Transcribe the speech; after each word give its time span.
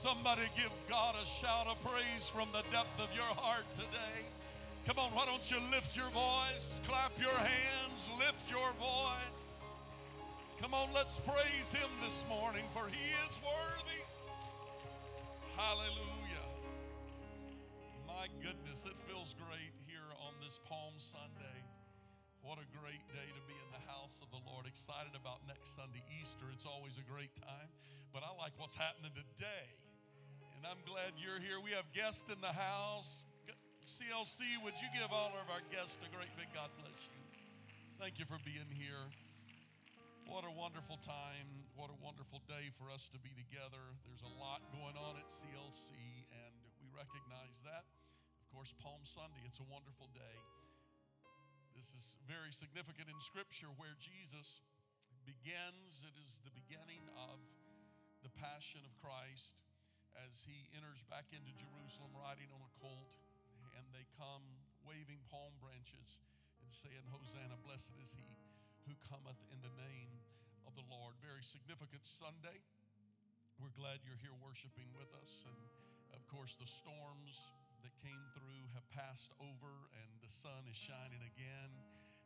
Somebody 0.00 0.48
give 0.56 0.72
God 0.88 1.12
a 1.20 1.26
shout 1.28 1.68
of 1.68 1.76
praise 1.84 2.24
from 2.24 2.48
the 2.56 2.64
depth 2.72 2.96
of 3.04 3.12
your 3.12 3.28
heart 3.36 3.68
today? 3.76 4.24
Come 4.88 4.96
on, 4.96 5.12
why 5.12 5.28
don't 5.28 5.44
you 5.52 5.60
lift 5.68 5.92
your 5.92 6.08
voice, 6.16 6.80
clap 6.88 7.12
your 7.20 7.36
hands, 7.36 8.08
lift 8.16 8.48
your 8.48 8.72
voice. 8.80 9.44
Come 10.56 10.72
on, 10.72 10.88
let's 10.96 11.20
praise 11.28 11.68
him 11.68 11.92
this 12.00 12.16
morning, 12.32 12.64
for 12.72 12.88
he 12.88 13.12
is 13.28 13.36
worthy. 13.44 14.00
Hallelujah. 15.60 16.48
My 18.08 18.24
goodness, 18.40 18.88
it 18.88 18.96
feels 19.04 19.36
great 19.36 19.76
here 19.84 20.08
on 20.24 20.32
this 20.40 20.64
Palm 20.64 20.96
Sunday. 20.96 21.60
What 22.40 22.56
a 22.56 22.64
great 22.72 23.04
day 23.12 23.28
to 23.36 23.42
be 23.44 23.52
in 23.52 23.68
the 23.68 23.84
house 23.92 24.24
of 24.24 24.32
the 24.32 24.40
Lord. 24.48 24.64
Excited 24.64 25.12
about 25.12 25.44
next 25.44 25.76
Sunday, 25.76 26.00
Easter. 26.16 26.48
It's 26.56 26.64
always 26.64 26.96
a 26.96 27.04
great 27.04 27.36
time, 27.36 27.68
but 28.16 28.24
I 28.24 28.32
like 28.40 28.56
what's 28.56 28.80
happening 28.80 29.12
today. 29.12 29.68
And 30.60 30.68
I'm 30.68 30.84
glad 30.84 31.16
you're 31.16 31.40
here. 31.40 31.56
We 31.56 31.72
have 31.72 31.88
guests 31.96 32.28
in 32.28 32.36
the 32.44 32.52
house. 32.52 33.08
CLC, 33.88 34.60
would 34.60 34.76
you 34.76 34.92
give 34.92 35.08
all 35.08 35.32
of 35.32 35.48
our 35.48 35.64
guests 35.72 35.96
a 36.04 36.08
great 36.12 36.28
big 36.36 36.52
God 36.52 36.68
bless 36.76 37.08
you? 37.08 37.16
Thank 37.96 38.20
you 38.20 38.28
for 38.28 38.36
being 38.44 38.68
here. 38.68 39.08
What 40.28 40.44
a 40.44 40.52
wonderful 40.52 41.00
time. 41.00 41.64
What 41.80 41.88
a 41.88 41.96
wonderful 42.04 42.44
day 42.44 42.68
for 42.76 42.92
us 42.92 43.08
to 43.08 43.18
be 43.24 43.32
together. 43.40 43.80
There's 44.04 44.20
a 44.20 44.34
lot 44.36 44.60
going 44.76 45.00
on 45.00 45.16
at 45.16 45.32
CLC, 45.32 45.96
and 46.28 46.52
we 46.84 46.92
recognize 46.92 47.64
that. 47.64 47.88
Of 48.44 48.52
course, 48.52 48.76
Palm 48.84 49.00
Sunday, 49.08 49.40
it's 49.48 49.64
a 49.64 49.68
wonderful 49.72 50.12
day. 50.12 50.38
This 51.72 51.96
is 51.96 52.20
very 52.28 52.52
significant 52.52 53.08
in 53.08 53.16
Scripture 53.24 53.72
where 53.80 53.96
Jesus 53.96 54.60
begins. 55.24 56.04
It 56.04 56.20
is 56.20 56.44
the 56.44 56.52
beginning 56.52 57.08
of 57.16 57.40
the 58.20 58.28
passion 58.36 58.84
of 58.84 58.92
Christ 59.00 59.56
as 60.28 60.42
he 60.42 60.68
enters 60.74 61.02
back 61.06 61.30
into 61.30 61.52
Jerusalem 61.54 62.10
riding 62.14 62.50
on 62.50 62.62
a 62.62 62.72
colt, 62.82 63.10
and 63.76 63.84
they 63.94 64.06
come 64.18 64.42
waving 64.82 65.20
palm 65.30 65.54
branches 65.62 66.20
and 66.64 66.70
saying, 66.70 67.04
Hosanna, 67.10 67.56
blessed 67.62 67.94
is 68.02 68.14
he 68.14 68.30
who 68.88 68.94
cometh 69.06 69.38
in 69.54 69.60
the 69.62 69.74
name 69.78 70.10
of 70.66 70.74
the 70.74 70.86
Lord. 70.90 71.14
Very 71.22 71.44
significant 71.44 72.02
Sunday. 72.02 72.58
We're 73.60 73.74
glad 73.76 74.00
you're 74.02 74.18
here 74.18 74.34
worshiping 74.40 74.88
with 74.96 75.12
us. 75.20 75.44
And 75.46 75.58
of 76.16 76.24
course, 76.32 76.56
the 76.56 76.66
storms 76.66 77.44
that 77.84 77.92
came 78.00 78.24
through 78.32 78.64
have 78.72 78.86
passed 78.90 79.32
over 79.40 79.72
and 80.00 80.10
the 80.24 80.32
sun 80.32 80.64
is 80.68 80.76
shining 80.76 81.20
again. 81.22 81.70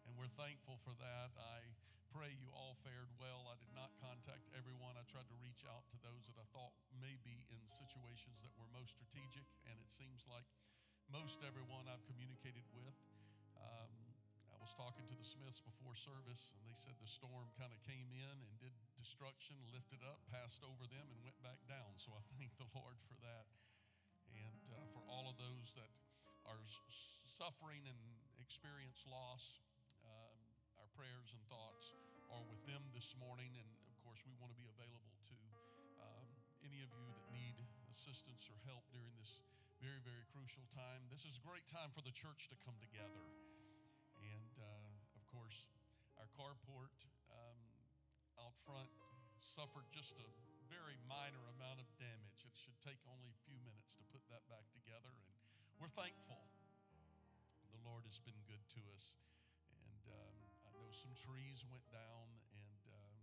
And 0.06 0.14
we're 0.14 0.30
thankful 0.38 0.78
for 0.84 0.94
that. 1.00 1.30
I 1.34 1.58
pray 2.14 2.30
you 2.38 2.46
all 2.54 2.78
fared 2.86 3.10
well. 3.18 3.50
I 3.50 3.58
did 3.58 3.74
not 3.74 3.90
contact 3.98 4.46
everyone. 4.54 4.94
I 4.94 5.02
tried 5.10 5.26
to 5.26 5.38
reach 5.42 5.66
out 5.66 5.82
to 5.90 5.98
those 6.06 6.30
that 6.30 6.38
I 6.38 6.46
thought 6.54 6.70
may 7.02 7.18
be 7.26 7.34
in 7.50 7.58
situations 7.66 8.38
that 8.46 8.54
were 8.54 8.70
most 8.70 8.94
strategic. 8.94 9.42
And 9.66 9.74
it 9.82 9.90
seems 9.90 10.22
like 10.30 10.46
most 11.10 11.42
everyone 11.42 11.90
I've 11.90 12.06
communicated 12.06 12.62
with. 12.70 12.94
Um, 13.58 13.90
I 14.54 14.56
was 14.62 14.70
talking 14.78 15.02
to 15.10 15.16
the 15.18 15.26
Smiths 15.26 15.58
before 15.58 15.98
service, 15.98 16.54
and 16.54 16.62
they 16.62 16.78
said 16.78 16.94
the 17.02 17.10
storm 17.10 17.50
kind 17.58 17.74
of 17.74 17.82
came 17.82 18.06
in 18.14 18.36
and 18.46 18.52
did 18.62 18.70
destruction, 18.94 19.58
lifted 19.74 20.06
up, 20.06 20.22
passed 20.30 20.62
over 20.62 20.86
them, 20.86 21.10
and 21.10 21.18
went 21.26 21.36
back 21.42 21.58
down. 21.66 21.98
So 21.98 22.14
I 22.14 22.22
thank 22.38 22.54
the 22.62 22.70
Lord 22.78 23.02
for 23.10 23.18
that. 23.26 23.50
And 24.38 24.62
uh, 24.70 24.86
for 24.94 25.02
all 25.10 25.26
of 25.26 25.34
those 25.34 25.74
that 25.74 25.90
are 26.46 26.62
suffering 27.26 27.82
and 27.90 27.98
experience 28.38 29.02
loss, 29.10 29.63
prayers 30.94 31.34
and 31.34 31.42
thoughts 31.50 31.94
are 32.30 32.42
with 32.46 32.62
them 32.70 32.82
this 32.94 33.18
morning. 33.18 33.50
And 33.58 33.68
of 33.90 33.96
course, 34.06 34.22
we 34.24 34.34
want 34.38 34.54
to 34.54 34.58
be 34.58 34.66
available 34.70 35.14
to 35.30 35.38
um, 35.98 36.26
any 36.62 36.80
of 36.80 36.90
you 36.94 37.06
that 37.10 37.26
need 37.34 37.58
assistance 37.90 38.46
or 38.50 38.58
help 38.66 38.86
during 38.94 39.10
this 39.18 39.42
very, 39.82 40.00
very 40.06 40.24
crucial 40.30 40.64
time. 40.70 41.04
This 41.10 41.26
is 41.26 41.36
a 41.36 41.44
great 41.44 41.66
time 41.66 41.90
for 41.92 42.00
the 42.00 42.14
church 42.14 42.48
to 42.48 42.56
come 42.62 42.78
together. 42.78 43.22
And 44.22 44.54
uh, 44.56 45.18
of 45.18 45.24
course, 45.28 45.66
our 46.16 46.30
carport 46.38 46.94
um, 47.28 47.60
out 48.38 48.56
front 48.64 48.88
suffered 49.42 49.84
just 49.92 50.16
a 50.16 50.28
very 50.70 50.96
minor 51.04 51.42
amount 51.58 51.82
of 51.82 51.88
damage. 52.00 52.46
It 52.46 52.54
should 52.56 52.78
take 52.80 52.98
only 53.10 53.28
a 53.28 53.38
few 53.44 53.58
minutes 53.62 53.98
to 54.00 54.04
put 54.08 54.24
that 54.32 54.42
back 54.48 54.64
together. 54.72 55.10
And 55.10 55.28
we're 55.78 55.92
thankful. 55.92 56.40
The 57.74 57.82
Lord 57.84 58.06
has 58.08 58.22
been 58.22 58.38
good 58.48 58.62
to 58.78 58.82
us. 58.96 59.18
And 59.84 60.02
um, 60.08 60.43
some 60.94 61.10
trees 61.18 61.66
went 61.66 61.82
down, 61.90 62.26
and, 62.54 62.82
um, 62.86 63.18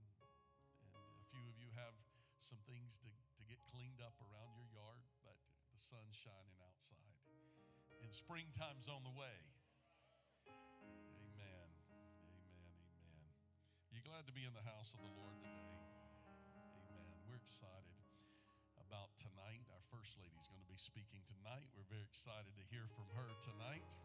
and 0.84 0.92
a 0.92 1.28
few 1.32 1.40
of 1.48 1.56
you 1.56 1.72
have 1.80 1.96
some 2.44 2.60
things 2.68 3.00
to, 3.00 3.08
to 3.08 3.44
get 3.48 3.64
cleaned 3.72 4.04
up 4.04 4.20
around 4.20 4.52
your 4.60 4.68
yard, 4.76 5.00
but 5.24 5.40
the 5.72 5.80
sun's 5.80 6.12
shining 6.12 6.60
outside. 6.68 7.16
And 8.04 8.12
springtime's 8.12 8.92
on 8.92 9.08
the 9.08 9.16
way. 9.16 9.40
Amen. 10.44 11.72
Amen. 11.96 12.76
Amen. 13.08 13.28
Are 13.88 13.96
you 13.96 14.04
glad 14.04 14.28
to 14.28 14.36
be 14.36 14.44
in 14.44 14.52
the 14.52 14.68
house 14.68 14.92
of 14.92 15.00
the 15.00 15.12
Lord 15.16 15.40
today? 15.40 15.80
Amen. 16.28 17.24
We're 17.24 17.40
excited 17.40 18.04
about 18.84 19.16
tonight. 19.16 19.64
Our 19.72 19.86
First 19.88 20.20
Lady 20.20 20.36
is 20.36 20.52
going 20.52 20.60
to 20.60 20.68
be 20.68 20.76
speaking 20.76 21.24
tonight. 21.24 21.72
We're 21.72 21.88
very 21.88 22.04
excited 22.04 22.52
to 22.52 22.64
hear 22.68 22.84
from 22.92 23.08
her 23.16 23.32
tonight. 23.40 23.96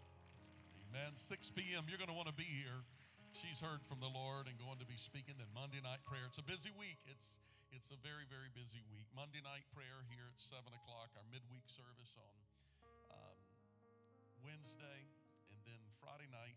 Amen. 0.87 1.19
6 1.19 1.51
p.m. 1.51 1.91
You're 1.91 1.99
going 1.99 2.15
to 2.15 2.15
want 2.15 2.31
to 2.31 2.39
be 2.39 2.47
here. 2.47 2.87
She's 3.37 3.61
heard 3.61 3.85
from 3.85 4.01
the 4.01 4.09
Lord 4.09 4.49
and 4.49 4.57
going 4.57 4.81
to 4.81 4.89
be 4.89 4.97
speaking. 4.97 5.37
Then 5.37 5.53
Monday 5.53 5.85
night 5.85 6.01
prayer. 6.09 6.25
It's 6.25 6.41
a 6.41 6.49
busy 6.49 6.73
week. 6.73 6.97
It's 7.05 7.37
it's 7.69 7.93
a 7.93 7.99
very 8.01 8.25
very 8.33 8.49
busy 8.57 8.81
week. 8.89 9.05
Monday 9.13 9.45
night 9.45 9.69
prayer 9.77 10.01
here 10.09 10.25
at 10.25 10.41
seven 10.41 10.73
o'clock. 10.73 11.13
Our 11.21 11.27
midweek 11.29 11.69
service 11.69 12.17
on 12.17 12.37
um, 13.13 13.37
Wednesday, 14.41 15.05
and 15.53 15.61
then 15.69 15.77
Friday 16.01 16.33
night 16.33 16.57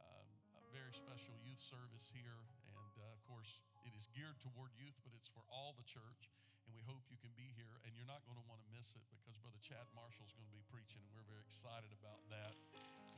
um, 0.00 0.28
a 0.56 0.72
very 0.72 0.96
special 0.96 1.36
youth 1.44 1.60
service 1.60 2.08
here. 2.08 2.40
And 2.72 2.92
uh, 3.04 3.12
of 3.12 3.20
course, 3.28 3.60
it 3.84 3.92
is 3.92 4.08
geared 4.16 4.40
toward 4.40 4.72
youth, 4.80 4.96
but 5.04 5.12
it's 5.12 5.28
for 5.28 5.44
all 5.52 5.76
the 5.76 5.84
church. 5.84 6.32
And 6.64 6.72
we 6.72 6.80
hope 6.88 7.04
you 7.12 7.20
can 7.20 7.36
be 7.36 7.52
here. 7.52 7.84
And 7.84 7.92
you're 7.92 8.08
not 8.08 8.24
going 8.24 8.40
to 8.40 8.46
want 8.48 8.64
to 8.64 8.68
miss 8.72 8.96
it 8.96 9.04
because 9.12 9.36
Brother 9.44 9.60
Chad 9.60 9.84
Marshall 9.92 10.24
is 10.24 10.32
going 10.32 10.48
to 10.48 10.56
be 10.56 10.64
preaching, 10.72 11.04
and 11.04 11.12
we're 11.12 11.28
very 11.28 11.44
excited 11.44 11.92
about 12.00 12.24
that. 12.32 12.56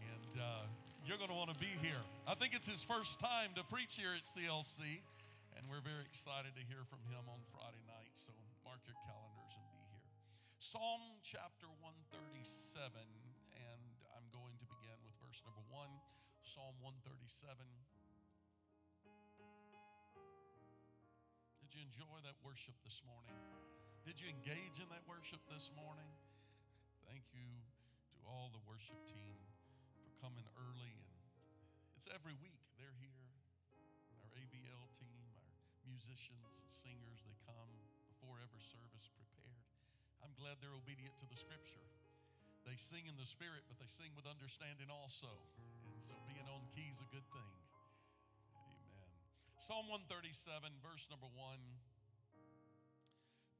And 0.01 0.33
uh, 0.41 0.65
you're 1.05 1.19
going 1.19 1.33
to 1.33 1.37
want 1.37 1.53
to 1.53 1.61
be 1.61 1.71
here. 1.83 2.01
I 2.25 2.39
think 2.39 2.55
it's 2.55 2.69
his 2.69 2.81
first 2.81 3.21
time 3.21 3.53
to 3.59 3.67
preach 3.67 3.99
here 3.99 4.15
at 4.15 4.23
CLC, 4.23 5.03
and 5.59 5.63
we're 5.67 5.83
very 5.83 6.07
excited 6.07 6.55
to 6.55 6.63
hear 6.71 6.87
from 6.87 7.03
him 7.11 7.25
on 7.27 7.43
Friday 7.51 7.83
night. 7.91 8.15
So 8.15 8.31
mark 8.63 8.79
your 8.87 8.97
calendars 9.03 9.53
and 9.59 9.67
be 9.75 9.83
here. 9.91 10.07
Psalm 10.63 11.03
chapter 11.27 11.67
137, 11.83 12.95
and 12.95 13.83
I'm 14.15 14.29
going 14.31 14.55
to 14.63 14.67
begin 14.71 14.97
with 15.03 15.17
verse 15.19 15.43
number 15.43 15.65
one. 15.67 15.91
Psalm 16.47 16.79
137. 16.79 17.59
Did 21.59 21.71
you 21.75 21.83
enjoy 21.87 22.19
that 22.23 22.39
worship 22.47 22.75
this 22.87 23.03
morning? 23.07 23.35
Did 24.07 24.19
you 24.19 24.31
engage 24.31 24.79
in 24.79 24.89
that 24.91 25.03
worship 25.11 25.39
this 25.51 25.71
morning? 25.75 26.11
Thank 27.07 27.27
you 27.35 27.47
to 28.15 28.19
all 28.27 28.51
the 28.51 28.63
worship 28.67 28.99
team 29.07 29.50
coming 30.21 30.45
early 30.61 30.93
and 30.93 31.11
it's 31.97 32.09
every 32.17 32.37
week 32.41 32.61
they're 32.81 32.97
here. 32.97 33.25
Our 34.25 34.33
AVL 34.41 34.85
team, 34.97 35.21
our 35.37 35.53
musicians, 35.85 36.49
singers, 36.73 37.21
they 37.25 37.37
come 37.45 37.69
before 38.09 38.41
every 38.41 38.65
service 38.65 39.09
prepared. 39.13 39.61
I'm 40.25 40.33
glad 40.41 40.61
they're 40.65 40.77
obedient 40.77 41.17
to 41.21 41.29
the 41.29 41.37
scripture. 41.37 41.85
They 42.65 42.77
sing 42.77 43.05
in 43.05 43.21
the 43.21 43.29
spirit, 43.29 43.69
but 43.69 43.77
they 43.77 43.89
sing 43.89 44.17
with 44.17 44.25
understanding 44.25 44.89
also. 44.89 45.29
And 45.93 46.01
so 46.01 46.17
being 46.25 46.49
on 46.49 46.65
key 46.73 46.89
is 46.89 47.05
a 47.05 47.09
good 47.13 47.25
thing. 47.37 47.53
Amen. 48.57 49.13
Psalm 49.61 49.89
137, 49.93 50.73
verse 50.81 51.05
number 51.13 51.29
one. 51.37 51.61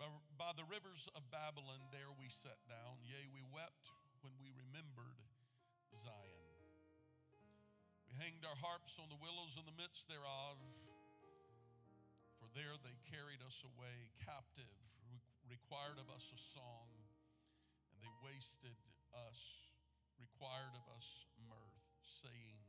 By, 0.01 0.09
by 0.41 0.53
the 0.57 0.65
rivers 0.65 1.13
of 1.13 1.29
Babylon, 1.29 1.81
there 1.93 2.09
we 2.17 2.33
sat 2.33 2.57
down. 2.69 3.05
Yea, 3.05 3.29
we 3.37 3.45
wept 3.53 3.93
when 4.25 4.33
we 4.41 4.49
remembered 4.57 5.21
Zion. 6.01 6.30
Hanged 8.21 8.45
our 8.45 8.61
harps 8.61 9.01
on 9.01 9.09
the 9.09 9.17
willows 9.17 9.57
in 9.57 9.65
the 9.65 9.73
midst 9.81 10.05
thereof, 10.05 10.61
for 12.37 12.53
there 12.53 12.77
they 12.85 12.93
carried 13.09 13.41
us 13.41 13.65
away 13.65 14.13
captive, 14.21 14.77
required 15.49 15.97
of 15.97 16.05
us 16.13 16.29
a 16.29 16.37
song, 16.37 16.93
and 17.89 17.97
they 18.05 18.13
wasted 18.21 18.77
us, 19.17 19.73
required 20.21 20.77
of 20.77 20.85
us 20.93 21.25
mirth, 21.49 21.81
saying, 22.05 22.61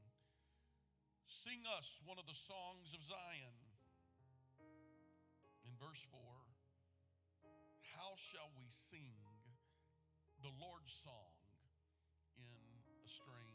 Sing 1.27 1.67
us 1.75 1.99
one 2.07 2.15
of 2.15 2.23
the 2.31 2.39
songs 2.47 2.95
of 2.95 3.03
Zion. 3.03 3.59
In 5.67 5.75
verse 5.75 5.99
4, 6.15 6.15
how 7.99 8.15
shall 8.15 8.55
we 8.55 8.71
sing 8.71 9.19
the 10.39 10.55
Lord's 10.63 10.95
song 11.03 11.35
in 12.39 12.47
a 13.03 13.11
strange 13.11 13.27
land? 13.35 13.50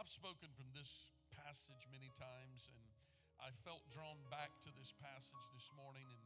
I've 0.00 0.08
spoken 0.08 0.48
from 0.56 0.72
this 0.72 1.12
passage 1.28 1.84
many 1.92 2.08
times, 2.16 2.72
and 2.72 2.80
I 3.36 3.52
felt 3.52 3.84
drawn 3.92 4.16
back 4.32 4.48
to 4.64 4.72
this 4.72 4.96
passage 4.96 5.44
this 5.52 5.68
morning, 5.76 6.08
and 6.08 6.24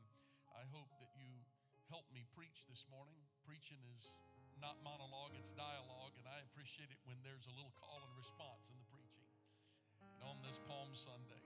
I 0.55 0.63
hope 0.71 0.87
that 1.03 1.11
you 1.19 1.27
help 1.91 2.07
me 2.15 2.23
preach 2.39 2.71
this 2.71 2.87
morning. 2.87 3.19
Preaching 3.43 3.83
is 3.99 4.15
not 4.63 4.79
monologue, 4.87 5.35
it's 5.35 5.51
dialogue, 5.59 6.15
and 6.23 6.31
I 6.31 6.39
appreciate 6.47 6.95
it 6.95 7.03
when 7.03 7.19
there's 7.27 7.51
a 7.51 7.55
little 7.59 7.75
call 7.75 7.99
and 7.99 8.15
response 8.15 8.71
in 8.71 8.79
the 8.79 8.87
preaching. 8.95 9.27
And 10.23 10.23
on 10.23 10.39
this 10.47 10.63
Palm 10.71 10.95
Sunday, 10.95 11.43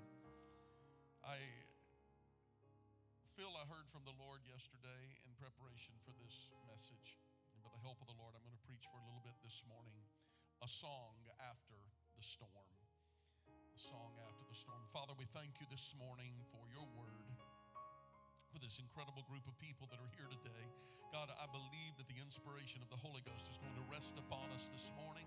I 1.24 1.40
feel 3.40 3.56
I 3.56 3.64
heard 3.72 3.88
from 3.88 4.04
the 4.04 4.12
Lord 4.20 4.44
yesterday 4.44 5.16
in 5.24 5.32
preparation 5.40 5.96
for 6.04 6.12
this 6.20 6.52
message. 6.68 7.16
And 7.56 7.64
by 7.64 7.72
the 7.72 7.80
help 7.80 7.96
of 8.04 8.08
the 8.12 8.20
Lord, 8.20 8.36
I'm 8.36 8.44
going 8.44 8.52
to 8.52 8.68
preach 8.68 8.84
for 8.92 9.00
a 9.00 9.06
little 9.08 9.24
bit 9.24 9.40
this 9.40 9.64
morning 9.64 9.96
a 10.60 10.68
song 10.68 11.16
after 11.40 11.80
the 12.18 12.26
storm. 12.26 12.66
The 13.78 13.78
song 13.78 14.10
after 14.26 14.42
the 14.50 14.58
storm. 14.58 14.82
Father, 14.90 15.14
we 15.14 15.30
thank 15.30 15.54
you 15.62 15.70
this 15.70 15.94
morning 16.02 16.34
for 16.50 16.66
your 16.66 16.82
word, 16.98 17.30
for 18.50 18.58
this 18.58 18.82
incredible 18.82 19.22
group 19.30 19.46
of 19.46 19.54
people 19.62 19.86
that 19.94 20.02
are 20.02 20.10
here 20.18 20.26
today. 20.26 20.66
God, 21.14 21.30
I 21.38 21.46
believe 21.54 21.94
that 21.94 22.10
the 22.10 22.18
inspiration 22.18 22.82
of 22.82 22.90
the 22.90 22.98
Holy 22.98 23.22
Ghost 23.22 23.46
is 23.46 23.62
going 23.62 23.74
to 23.78 23.86
rest 23.86 24.18
upon 24.18 24.50
us 24.50 24.66
this 24.74 24.90
morning 24.98 25.24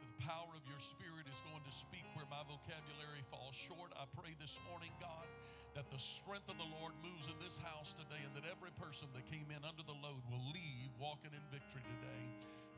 That 0.00 0.08
the 0.16 0.24
power 0.24 0.48
of 0.56 0.64
your 0.64 0.80
Spirit 0.80 1.28
is 1.28 1.44
going 1.44 1.60
to 1.60 1.74
speak 1.74 2.08
where 2.16 2.26
my 2.32 2.40
vocabulary 2.48 3.20
falls 3.28 3.54
short. 3.56 3.92
I 4.00 4.08
pray 4.16 4.32
this 4.40 4.56
morning, 4.64 4.90
God, 4.96 5.28
that 5.76 5.92
the 5.92 6.00
strength 6.00 6.48
of 6.48 6.56
the 6.56 6.70
Lord 6.80 6.96
moves 7.04 7.28
in 7.28 7.36
this 7.44 7.60
house 7.60 7.92
today 7.92 8.24
and 8.24 8.32
that 8.32 8.48
every 8.48 8.72
person 8.80 9.12
that 9.12 9.28
came 9.28 9.48
in 9.52 9.60
under 9.60 9.84
the 9.84 9.96
load 10.00 10.24
will 10.32 10.44
leave 10.56 10.88
walking 10.96 11.36
in 11.36 11.44
victory 11.52 11.84
today. 11.84 12.24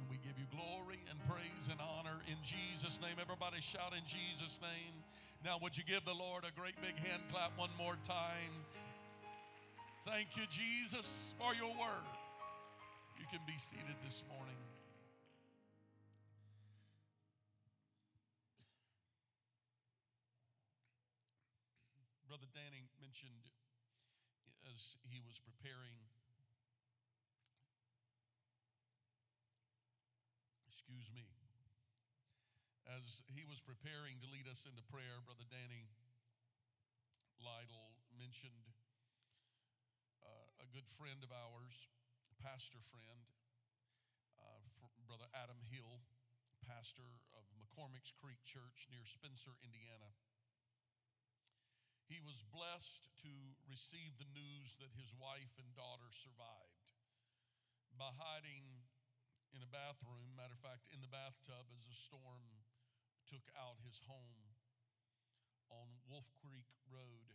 And 0.03 0.11
we 0.11 0.19
give 0.19 0.35
you 0.35 0.51
glory 0.51 0.99
and 1.07 1.15
praise 1.31 1.71
and 1.71 1.79
honor 1.79 2.19
in 2.27 2.35
Jesus' 2.43 2.99
name. 2.99 3.23
Everybody 3.23 3.63
shout 3.63 3.95
in 3.95 4.03
Jesus' 4.03 4.59
name. 4.59 4.99
Now, 5.47 5.63
would 5.63 5.79
you 5.79 5.85
give 5.87 6.05
the 6.05 6.15
Lord 6.15 6.43
a 6.43 6.51
great 6.59 6.75
big 6.83 6.99
hand 6.99 7.23
clap 7.31 7.55
one 7.55 7.71
more 7.79 7.95
time? 8.03 8.51
Thank 10.03 10.35
you, 10.35 10.43
Jesus, 10.51 11.15
for 11.39 11.55
your 11.55 11.71
word. 11.79 12.11
You 13.15 13.27
can 13.31 13.39
be 13.47 13.55
seated 13.63 13.95
this 14.03 14.27
morning. 14.27 14.59
Brother 22.27 22.51
Danny 22.51 22.83
mentioned 22.99 23.47
as 24.75 24.99
he 25.07 25.23
was 25.23 25.39
preparing, 25.39 25.95
excuse 30.67 31.07
me, 31.15 31.23
as 33.13 33.21
he 33.29 33.45
was 33.45 33.61
preparing 33.61 34.17
to 34.25 34.29
lead 34.33 34.49
us 34.49 34.65
into 34.65 34.81
prayer, 34.89 35.21
Brother 35.29 35.45
Danny 35.53 35.85
Lytle 37.37 37.93
mentioned 38.17 38.73
uh, 40.25 40.65
a 40.65 40.67
good 40.73 40.89
friend 40.89 41.21
of 41.21 41.29
ours, 41.29 41.93
pastor 42.41 42.81
friend, 42.81 43.21
uh, 44.41 44.65
Brother 45.05 45.29
Adam 45.37 45.61
Hill, 45.69 46.01
pastor 46.65 47.05
of 47.37 47.45
McCormick's 47.61 48.17
Creek 48.17 48.41
Church 48.49 48.89
near 48.89 49.05
Spencer, 49.05 49.61
Indiana 49.61 50.17
he 52.09 52.21
was 52.29 52.45
blessed 52.53 53.09
to 53.25 53.33
receive 53.65 54.21
the 54.21 54.29
news 54.37 54.77
that 54.77 54.93
his 55.01 55.17
wife 55.17 55.57
and 55.57 55.73
daughter 55.73 56.13
survived 56.13 56.85
by 57.97 58.13
hiding 58.13 58.85
in 59.57 59.65
a 59.65 59.71
bathroom. 59.73 60.37
Matter 60.37 60.53
of 60.53 60.61
fact, 60.61 60.93
in 60.93 61.01
the 61.01 61.09
bathtub 61.09 61.73
as 61.73 61.89
the 61.89 61.97
storm 61.97 62.62
took 63.33 63.49
out 63.57 63.81
his 63.89 63.97
home 64.05 64.45
on 65.73 65.89
Wolf 66.05 66.29
Creek 66.45 66.69
Road. 66.93 67.33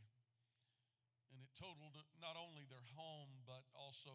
And 1.34 1.42
it 1.42 1.50
totaled 1.58 1.98
not 2.22 2.38
only 2.38 2.70
their 2.70 2.86
home, 2.94 3.42
but 3.50 3.66
also 3.74 4.14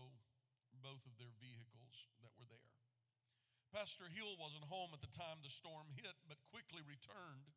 both 0.78 1.02
of 1.10 1.18
their 1.18 1.34
vehicles 1.42 2.06
that 2.22 2.30
were 2.38 2.46
there. 2.46 2.70
Pastor 3.74 4.06
Hill 4.14 4.38
wasn't 4.38 4.62
home 4.70 4.94
at 4.94 5.02
the 5.02 5.10
time 5.10 5.42
the 5.42 5.50
storm 5.50 5.90
hit, 5.98 6.14
but 6.30 6.38
quickly 6.54 6.86
returned 6.86 7.50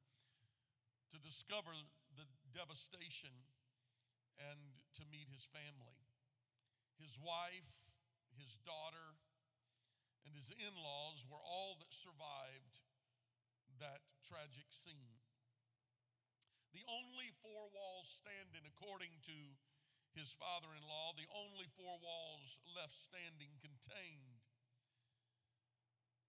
to 1.13 1.21
discover 1.21 1.69
the 2.17 2.25
devastation 2.49 3.31
and 4.41 4.57
to 4.97 5.05
meet 5.13 5.29
his 5.29 5.45
family. 5.53 6.01
His 6.97 7.13
wife, 7.21 7.77
his 8.41 8.57
daughter, 8.65 9.13
and 10.25 10.33
his 10.33 10.49
in 10.57 10.73
laws 10.81 11.21
were 11.29 11.43
all 11.45 11.77
that 11.77 11.93
survived 11.93 12.81
that 13.77 14.01
tragic 14.35 14.67
scene. 14.67 15.15
The 16.75 16.83
only 16.91 17.31
four 17.39 17.71
walls 17.71 18.19
standing, 18.19 18.67
according 18.67 19.15
to 19.31 19.37
his 20.11 20.35
father 20.35 20.67
in 20.75 20.83
law, 20.83 21.15
the 21.15 21.31
only 21.31 21.71
four 21.79 21.95
walls 22.03 22.59
left 22.75 22.91
standing 22.91 23.55
contained 23.63 24.43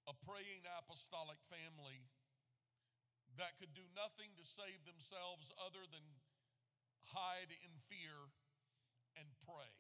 a 0.06 0.14
praying 0.22 0.62
apostolic 0.78 1.42
family 1.50 2.06
that 3.42 3.58
could 3.58 3.74
do 3.74 3.82
nothing 3.98 4.30
to 4.38 4.46
save 4.46 4.86
themselves 4.86 5.50
other 5.58 5.82
than 5.90 6.06
hide 7.10 7.50
in 7.50 7.74
fear 7.90 8.30
and 9.18 9.26
pray. 9.42 9.74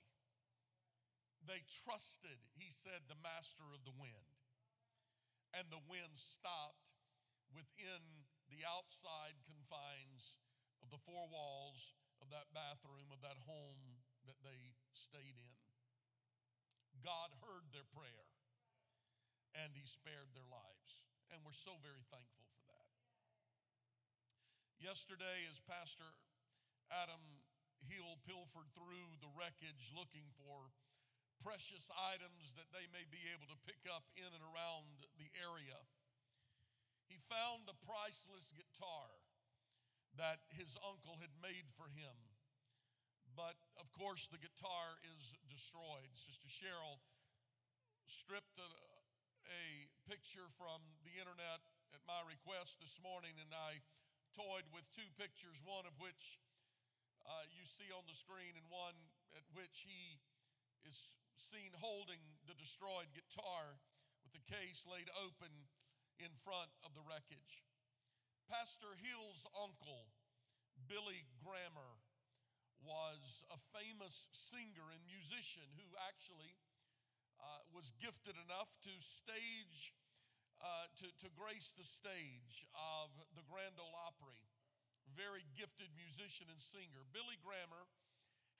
They 1.46 1.62
trusted, 1.86 2.42
he 2.58 2.74
said, 2.74 3.06
the 3.06 3.22
master 3.22 3.70
of 3.70 3.86
the 3.86 3.94
wind. 3.94 4.34
And 5.54 5.70
the 5.70 5.82
wind 5.86 6.18
stopped 6.18 6.90
within 7.54 8.02
the 8.50 8.62
outside 8.66 9.38
confines 9.46 10.38
of 10.82 10.90
the 10.90 11.02
four 11.02 11.26
walls 11.28 11.94
of 12.22 12.30
that 12.32 12.48
bathroom, 12.54 13.10
of 13.12 13.20
that 13.20 13.38
home 13.44 14.00
that 14.26 14.38
they 14.42 14.74
stayed 14.94 15.36
in. 15.36 15.56
God 17.04 17.30
heard 17.44 17.70
their 17.70 17.86
prayer 17.94 18.26
and 19.54 19.72
he 19.72 19.84
spared 19.86 20.32
their 20.32 20.48
lives. 20.48 21.06
And 21.32 21.42
we're 21.42 21.56
so 21.56 21.74
very 21.82 22.04
thankful 22.12 22.46
for 22.54 22.62
that. 22.70 22.90
Yesterday, 24.78 25.48
as 25.48 25.58
Pastor 25.64 26.06
Adam 26.92 27.22
Hill 27.88 28.18
pilfered 28.26 28.70
through 28.76 29.18
the 29.18 29.30
wreckage 29.34 29.90
looking 29.94 30.26
for 30.38 30.70
precious 31.40 31.88
items 31.94 32.56
that 32.56 32.68
they 32.72 32.86
may 32.90 33.04
be 33.08 33.20
able 33.32 33.48
to 33.50 33.58
pick 33.66 33.80
up 33.90 34.06
in 34.16 34.28
and 34.28 34.44
around 34.44 35.06
the 35.20 35.28
area, 35.36 35.76
he 37.06 37.18
found 37.30 37.66
a 37.66 37.76
priceless 37.86 38.50
guitar 38.54 39.10
that 40.16 40.44
his 40.56 40.78
uncle 40.86 41.20
had 41.20 41.32
made 41.42 41.68
for 41.76 41.88
him. 41.92 42.16
But 43.36 43.56
of 43.76 43.92
course, 43.92 44.28
the 44.32 44.40
guitar 44.40 44.96
is 45.12 45.36
destroyed. 45.52 46.08
Sister 46.16 46.48
Cheryl 46.48 46.96
stripped 48.08 48.56
a, 48.56 48.70
a 49.52 49.64
picture 50.08 50.48
from 50.56 50.80
the 51.04 51.12
internet 51.20 51.60
at 51.92 52.00
my 52.08 52.24
request 52.24 52.80
this 52.80 52.96
morning, 53.04 53.36
and 53.36 53.52
I 53.52 53.84
toyed 54.32 54.64
with 54.72 54.88
two 54.96 55.06
pictures, 55.20 55.60
one 55.64 55.84
of 55.84 55.92
which 56.00 56.40
uh, 57.28 57.44
you 57.52 57.66
see 57.68 57.92
on 57.92 58.08
the 58.08 58.16
screen, 58.16 58.56
and 58.56 58.64
one 58.72 58.96
at 59.36 59.44
which 59.52 59.84
he 59.84 60.16
is 60.88 60.96
seen 61.36 61.76
holding 61.76 62.22
the 62.48 62.56
destroyed 62.56 63.10
guitar 63.12 63.76
with 64.24 64.32
the 64.32 64.44
case 64.48 64.86
laid 64.88 65.12
open 65.20 65.52
in 66.20 66.32
front 66.44 66.70
of 66.84 66.92
the 66.96 67.04
wreckage. 67.04 67.64
Pastor 68.46 68.94
Hill's 69.02 69.42
uncle, 69.58 70.06
Billy 70.86 71.26
Grammer, 71.42 71.98
was 72.84 73.42
a 73.50 73.58
famous 73.74 74.30
singer 74.52 74.86
and 74.92 75.02
musician 75.08 75.66
who 75.74 75.88
actually 76.06 76.54
uh, 77.40 77.62
was 77.74 77.90
gifted 77.98 78.38
enough 78.46 78.70
to 78.86 78.92
stage, 79.00 79.92
uh, 80.62 80.86
to, 81.00 81.08
to 81.20 81.28
grace 81.34 81.72
the 81.74 81.84
stage 81.84 82.68
of 82.76 83.10
the 83.34 83.44
Grand 83.48 83.76
Ole 83.80 83.96
Opry. 84.06 84.40
Very 85.16 85.42
gifted 85.56 85.88
musician 85.96 86.46
and 86.52 86.60
singer. 86.60 87.02
Billy 87.10 87.40
Grammer 87.40 87.88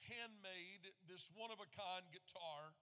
handmade 0.09 0.91
this 1.07 1.29
one 1.35 1.53
of 1.53 1.61
a 1.61 1.69
kind 1.75 2.07
guitar 2.11 2.75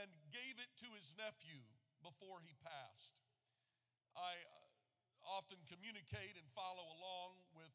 and 0.00 0.08
gave 0.32 0.56
it 0.56 0.72
to 0.80 0.88
his 0.96 1.12
nephew 1.20 1.62
before 2.02 2.42
he 2.42 2.52
passed. 2.60 3.14
I 4.12 4.36
uh, 4.36 5.38
often 5.38 5.62
communicate 5.70 6.36
and 6.36 6.46
follow 6.52 6.84
along 6.98 7.40
with 7.54 7.72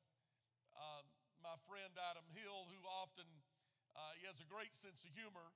um, 0.77 1.07
my 1.41 1.55
friend 1.65 1.95
Adam 2.11 2.27
Hill, 2.35 2.67
who 2.69 2.81
often 2.85 3.25
uh, 3.95 4.13
he 4.19 4.27
has 4.29 4.37
a 4.43 4.47
great 4.47 4.75
sense 4.77 5.01
of 5.01 5.11
humor, 5.15 5.49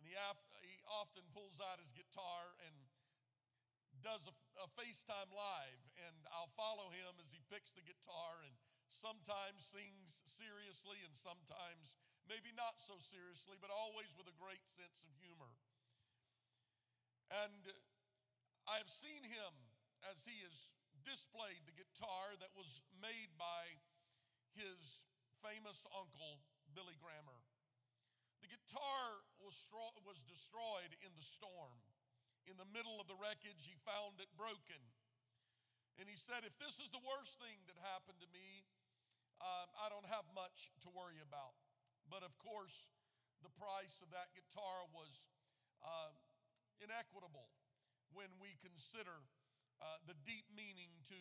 and 0.00 0.08
he, 0.08 0.16
af- 0.16 0.50
he 0.64 0.80
often 0.90 1.22
pulls 1.30 1.62
out 1.62 1.78
his 1.78 1.94
guitar 1.94 2.56
and 2.66 2.74
does 4.02 4.26
a, 4.26 4.34
a 4.60 4.68
FaceTime 4.74 5.30
live, 5.30 5.80
and 6.08 6.16
I'll 6.34 6.52
follow 6.58 6.90
him 6.90 7.14
as 7.22 7.30
he 7.30 7.40
picks 7.46 7.70
the 7.72 7.84
guitar 7.86 8.42
and 8.42 8.52
sometimes 8.90 9.64
sings 9.64 10.20
seriously 10.28 11.00
and 11.06 11.14
sometimes 11.14 11.96
maybe 12.28 12.52
not 12.52 12.76
so 12.80 12.96
seriously, 13.00 13.56
but 13.60 13.72
always 13.72 14.12
with 14.16 14.28
a 14.28 14.36
great 14.36 14.64
sense 14.64 15.00
of 15.04 15.08
humor. 15.20 15.52
And 17.32 17.64
I 18.64 18.80
have 18.80 18.88
seen 18.88 19.20
him 19.28 19.52
as 20.08 20.24
he 20.24 20.40
has 20.44 20.56
displayed 21.04 21.60
the 21.68 21.76
guitar 21.76 22.32
that 22.40 22.52
was 22.56 22.80
made 22.96 23.28
by 23.36 23.76
his 24.56 25.04
famous 25.44 25.84
uncle, 25.92 26.40
Billy 26.72 26.96
Grammer. 26.96 27.44
The 28.40 28.48
guitar 28.48 29.20
was, 29.40 29.56
was 30.04 30.20
destroyed 30.24 30.96
in 31.04 31.12
the 31.12 31.24
storm. 31.24 31.76
In 32.48 32.56
the 32.56 32.68
middle 32.72 33.00
of 33.00 33.08
the 33.08 33.16
wreckage, 33.16 33.68
he 33.68 33.76
found 33.84 34.20
it 34.20 34.28
broken. 34.36 34.80
And 36.00 36.08
he 36.08 36.16
said, 36.16 36.44
If 36.44 36.56
this 36.60 36.80
is 36.80 36.92
the 36.92 37.00
worst 37.04 37.36
thing 37.40 37.56
that 37.68 37.76
happened 37.84 38.20
to 38.20 38.28
me, 38.32 38.64
um, 39.40 39.68
I 39.80 39.92
don't 39.92 40.08
have 40.08 40.24
much 40.32 40.72
to 40.84 40.92
worry 40.92 41.20
about. 41.20 41.56
But 42.08 42.24
of 42.24 42.36
course, 42.40 42.84
the 43.44 43.52
price 43.60 44.00
of 44.00 44.08
that 44.12 44.32
guitar 44.32 44.88
was 44.92 45.24
uh, 45.84 46.12
inequitable 46.80 47.48
when 48.14 48.30
we 48.38 48.54
consider 48.62 49.22
uh, 49.82 49.98
the 50.06 50.14
deep 50.22 50.46
meaning 50.54 50.90
to, 51.10 51.18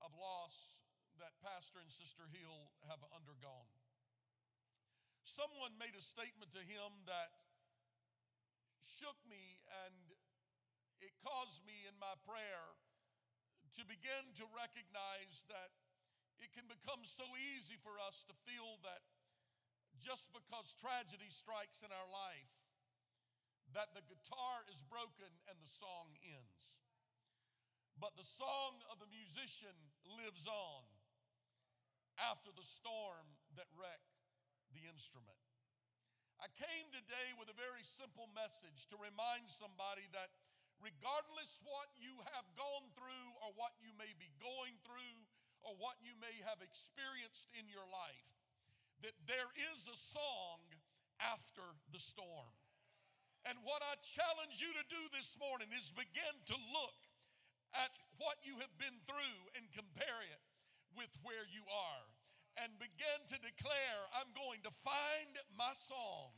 of 0.00 0.14
loss 0.14 0.74
that 1.18 1.34
Pastor 1.42 1.78
and 1.82 1.90
Sister 1.90 2.26
Hill 2.30 2.70
have 2.90 3.02
undergone. 3.14 3.70
Someone 5.26 5.74
made 5.78 5.94
a 5.98 6.02
statement 6.02 6.54
to 6.54 6.62
him 6.62 6.90
that 7.06 7.30
shook 8.82 9.16
me 9.26 9.58
and 9.86 9.94
it 11.02 11.14
caused 11.22 11.62
me 11.66 11.86
in 11.90 11.96
my 11.98 12.14
prayer 12.22 12.78
to 13.74 13.82
begin 13.90 14.30
to 14.38 14.46
recognize 14.54 15.42
that 15.50 15.74
it 16.38 16.50
can 16.54 16.66
become 16.70 17.02
so 17.02 17.24
easy 17.54 17.74
for 17.82 17.98
us 18.02 18.22
to 18.30 18.34
feel 18.46 18.78
that 18.86 19.02
just 20.02 20.30
because 20.34 20.74
tragedy 20.78 21.30
strikes 21.30 21.82
in 21.82 21.90
our 21.90 22.08
life, 22.10 22.50
that 23.74 23.90
the 23.92 24.06
guitar 24.06 24.62
is 24.70 24.80
broken 24.86 25.30
and 25.50 25.58
the 25.58 25.70
song 25.70 26.14
ends. 26.22 26.64
But 27.98 28.14
the 28.14 28.26
song 28.26 28.78
of 28.90 28.98
the 29.02 29.10
musician 29.10 29.74
lives 30.18 30.46
on 30.46 30.82
after 32.18 32.54
the 32.54 32.62
storm 32.62 33.26
that 33.58 33.70
wrecked 33.74 34.14
the 34.74 34.86
instrument. 34.86 35.38
I 36.42 36.50
came 36.58 36.86
today 36.90 37.28
with 37.38 37.50
a 37.50 37.56
very 37.58 37.82
simple 37.82 38.26
message 38.34 38.90
to 38.90 38.96
remind 38.98 39.46
somebody 39.46 40.06
that 40.14 40.30
regardless 40.82 41.58
what 41.62 41.90
you 41.98 42.14
have 42.34 42.46
gone 42.58 42.86
through 42.98 43.28
or 43.42 43.54
what 43.54 43.74
you 43.78 43.94
may 43.94 44.10
be 44.18 44.30
going 44.42 44.74
through 44.82 45.18
or 45.62 45.74
what 45.78 45.98
you 46.02 46.14
may 46.18 46.34
have 46.46 46.58
experienced 46.62 47.46
in 47.54 47.66
your 47.70 47.86
life, 47.90 48.30
that 49.06 49.14
there 49.30 49.50
is 49.70 49.86
a 49.86 49.98
song 49.98 50.60
after 51.22 51.64
the 51.94 52.02
storm. 52.02 52.54
And 53.44 53.60
what 53.64 53.84
I 53.84 54.00
challenge 54.00 54.60
you 54.64 54.72
to 54.72 54.84
do 54.88 55.02
this 55.12 55.36
morning 55.36 55.68
is 55.76 55.92
begin 55.92 56.34
to 56.48 56.56
look 56.72 56.98
at 57.76 57.92
what 58.16 58.40
you 58.40 58.56
have 58.62 58.72
been 58.80 58.96
through 59.04 59.40
and 59.58 59.68
compare 59.76 60.20
it 60.24 60.42
with 60.96 61.12
where 61.20 61.44
you 61.52 61.60
are 61.68 62.04
and 62.62 62.70
begin 62.78 63.20
to 63.28 63.36
declare, 63.42 64.00
I'm 64.14 64.30
going 64.32 64.62
to 64.62 64.72
find 64.72 65.32
my 65.58 65.74
song. 65.76 66.32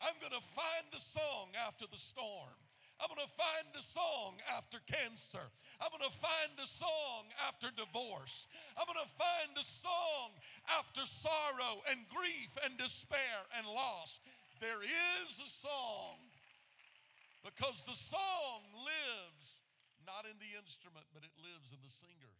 I'm 0.00 0.16
going 0.16 0.32
to 0.32 0.42
find 0.42 0.88
the 0.90 1.02
song 1.02 1.52
after 1.68 1.84
the 1.84 2.00
storm. 2.00 2.56
I'm 3.00 3.08
going 3.08 3.24
to 3.24 3.32
find 3.32 3.64
the 3.72 3.80
song 3.80 4.36
after 4.56 4.76
cancer. 4.84 5.44
I'm 5.80 5.88
going 5.88 6.04
to 6.04 6.12
find 6.12 6.52
the 6.56 6.68
song 6.68 7.32
after 7.48 7.72
divorce. 7.72 8.44
I'm 8.76 8.84
going 8.84 9.00
to 9.00 9.14
find 9.16 9.48
the 9.56 9.64
song 9.64 10.36
after 10.76 11.08
sorrow 11.08 11.80
and 11.88 12.04
grief 12.12 12.52
and 12.64 12.76
despair 12.76 13.40
and 13.56 13.64
loss. 13.64 14.20
There 14.60 14.84
is 14.84 15.40
a 15.40 15.48
song 15.48 16.20
because 17.40 17.80
the 17.88 17.96
song 17.96 18.60
lives 18.76 19.56
not 20.04 20.28
in 20.28 20.36
the 20.36 20.52
instrument, 20.60 21.08
but 21.16 21.24
it 21.24 21.32
lives 21.40 21.72
in 21.72 21.80
the 21.80 21.88
singer. 21.88 22.36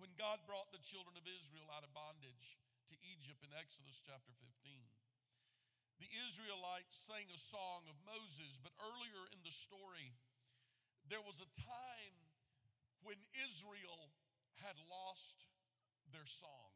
When 0.00 0.12
God 0.16 0.40
brought 0.48 0.72
the 0.72 0.80
children 0.80 1.16
of 1.16 1.28
Israel 1.28 1.68
out 1.72 1.84
of 1.84 1.92
bondage 1.92 2.56
to 2.88 2.96
Egypt 3.16 3.44
in 3.44 3.52
Exodus 3.56 4.00
chapter 4.00 4.32
15, 4.40 4.80
the 6.00 6.08
Israelites 6.28 7.00
sang 7.08 7.28
a 7.32 7.40
song 7.40 7.88
of 7.88 7.96
Moses, 8.04 8.60
but 8.60 8.76
earlier 8.80 9.24
in 9.32 9.40
the 9.44 9.52
story, 9.52 10.12
there 11.08 11.24
was 11.24 11.40
a 11.40 11.48
time 11.56 12.16
when 13.04 13.16
Israel 13.44 14.12
had 14.60 14.76
lost 14.88 15.48
their 16.12 16.28
song. 16.28 16.75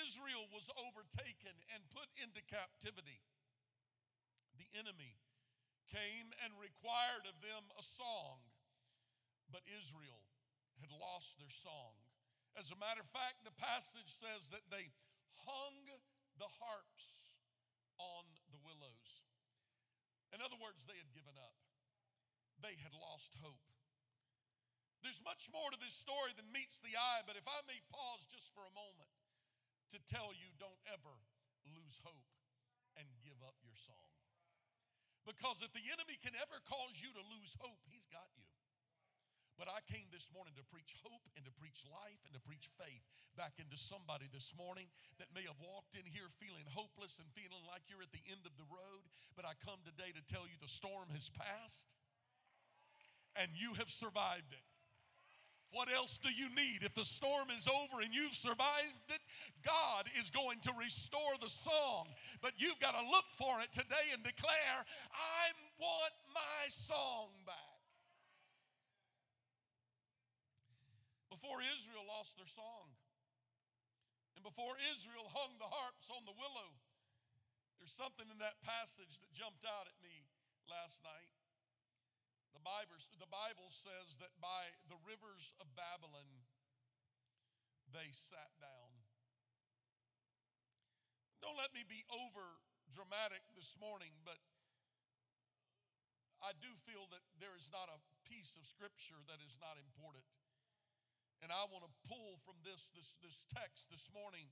Israel 0.00 0.48
was 0.48 0.72
overtaken 0.80 1.52
and 1.76 1.92
put 1.92 2.08
into 2.16 2.40
captivity. 2.48 3.20
The 4.56 4.68
enemy 4.80 5.20
came 5.92 6.32
and 6.40 6.56
required 6.56 7.28
of 7.28 7.36
them 7.44 7.68
a 7.76 7.84
song, 7.84 8.40
but 9.52 9.68
Israel 9.68 10.24
had 10.80 10.88
lost 10.92 11.36
their 11.36 11.52
song. 11.52 11.92
As 12.56 12.72
a 12.72 12.80
matter 12.80 13.04
of 13.04 13.08
fact, 13.12 13.44
the 13.44 13.56
passage 13.60 14.12
says 14.16 14.48
that 14.52 14.64
they 14.72 14.92
hung 15.44 15.76
the 16.40 16.48
harps 16.60 17.12
on 18.00 18.24
the 18.52 18.60
willows. 18.64 19.10
In 20.32 20.40
other 20.40 20.56
words, 20.56 20.88
they 20.88 20.96
had 20.96 21.12
given 21.12 21.36
up, 21.36 21.56
they 22.64 22.76
had 22.80 22.96
lost 22.96 23.36
hope. 23.44 23.68
There's 25.04 25.20
much 25.26 25.50
more 25.52 25.68
to 25.68 25.80
this 25.82 25.98
story 25.98 26.32
than 26.38 26.48
meets 26.54 26.78
the 26.80 26.94
eye, 26.94 27.26
but 27.26 27.36
if 27.36 27.44
I 27.44 27.60
may 27.68 27.80
pause 27.90 28.24
just 28.30 28.48
for 28.54 28.64
a 28.64 28.72
moment 28.72 29.10
to 29.92 30.00
tell 30.08 30.32
you 30.32 30.48
don't 30.56 30.80
ever 30.88 31.14
lose 31.68 32.00
hope 32.02 32.28
and 32.96 33.06
give 33.22 33.38
up 33.44 33.56
your 33.62 33.76
song. 33.76 34.12
Because 35.22 35.62
if 35.62 35.70
the 35.70 35.84
enemy 35.94 36.18
can 36.18 36.34
ever 36.42 36.58
cause 36.66 36.98
you 36.98 37.14
to 37.14 37.22
lose 37.30 37.54
hope, 37.62 37.78
he's 37.86 38.10
got 38.10 38.26
you. 38.34 38.48
But 39.60 39.68
I 39.68 39.84
came 39.86 40.08
this 40.10 40.26
morning 40.32 40.56
to 40.56 40.64
preach 40.72 40.96
hope 41.04 41.22
and 41.36 41.44
to 41.44 41.52
preach 41.54 41.84
life 41.86 42.18
and 42.24 42.32
to 42.32 42.42
preach 42.42 42.72
faith 42.80 43.04
back 43.36 43.60
into 43.60 43.76
somebody 43.76 44.26
this 44.32 44.50
morning 44.56 44.88
that 45.20 45.30
may 45.36 45.44
have 45.44 45.60
walked 45.60 45.94
in 45.94 46.08
here 46.08 46.26
feeling 46.40 46.64
hopeless 46.72 47.20
and 47.20 47.28
feeling 47.36 47.62
like 47.68 47.84
you're 47.86 48.02
at 48.02 48.10
the 48.10 48.24
end 48.32 48.42
of 48.48 48.56
the 48.56 48.66
road. 48.72 49.04
But 49.36 49.44
I 49.44 49.54
come 49.60 49.78
today 49.84 50.10
to 50.16 50.24
tell 50.24 50.48
you 50.48 50.56
the 50.58 50.72
storm 50.72 51.12
has 51.12 51.28
passed 51.30 51.94
and 53.36 53.52
you 53.52 53.76
have 53.76 53.92
survived 53.92 54.56
it. 54.56 54.71
What 55.72 55.88
else 55.88 56.20
do 56.20 56.28
you 56.28 56.52
need? 56.52 56.84
If 56.84 56.92
the 56.92 57.04
storm 57.04 57.48
is 57.48 57.64
over 57.64 58.04
and 58.04 58.12
you've 58.12 58.36
survived 58.36 59.08
it, 59.08 59.24
God 59.64 60.04
is 60.20 60.28
going 60.28 60.60
to 60.68 60.72
restore 60.76 61.32
the 61.40 61.48
song. 61.48 62.12
But 62.44 62.52
you've 62.60 62.78
got 62.78 62.92
to 62.92 63.04
look 63.08 63.24
for 63.40 63.56
it 63.64 63.72
today 63.72 64.12
and 64.12 64.20
declare, 64.20 64.78
I 65.16 65.44
want 65.80 66.14
my 66.36 66.62
song 66.68 67.32
back. 67.48 67.80
Before 71.32 71.64
Israel 71.72 72.04
lost 72.04 72.36
their 72.36 72.46
song, 72.52 72.92
and 74.36 74.44
before 74.44 74.76
Israel 74.92 75.24
hung 75.32 75.56
the 75.56 75.72
harps 75.72 76.12
on 76.12 76.28
the 76.28 76.36
willow, 76.36 76.68
there's 77.80 77.96
something 77.96 78.28
in 78.28 78.38
that 78.44 78.60
passage 78.62 79.18
that 79.24 79.32
jumped 79.32 79.64
out 79.64 79.88
at 79.88 79.96
me 80.04 80.28
last 80.68 81.00
night. 81.00 81.32
The 82.52 82.64
Bible, 82.64 83.00
the 83.16 83.32
Bible 83.32 83.68
says 83.72 84.20
that 84.20 84.32
by 84.38 84.70
the 84.92 85.00
rivers 85.08 85.56
of 85.58 85.66
Babylon, 85.72 86.28
they 87.92 88.12
sat 88.12 88.52
down. 88.60 88.90
Don't 91.40 91.58
let 91.58 91.74
me 91.74 91.82
be 91.82 92.06
over 92.12 92.44
dramatic 92.92 93.42
this 93.56 93.74
morning, 93.80 94.12
but 94.22 94.38
I 96.42 96.54
do 96.58 96.70
feel 96.86 97.06
that 97.10 97.22
there 97.38 97.54
is 97.54 97.70
not 97.70 97.90
a 97.90 97.98
piece 98.26 98.54
of 98.58 98.66
scripture 98.66 99.18
that 99.26 99.38
is 99.42 99.58
not 99.58 99.78
important. 99.78 100.26
And 101.42 101.50
I 101.50 101.66
want 101.66 101.82
to 101.82 101.92
pull 102.06 102.38
from 102.46 102.58
this, 102.62 102.86
this, 102.94 103.18
this 103.18 103.42
text 103.50 103.90
this 103.90 104.06
morning 104.14 104.46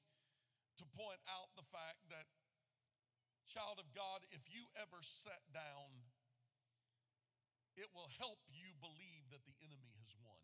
to 0.82 0.84
point 0.98 1.22
out 1.30 1.54
the 1.54 1.66
fact 1.66 2.02
that, 2.10 2.26
child 3.46 3.78
of 3.78 3.86
God, 3.94 4.26
if 4.34 4.42
you 4.50 4.66
ever 4.74 4.98
sat 5.02 5.42
down, 5.54 6.09
it 7.78 7.90
will 7.94 8.10
help 8.18 8.40
you 8.50 8.74
believe 8.78 9.30
that 9.30 9.44
the 9.46 9.56
enemy 9.62 9.92
has 10.02 10.12
won. 10.22 10.42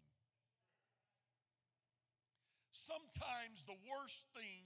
Sometimes 2.70 3.66
the 3.66 3.78
worst 3.88 4.26
thing 4.36 4.62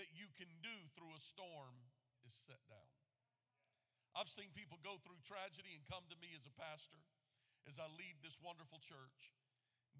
that 0.00 0.08
you 0.14 0.30
can 0.38 0.48
do 0.64 0.76
through 0.94 1.12
a 1.12 1.20
storm 1.20 1.76
is 2.24 2.32
sit 2.32 2.60
down. 2.70 2.92
I've 4.16 4.32
seen 4.32 4.50
people 4.56 4.80
go 4.80 4.96
through 5.04 5.20
tragedy 5.22 5.76
and 5.76 5.84
come 5.84 6.08
to 6.08 6.18
me 6.18 6.32
as 6.32 6.48
a 6.48 6.54
pastor 6.56 7.02
as 7.68 7.76
I 7.76 7.86
lead 8.00 8.18
this 8.24 8.40
wonderful 8.40 8.80
church. 8.80 9.36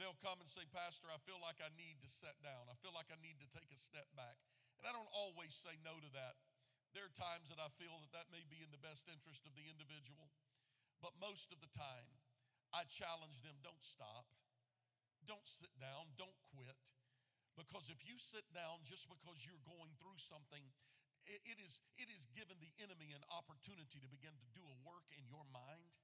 They'll 0.01 0.17
come 0.23 0.39
and 0.39 0.49
say, 0.49 0.63
Pastor, 0.71 1.11
I 1.11 1.19
feel 1.27 1.43
like 1.43 1.59
I 1.59 1.75
need 1.75 1.99
to 2.01 2.09
sit 2.09 2.39
down. 2.41 2.71
I 2.71 2.79
feel 2.79 2.95
like 2.95 3.11
I 3.11 3.19
need 3.19 3.37
to 3.43 3.49
take 3.51 3.69
a 3.75 3.79
step 3.79 4.07
back. 4.15 4.39
And 4.79 4.87
I 4.87 4.95
don't 4.95 5.11
always 5.11 5.59
say 5.59 5.75
no 5.83 5.99
to 5.99 6.11
that. 6.15 6.39
There 6.95 7.05
are 7.05 7.13
times 7.13 7.51
that 7.51 7.61
I 7.61 7.69
feel 7.77 7.99
that 8.01 8.15
that 8.15 8.33
may 8.33 8.47
be 8.47 8.63
in 8.63 8.71
the 8.73 8.81
best 8.81 9.11
interest 9.11 9.45
of 9.45 9.53
the 9.59 9.67
individual. 9.67 10.31
But 10.99 11.15
most 11.23 11.55
of 11.55 11.59
the 11.63 11.71
time, 11.71 12.09
I 12.75 12.85
challenge 12.91 13.41
them 13.47 13.57
don't 13.65 13.81
stop, 13.81 14.27
don't 15.25 15.47
sit 15.47 15.73
down, 15.79 16.11
don't 16.19 16.37
quit. 16.53 16.77
Because 17.55 17.91
if 17.91 18.07
you 18.07 18.15
sit 18.19 18.47
down 18.55 18.87
just 18.87 19.11
because 19.11 19.43
you're 19.43 19.63
going 19.67 19.91
through 19.99 20.19
something, 20.19 20.63
it, 21.27 21.59
is, 21.61 21.83
it 21.99 22.07
is 22.09 22.31
given 22.33 22.57
the 22.63 22.71
enemy 22.79 23.11
an 23.13 23.27
opportunity 23.35 23.99
to 23.99 24.09
begin 24.09 24.33
to 24.39 24.49
do 24.55 24.63
a 24.63 24.77
work 24.87 25.05
in 25.13 25.27
your 25.27 25.43
mind 25.51 25.99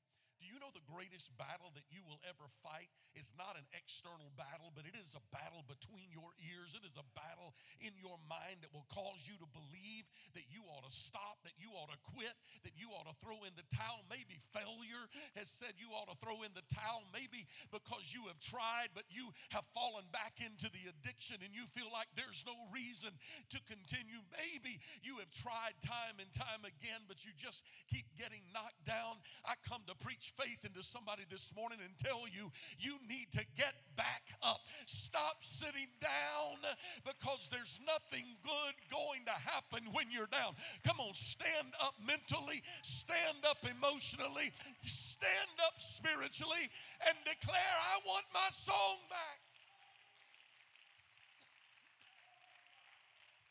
you 0.54 0.62
know 0.62 0.70
the 0.70 0.86
greatest 0.86 1.34
battle 1.34 1.74
that 1.74 1.82
you 1.90 1.98
will 2.06 2.22
ever 2.30 2.46
fight 2.62 2.86
is 3.18 3.34
not 3.34 3.58
an 3.58 3.66
external 3.74 4.30
battle, 4.38 4.70
but 4.70 4.86
it 4.86 4.94
is 4.94 5.18
a 5.18 5.24
battle 5.34 5.66
between 5.66 6.06
your 6.14 6.30
ears. 6.46 6.78
It 6.78 6.86
is 6.86 6.94
a 6.94 7.02
battle 7.18 7.58
in 7.82 7.90
your 7.98 8.14
mind 8.30 8.62
that 8.62 8.70
will 8.70 8.86
cause 8.86 9.26
you 9.26 9.34
to 9.42 9.48
believe 9.50 10.06
that 10.38 10.46
you 10.46 10.62
ought 10.70 10.86
to 10.86 10.94
stop, 10.94 11.42
that 11.42 11.58
you 11.58 11.74
ought 11.74 11.90
to 11.90 11.98
quit, 12.14 12.38
that 12.62 12.78
you 12.78 12.94
ought 12.94 13.10
to 13.10 13.16
throw 13.18 13.42
in 13.42 13.50
the 13.58 13.66
towel. 13.74 14.06
Maybe 14.06 14.38
failure 14.54 15.10
has 15.34 15.50
said 15.50 15.74
you 15.74 15.90
ought 15.90 16.06
to 16.06 16.18
throw 16.22 16.46
in 16.46 16.54
the 16.54 16.62
towel, 16.70 17.02
maybe 17.10 17.50
because 17.74 18.14
you 18.14 18.30
have 18.30 18.38
tried, 18.38 18.94
but 18.94 19.10
you 19.10 19.34
have 19.50 19.66
fallen 19.74 20.06
back 20.14 20.38
into 20.38 20.70
the 20.70 20.86
addiction 20.86 21.42
and 21.42 21.50
you 21.50 21.66
feel 21.66 21.90
like 21.90 22.06
there's 22.14 22.46
no 22.46 22.54
reason 22.70 23.10
to 23.50 23.58
continue. 23.66 24.22
Maybe 24.38 24.78
you 25.02 25.18
have 25.18 25.34
tried 25.34 25.74
time 25.82 26.22
and 26.22 26.30
time 26.30 26.62
again, 26.62 27.02
but 27.10 27.26
you 27.26 27.34
just 27.34 27.66
keep 27.90 28.06
getting 28.14 28.46
knocked 28.54 28.86
down. 28.86 29.18
I 29.42 29.58
come 29.66 29.82
to 29.90 29.98
preach 29.98 30.30
faith 30.38 30.43
into 30.64 30.82
somebody 30.82 31.22
this 31.30 31.52
morning 31.56 31.78
and 31.80 31.92
tell 31.96 32.28
you, 32.28 32.50
you 32.78 32.96
need 33.08 33.30
to 33.32 33.44
get 33.56 33.74
back 33.96 34.22
up. 34.42 34.60
Stop 34.86 35.40
sitting 35.40 35.88
down 36.00 36.58
because 37.04 37.48
there's 37.52 37.80
nothing 37.86 38.24
good 38.42 38.74
going 38.90 39.24
to 39.26 39.36
happen 39.36 39.84
when 39.92 40.10
you're 40.10 40.30
down. 40.30 40.54
Come 40.84 41.00
on, 41.00 41.14
stand 41.14 41.72
up 41.80 41.94
mentally, 42.04 42.62
stand 42.82 43.44
up 43.48 43.64
emotionally, 43.64 44.52
stand 44.80 45.56
up 45.64 45.76
spiritually, 45.78 46.68
and 47.06 47.16
declare, 47.24 47.76
I 47.92 48.00
want 48.04 48.24
my 48.32 48.48
song 48.50 48.98
back. 49.08 49.40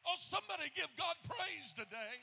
Oh, 0.06 0.20
somebody 0.20 0.70
give 0.76 0.90
God 0.98 1.16
praise 1.24 1.72
today. 1.72 2.20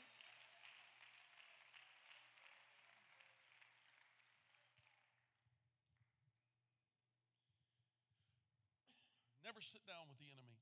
Never 9.61 9.77
sit 9.77 9.85
down 9.85 10.09
with 10.09 10.17
the 10.17 10.25
enemy. 10.25 10.57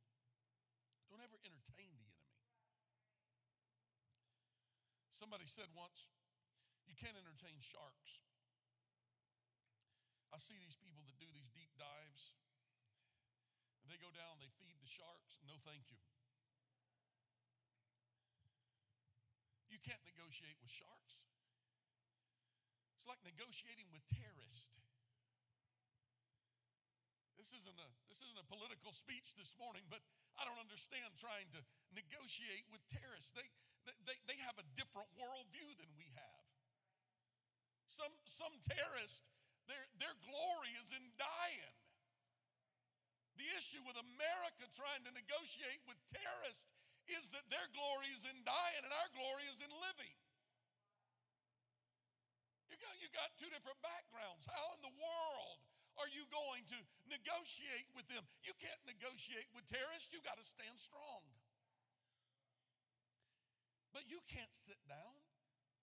Don't 1.07 1.23
ever 1.23 1.39
entertain 1.47 1.87
the 1.95 2.03
enemy. 2.03 2.35
Somebody 5.15 5.47
said 5.47 5.71
once, 5.71 6.11
you 6.83 6.99
can't 6.99 7.15
entertain 7.15 7.63
sharks. 7.63 8.19
I 10.35 10.37
see 10.43 10.59
these 10.59 10.75
people 10.75 11.07
that 11.07 11.15
do 11.15 11.31
these 11.31 11.47
deep 11.47 11.71
dives. 11.79 12.35
And 13.79 13.87
they 13.87 13.95
go 14.03 14.11
down, 14.11 14.43
they 14.43 14.51
feed 14.59 14.75
the 14.83 14.91
sharks. 14.91 15.39
No, 15.47 15.55
thank 15.63 15.87
you. 15.87 16.03
You 19.71 19.79
can't 19.79 20.03
negotiate 20.03 20.59
with 20.59 20.75
sharks. 20.75 21.23
It's 22.99 23.07
like 23.07 23.23
negotiating 23.23 23.87
with 23.95 24.03
terrorists. 24.11 24.88
This 27.39 27.55
isn't 27.55 27.79
a 27.79 27.89
this 28.11 28.19
isn't 28.19 28.35
a 28.35 28.43
political 28.51 28.91
speech 28.91 29.31
this 29.39 29.55
morning, 29.55 29.87
but 29.87 30.03
I 30.35 30.43
don't 30.43 30.59
understand 30.59 31.07
trying 31.15 31.47
to 31.55 31.63
negotiate 31.95 32.67
with 32.67 32.83
terrorists. 32.91 33.31
They 33.31 33.47
they, 34.03 34.19
they 34.27 34.35
have 34.43 34.59
a 34.59 34.67
different 34.75 35.07
worldview 35.15 35.71
than 35.79 35.87
we 35.95 36.11
have. 36.19 36.45
Some 37.87 38.11
some 38.27 38.51
terrorists, 38.67 39.23
their 39.71 39.87
their 40.03 40.11
glory 40.27 40.75
is 40.83 40.91
in 40.91 41.15
dying. 41.15 41.75
The 43.39 43.47
issue 43.55 43.79
with 43.87 43.95
America 43.95 44.67
trying 44.75 45.07
to 45.07 45.11
negotiate 45.15 45.79
with 45.87 45.95
terrorists 46.11 46.67
is 47.07 47.31
that 47.31 47.47
their 47.47 47.71
glory 47.71 48.11
is 48.11 48.27
in 48.27 48.35
dying 48.43 48.83
and 48.83 48.91
our 48.91 49.09
glory 49.15 49.47
is 49.47 49.63
in 49.63 49.71
living. 49.79 50.11
You 52.67 52.75
got, 52.83 52.95
you 52.99 53.07
got 53.15 53.31
two 53.39 53.47
different 53.47 53.79
backgrounds. 53.79 54.43
How 54.43 54.75
in 54.75 54.83
the 54.83 54.91
world 54.99 55.68
are 55.99 56.09
you 56.09 56.23
going 56.31 56.63
to 56.71 56.79
negotiate 57.11 57.87
with 57.93 58.07
them? 58.07 58.23
You 58.41 58.55
can't 58.57 58.79
negotiate 58.87 59.47
with 59.51 59.67
terrorists. 59.67 60.09
You 60.09 60.23
got 60.23 60.39
to 60.39 60.45
stand 60.47 60.79
strong. 60.79 61.23
But 63.91 64.07
you 64.07 64.23
can't 64.31 64.53
sit 64.53 64.79
down. 64.87 65.15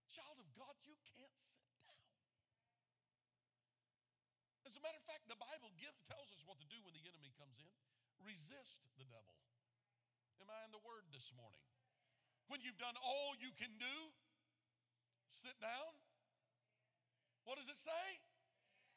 Child 0.09 0.40
of 0.40 0.48
God, 0.57 0.74
you 0.83 0.96
can't 1.14 1.37
sit 1.37 1.61
down. 1.85 2.00
As 4.64 4.74
a 4.74 4.83
matter 4.83 4.98
of 4.98 5.07
fact, 5.07 5.29
the 5.29 5.38
Bible 5.38 5.70
gives, 5.76 5.98
tells 6.09 6.33
us 6.33 6.42
what 6.48 6.57
to 6.62 6.66
do 6.66 6.79
when 6.83 6.96
the 6.96 7.05
enemy 7.05 7.31
comes 7.37 7.61
in 7.61 7.70
resist 8.26 8.83
the 8.98 9.07
devil. 9.07 9.38
Am 10.42 10.50
I 10.50 10.66
in 10.66 10.74
the 10.74 10.83
word 10.83 11.07
this 11.14 11.31
morning? 11.38 11.62
When 12.50 12.59
you've 12.59 12.79
done 12.79 12.98
all 12.98 13.38
you 13.38 13.55
can 13.55 13.70
do, 13.79 13.96
sit 15.31 15.55
down. 15.62 15.94
What 17.46 17.62
does 17.62 17.70
it 17.70 17.79
say? 17.79 18.07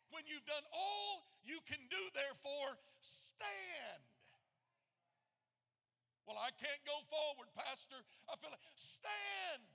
When 0.10 0.26
you've 0.26 0.46
done 0.46 0.66
all 0.74 1.26
you 1.46 1.62
can 1.66 1.82
do, 1.90 2.02
therefore, 2.14 2.78
stand. 3.02 4.04
Well, 6.30 6.38
I 6.38 6.54
can't 6.62 6.82
go 6.86 6.94
forward, 7.10 7.50
Pastor. 7.58 7.98
I 8.30 8.38
feel 8.38 8.54
like, 8.54 8.62
stand. 8.78 9.66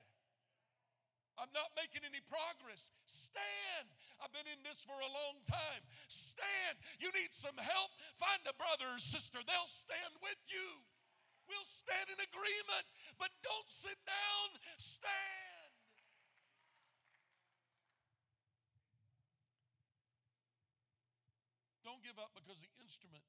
I'm 1.35 1.51
not 1.51 1.75
making 1.75 2.07
any 2.07 2.23
progress. 2.31 2.95
Stand. 3.11 3.91
I've 4.23 4.31
been 4.31 4.47
in 4.47 4.63
this 4.63 4.79
for 4.87 4.95
a 4.95 5.11
long 5.11 5.43
time. 5.51 5.83
Stand. 6.07 6.79
You 7.03 7.11
need 7.11 7.35
some 7.35 7.59
help? 7.59 7.91
Find 8.15 8.39
a 8.47 8.55
brother 8.55 8.87
or 8.87 9.03
sister. 9.03 9.43
They'll 9.43 9.67
stand 9.67 10.15
with 10.23 10.39
you. 10.47 10.69
We'll 11.51 11.67
stand 11.67 12.07
in 12.09 12.23
agreement, 12.23 12.87
but 13.19 13.35
don't 13.43 13.67
sit 13.67 13.99
down. 14.07 14.49
Stand. 14.79 15.54
Don't 21.85 22.01
give 22.01 22.17
up 22.17 22.33
because 22.33 22.57
the 22.65 22.73
instrument 22.81 23.21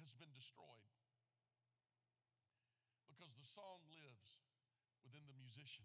has 0.00 0.16
been 0.16 0.32
destroyed. 0.32 0.88
Because 3.04 3.36
the 3.36 3.44
song 3.44 3.84
lives 3.92 4.40
within 5.04 5.28
the 5.28 5.36
musician. 5.36 5.84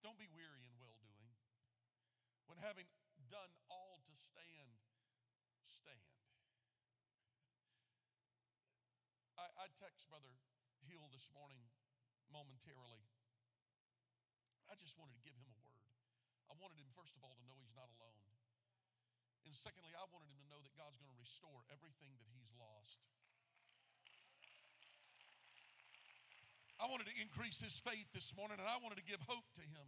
Don't 0.00 0.16
be 0.16 0.24
weary 0.32 0.64
in 0.64 0.72
well 0.80 0.96
doing. 1.04 1.28
When 2.48 2.56
having 2.64 2.88
done 3.28 3.52
all 3.68 4.00
to 4.08 4.14
stand, 4.16 4.72
stand. 5.68 6.00
I, 9.36 9.52
I 9.60 9.66
text 9.76 10.08
Brother 10.08 10.32
Hill 10.88 11.04
this 11.12 11.28
morning 11.36 11.68
momentarily. 12.32 13.04
I 14.72 14.80
just 14.80 14.96
wanted 14.96 15.12
to 15.20 15.24
give 15.28 15.36
him 15.36 15.44
a 15.44 15.56
word. 15.60 15.84
I 16.48 16.56
wanted 16.56 16.80
him, 16.80 16.88
first 16.96 17.12
of 17.12 17.20
all, 17.20 17.36
to 17.36 17.44
know 17.44 17.60
he's 17.60 17.76
not 17.76 17.92
alone. 18.00 18.29
And 19.44 19.52
secondly, 19.56 19.92
I 19.96 20.04
wanted 20.12 20.28
him 20.30 20.38
to 20.42 20.48
know 20.52 20.60
that 20.62 20.74
God's 20.76 21.00
going 21.00 21.10
to 21.10 21.20
restore 21.20 21.64
everything 21.72 22.14
that 22.20 22.30
he's 22.32 22.52
lost. 22.54 23.00
I 26.80 26.88
wanted 26.88 27.12
to 27.12 27.16
increase 27.20 27.60
his 27.60 27.76
faith 27.76 28.08
this 28.16 28.32
morning 28.32 28.56
and 28.56 28.64
I 28.64 28.80
wanted 28.80 28.96
to 28.96 29.04
give 29.04 29.20
hope 29.28 29.44
to 29.60 29.64
him 29.68 29.84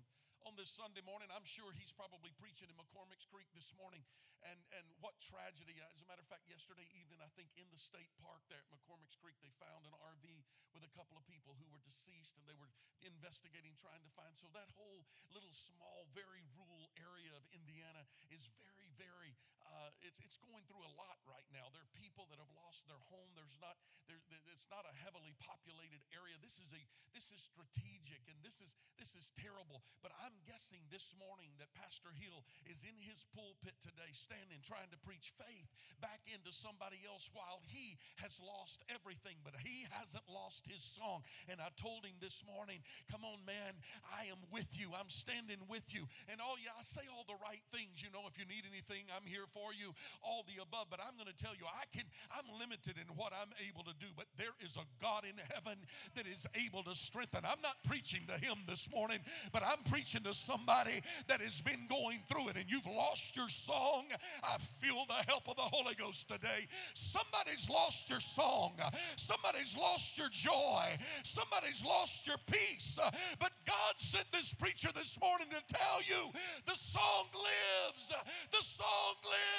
on 0.47 0.59
this 0.59 0.75
Sunday 0.75 1.03
morning. 1.07 1.31
I'm 1.31 1.47
sure 1.47 1.71
he's 1.79 1.95
probably 1.95 2.35
preaching 2.35 2.67
in 2.67 2.75
McCormick's 2.75 3.27
Creek 3.27 3.47
this 3.55 3.71
morning. 3.79 4.03
And, 4.43 4.59
and 4.75 4.83
what 4.99 5.15
tragedy. 5.23 5.79
As 5.79 6.03
a 6.03 6.09
matter 6.11 6.19
of 6.19 6.27
fact, 6.27 6.51
yesterday 6.51 6.83
evening, 6.99 7.23
I 7.23 7.31
think 7.39 7.55
in 7.55 7.71
the 7.71 7.79
state 7.79 8.11
park 8.19 8.43
there 8.51 8.59
at 8.59 8.67
McCormick's 8.75 9.15
Creek, 9.15 9.39
they 9.39 9.55
found 9.63 9.87
an 9.87 9.95
RV 10.03 10.27
with 10.75 10.83
a 10.83 10.91
couple 10.99 11.15
of 11.15 11.23
people 11.31 11.55
who 11.63 11.71
were 11.71 11.79
deceased 11.87 12.35
and 12.35 12.43
they 12.51 12.59
were 12.59 12.75
investigating, 13.07 13.79
trying 13.79 14.03
to 14.03 14.11
find. 14.19 14.35
So 14.35 14.51
that 14.51 14.67
whole 14.75 15.07
little 15.31 15.55
small, 15.55 16.11
very 16.11 16.43
rural 16.59 16.91
area 16.99 17.31
of 17.39 17.47
Indiana 17.55 18.03
is 18.35 18.51
very, 18.59 18.91
very, 18.99 19.39
uh, 19.73 19.89
it's, 20.05 20.21
it's 20.21 20.37
going 20.37 20.61
through 20.69 20.85
a 20.85 20.93
lot 21.01 21.17
right 21.25 21.49
now. 21.49 21.73
There 21.73 21.81
are 21.81 21.95
people 21.97 22.29
that 22.29 22.37
have 22.37 22.53
lost 22.61 22.85
their 22.85 23.01
home, 23.09 23.33
There's 23.33 23.57
not, 23.57 23.81
there, 24.05 24.21
it's 24.53 24.69
not 24.69 24.85
a 24.85 24.95
heavily 25.01 25.33
populated 25.41 26.05
area. 26.13 26.37
This 26.45 26.61
is 26.61 26.71
a 26.77 26.83
this 27.13 27.29
is 27.29 27.41
strategic 27.41 28.25
and 28.29 28.37
this 28.45 28.61
is 28.61 28.73
this 29.01 29.17
is 29.17 29.33
terrible. 29.37 29.85
But 30.05 30.13
I'm 30.21 30.37
guessing 30.45 30.85
this 30.93 31.13
morning 31.17 31.53
that 31.57 31.73
Pastor 31.73 32.13
Hill 32.21 32.45
is 32.69 32.85
in 32.85 32.97
his 33.01 33.25
pulpit 33.33 33.77
today, 33.81 34.13
standing 34.13 34.61
trying 34.61 34.93
to 34.93 35.01
preach 35.01 35.33
faith 35.41 35.69
back 36.05 36.21
into 36.29 36.53
somebody 36.53 37.01
else 37.09 37.33
while 37.33 37.65
he 37.65 37.97
has 38.21 38.37
lost 38.45 38.85
everything, 38.93 39.41
but 39.41 39.57
he 39.65 39.89
hasn't 39.97 40.25
lost 40.29 40.69
his 40.69 40.85
song. 40.85 41.25
And 41.49 41.61
I 41.61 41.73
told 41.81 42.05
him 42.05 42.17
this 42.21 42.45
morning, 42.45 42.85
"Come 43.09 43.25
on, 43.25 43.41
man, 43.49 43.73
I 44.13 44.29
am 44.29 44.41
with 44.53 44.69
you. 44.77 44.93
I'm 44.93 45.13
standing 45.13 45.61
with 45.69 45.87
you." 45.95 46.05
And 46.29 46.43
oh 46.43 46.57
yeah, 46.61 46.77
I 46.77 46.85
say 46.85 47.05
all 47.09 47.25
the 47.25 47.41
right 47.41 47.63
things. 47.73 48.03
You 48.03 48.13
know, 48.13 48.29
if 48.29 48.37
you 48.37 48.45
need 48.45 48.69
anything, 48.69 49.09
I'm 49.15 49.25
here 49.25 49.49
for 49.53 49.62
you. 49.71 49.95
All 50.27 50.43
the 50.51 50.59
above. 50.59 50.91
But 50.91 50.99
I'm 50.99 51.15
going 51.15 51.31
to 51.31 51.39
tell 51.39 51.55
you, 51.55 51.71
I 51.71 51.87
can. 51.95 52.03
I'm 52.35 52.51
limited 52.59 52.99
in 52.99 53.07
what 53.15 53.31
I'm 53.31 53.55
able 53.63 53.87
to 53.87 53.95
do. 54.03 54.11
But 54.19 54.27
there 54.35 54.55
is 54.59 54.75
a 54.75 54.87
God 54.99 55.23
in 55.23 55.39
heaven 55.55 55.79
that 56.19 56.27
is 56.27 56.47
able 56.59 56.83
to 56.83 56.99
strengthen. 56.99 57.47
I'm 57.47 57.63
not 57.63 57.79
preaching 57.85 58.27
to 58.27 58.37
him 58.43 58.67
this 58.67 58.89
morning, 58.91 59.21
but 59.53 59.63
I'm 59.63 59.85
preaching 59.91 60.23
to 60.25 60.35
somebody 60.35 61.03
that 61.29 61.41
has 61.41 61.61
been 61.61 61.87
going 61.89 62.21
through 62.27 62.49
it. 62.49 62.57
And 62.57 62.67
you've 62.67 62.87
lost 62.87 63.37
your 63.37 63.49
song. 63.49 64.11
I 64.43 64.59
feel 64.59 65.05
the 65.07 65.23
help 65.29 65.49
of 65.49 65.57
the 65.57 65.69
Holy 65.71 65.95
Ghost 65.95 66.29
today. 66.29 66.67
Somebody's 66.95 67.69
lost 67.69 68.09
your 68.09 68.21
song. 68.21 68.73
Somebody's 69.17 69.77
lost 69.77 70.17
your 70.17 70.29
joy. 70.31 70.85
Somebody's 71.23 71.85
lost 71.85 72.27
your 72.27 72.39
peace. 72.51 72.99
But 73.39 73.53
God 73.67 73.95
sent 73.97 74.31
this 74.33 74.53
preacher 74.55 74.89
this 74.95 75.19
morning 75.21 75.49
to 75.51 75.75
tell 75.75 76.01
you 76.07 76.31
the 76.65 76.75
song 76.75 77.27
lives. 77.35 78.09
The 78.51 78.63
song 78.63 79.15
lives. 79.25 79.52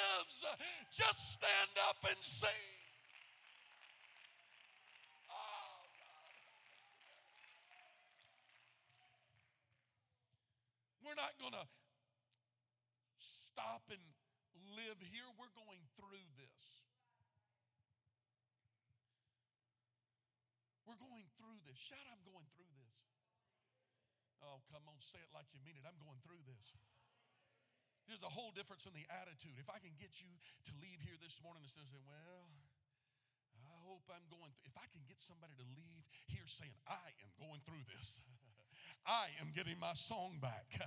Just 0.93 1.34
stand 1.34 1.73
up 1.89 1.97
and 2.06 2.21
sing. 2.21 2.69
Oh, 5.32 5.73
We're 11.01 11.17
not 11.17 11.34
going 11.41 11.58
to 11.58 11.67
stop 13.17 13.82
and 13.89 14.01
live 14.77 15.01
here. 15.10 15.25
We're 15.41 15.53
going 15.58 15.82
through 15.97 16.25
this. 16.38 16.62
We're 20.86 20.99
going 21.01 21.25
through 21.41 21.58
this. 21.65 21.77
Shout, 21.79 22.06
I'm 22.12 22.21
going 22.21 22.45
through 22.53 22.69
this. 22.77 22.97
Oh, 24.45 24.62
come 24.69 24.86
on, 24.86 24.99
say 24.99 25.17
it 25.17 25.32
like 25.34 25.47
you 25.56 25.62
mean 25.65 25.79
it. 25.79 25.88
I'm 25.88 25.97
going 25.97 26.19
through 26.21 26.43
this. 26.45 26.92
There's 28.07 28.23
a 28.23 28.31
whole 28.31 28.51
difference 28.51 28.83
in 28.83 28.93
the 28.93 29.07
attitude. 29.23 29.55
If 29.57 29.71
I 29.71 29.79
can 29.79 29.95
get 29.95 30.19
you 30.19 30.29
to 30.69 30.73
leave 30.83 30.99
here 31.03 31.15
this 31.23 31.39
morning 31.39 31.63
instead 31.63 31.87
of 31.87 31.91
saying, 31.91 32.03
well, 32.03 32.51
I 33.55 33.77
hope 33.87 34.03
I'm 34.11 34.27
going 34.27 34.51
if 34.67 34.75
I 34.75 34.87
can 34.91 35.03
get 35.07 35.23
somebody 35.23 35.55
to 35.59 35.65
leave 35.75 36.03
here 36.27 36.47
saying, 36.47 36.75
I 36.87 37.07
am 37.23 37.31
going 37.39 37.63
through 37.63 37.83
this. 37.95 38.19
I 39.06 39.27
am 39.41 39.51
getting 39.56 39.79
my 39.79 39.93
song 39.93 40.38
back. 40.41 40.79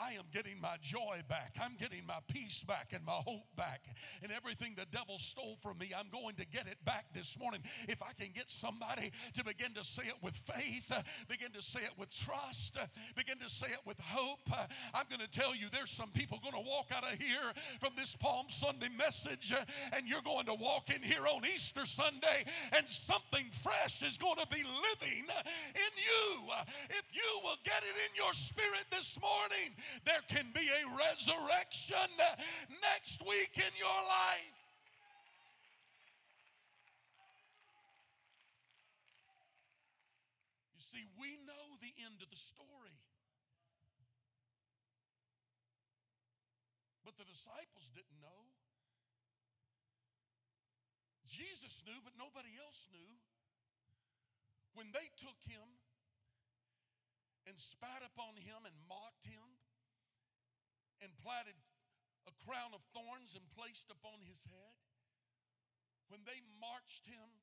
I 0.00 0.12
am 0.12 0.24
getting 0.32 0.60
my 0.60 0.76
joy 0.80 1.22
back. 1.28 1.56
I'm 1.62 1.76
getting 1.78 2.06
my 2.06 2.18
peace 2.28 2.58
back 2.58 2.92
and 2.94 3.04
my 3.04 3.12
hope 3.12 3.46
back. 3.56 3.86
And 4.22 4.30
everything 4.32 4.74
the 4.76 4.86
devil 4.86 5.18
stole 5.18 5.56
from 5.60 5.78
me, 5.78 5.92
I'm 5.96 6.08
going 6.10 6.36
to 6.36 6.46
get 6.46 6.66
it 6.66 6.76
back 6.84 7.06
this 7.14 7.38
morning. 7.38 7.60
If 7.88 8.02
I 8.02 8.12
can 8.18 8.28
get 8.34 8.50
somebody 8.50 9.10
to 9.34 9.44
begin 9.44 9.74
to 9.74 9.84
say 9.84 10.04
it 10.04 10.16
with 10.22 10.36
faith, 10.36 10.92
begin 11.28 11.50
to 11.52 11.62
say 11.62 11.80
it 11.80 11.92
with 11.98 12.10
trust, 12.10 12.76
begin 13.16 13.38
to 13.38 13.48
say 13.48 13.68
it 13.68 13.80
with 13.86 13.98
hope, 14.00 14.50
I'm 14.94 15.06
going 15.08 15.20
to 15.20 15.30
tell 15.30 15.54
you 15.54 15.66
there's 15.72 15.90
some 15.90 16.10
people 16.10 16.38
going 16.42 16.62
to 16.62 16.68
walk 16.68 16.90
out 16.94 17.04
of 17.04 17.18
here 17.20 17.52
from 17.80 17.90
this 17.96 18.14
Palm 18.16 18.46
Sunday 18.48 18.88
message, 18.96 19.52
and 19.94 20.06
you're 20.06 20.22
going 20.22 20.46
to 20.46 20.54
walk 20.54 20.90
in 20.94 21.02
here 21.02 21.26
on 21.26 21.42
Easter 21.44 21.86
Sunday, 21.86 22.44
and 22.76 22.88
something 22.88 23.46
fresh 23.50 24.02
is 24.02 24.18
going 24.18 24.36
to 24.36 24.46
be 24.48 24.62
living 24.62 25.24
in 25.74 25.92
you. 25.96 26.42
If 26.90 27.04
you 27.12 27.40
will 27.42 27.51
get 27.64 27.82
it 27.82 27.96
in 28.08 28.12
your 28.16 28.32
spirit 28.32 28.86
this 28.90 29.18
morning, 29.20 29.74
there 30.04 30.22
can 30.28 30.48
be 30.54 30.64
a 30.64 30.82
resurrection 30.96 32.08
next 32.80 33.20
week 33.22 33.56
in 33.56 33.72
your 33.78 34.00
life. 34.08 34.56
You 40.76 40.82
see, 40.82 41.04
we 41.20 41.36
know 41.44 41.66
the 41.80 41.92
end 42.04 42.20
of 42.22 42.30
the 42.30 42.40
story. 42.40 42.96
But 47.04 47.18
the 47.18 47.26
disciples 47.26 47.90
didn't 47.92 48.20
know. 48.22 48.42
Jesus 51.26 51.80
knew, 51.88 51.96
but 52.04 52.12
nobody 52.20 52.52
else 52.60 52.88
knew. 52.92 53.08
When 54.76 54.88
they 54.92 55.08
took 55.16 55.36
him 55.48 55.64
and 57.46 57.58
spat 57.58 58.02
upon 58.06 58.38
him 58.38 58.62
and 58.62 58.76
mocked 58.86 59.26
him 59.26 59.48
and 61.02 61.10
platted 61.18 61.58
a 62.30 62.34
crown 62.46 62.70
of 62.70 62.82
thorns 62.94 63.34
and 63.34 63.42
placed 63.58 63.90
upon 63.90 64.22
his 64.22 64.46
head. 64.46 64.76
When 66.06 66.22
they 66.22 66.38
marched 66.62 67.08
him 67.08 67.42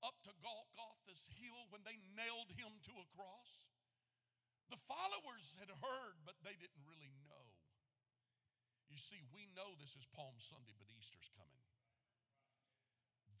up 0.00 0.16
to 0.24 0.32
Golgotha's 0.40 1.28
hill, 1.36 1.68
when 1.68 1.84
they 1.84 2.00
nailed 2.16 2.52
him 2.56 2.72
to 2.88 2.92
a 2.96 3.06
cross, 3.12 3.64
the 4.72 4.80
followers 4.88 5.52
had 5.60 5.68
heard, 5.68 6.16
but 6.24 6.40
they 6.40 6.56
didn't 6.56 6.84
really 6.88 7.12
know. 7.28 7.44
You 8.88 8.96
see, 8.96 9.20
we 9.34 9.50
know 9.52 9.76
this 9.76 9.96
is 9.98 10.08
Palm 10.14 10.38
Sunday, 10.38 10.72
but 10.80 10.88
Easter's 10.94 11.28
coming. 11.34 11.64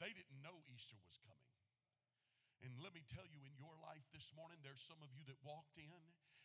They 0.02 0.10
didn't 0.12 0.42
know 0.42 0.60
Easter 0.68 0.98
was 1.00 1.16
coming. 1.22 1.53
And 2.62 2.70
let 2.78 2.94
me 2.94 3.02
tell 3.10 3.26
you, 3.26 3.42
in 3.42 3.54
your 3.58 3.74
life 3.82 4.06
this 4.14 4.30
morning, 4.36 4.62
there's 4.62 4.84
some 4.84 5.00
of 5.02 5.10
you 5.10 5.26
that 5.26 5.38
walked 5.42 5.80
in 5.80 6.02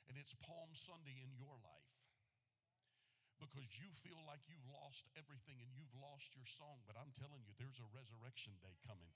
and 0.10 0.17
it's 0.17 0.34
Palm 0.41 0.74
Sunday 0.74 1.22
in 1.22 1.32
your 1.38 1.54
life 1.62 1.93
because 3.38 3.69
you 3.78 3.88
feel 3.93 4.19
like 4.28 4.43
you've 4.50 4.67
lost 4.67 5.08
everything 5.15 5.62
and 5.62 5.72
you've 5.78 5.95
lost 6.02 6.34
your 6.36 6.50
song. 6.50 6.82
But 6.89 7.00
I'm 7.00 7.13
telling 7.15 7.45
you, 7.45 7.54
there's 7.56 7.80
a 7.80 7.88
resurrection 7.93 8.58
day 8.60 8.76
coming. 8.84 9.13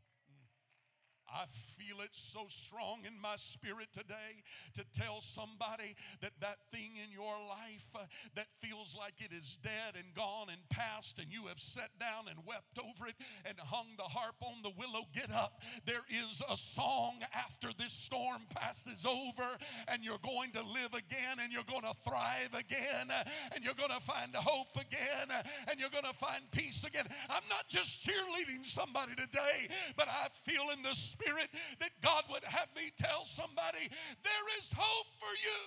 I 1.30 1.46
feel 1.48 2.02
it 2.02 2.14
so 2.14 2.46
strong 2.48 3.06
in 3.06 3.20
my 3.20 3.36
spirit 3.38 3.88
today 3.92 4.44
to 4.76 4.84
tell 4.94 5.22
somebody 5.22 5.96
that 6.22 6.32
that 6.42 6.58
thing 6.72 6.92
in 7.04 7.12
your 7.12 7.36
life 7.50 7.88
uh, 7.96 8.06
that 8.36 8.48
feels 8.58 8.96
like 8.98 9.14
it 9.20 9.34
is 9.34 9.58
dead 9.64 9.96
and 9.96 10.14
gone 10.16 10.48
and 10.50 10.62
past, 10.70 11.20
and 11.20 11.32
you 11.32 11.48
have 11.48 11.60
sat 11.60 11.90
down 12.00 12.28
and 12.30 12.38
wept 12.46 12.78
over 12.80 13.08
it 13.08 13.16
and 13.46 13.58
hung 13.60 13.88
the 13.98 14.04
harp 14.04 14.36
on 14.42 14.62
the 14.62 14.72
willow, 14.78 15.06
get 15.14 15.32
up. 15.32 15.62
There 15.86 16.06
is 16.10 16.42
a 16.50 16.58
song 16.58 17.22
after 17.34 17.70
this 17.78 17.94
storm 17.94 18.42
passes 18.54 19.06
over, 19.06 19.48
and 19.88 20.04
you're 20.04 20.22
going 20.24 20.52
to 20.52 20.62
live 20.62 20.94
again, 20.94 21.40
and 21.42 21.52
you're 21.52 21.68
going 21.68 21.82
to 21.82 21.98
thrive 22.08 22.54
again, 22.54 23.10
and 23.54 23.64
you're 23.64 23.74
going 23.74 23.94
to 23.94 24.04
find 24.04 24.36
hope 24.36 24.76
again, 24.76 25.28
and 25.70 25.80
you're 25.80 25.90
going 25.90 26.04
to 26.06 26.14
find 26.14 26.44
peace 26.52 26.84
again. 26.84 27.06
I'm 27.30 27.48
not 27.50 27.68
just 27.70 28.06
cheerleading 28.06 28.66
somebody 28.66 29.16
today, 29.16 29.68
but 29.96 30.08
I 30.08 30.28
feel 30.46 30.70
in 30.76 30.84
the 30.84 30.94
Spirit 31.14 31.54
that 31.78 31.94
God 32.02 32.26
would 32.34 32.44
have 32.44 32.70
me 32.74 32.90
tell 32.98 33.30
somebody 33.30 33.86
there 34.26 34.46
is 34.58 34.74
hope 34.74 35.10
for 35.22 35.30
you. 35.30 35.62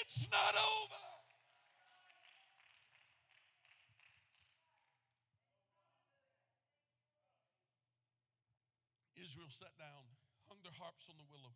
It's 0.00 0.24
not 0.32 0.54
over. 0.56 1.04
Israel 9.20 9.52
sat 9.52 9.76
down, 9.78 10.02
hung 10.48 10.58
their 10.64 10.74
harps 10.80 11.06
on 11.12 11.14
the 11.20 11.28
willow. 11.30 11.54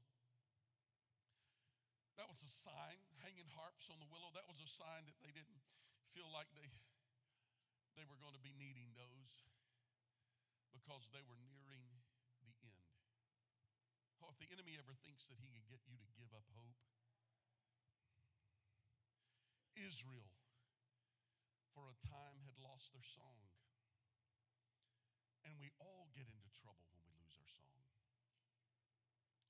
That 2.21 2.29
was 2.31 2.41
a 2.45 2.49
sign, 2.49 3.01
hanging 3.25 3.49
harps 3.57 3.89
on 3.89 3.99
the 3.99 4.09
willow. 4.13 4.31
That 4.37 4.47
was 4.49 4.61
a 4.61 4.71
sign 4.71 5.09
that 5.09 5.19
they 5.21 5.33
didn't 5.33 5.61
feel 6.15 6.29
like 6.33 6.49
they, 6.57 6.69
they 7.97 8.05
were 8.09 8.17
going 8.21 8.33
to 8.33 8.45
be 8.45 8.55
needing 8.57 8.93
those 8.97 9.35
because 10.73 11.05
they 11.11 11.25
were 11.27 11.37
nearing 11.43 11.96
if 14.37 14.45
the 14.45 14.53
enemy 14.53 14.77
ever 14.77 14.93
thinks 15.01 15.25
that 15.33 15.41
he 15.41 15.49
can 15.49 15.65
get 15.65 15.81
you 15.89 15.97
to 15.97 16.09
give 16.21 16.29
up 16.37 16.45
hope, 16.53 16.77
Israel, 19.81 20.29
for 21.73 21.89
a 21.89 21.97
time, 22.05 22.45
had 22.45 22.57
lost 22.61 22.93
their 22.93 23.05
song. 23.05 23.49
And 25.49 25.57
we 25.57 25.73
all 25.81 26.13
get 26.13 26.29
into 26.29 26.53
trouble 26.53 26.85
when 26.93 27.01
we 27.09 27.17
lose 27.17 27.33
our 27.41 27.49
song. 27.49 27.81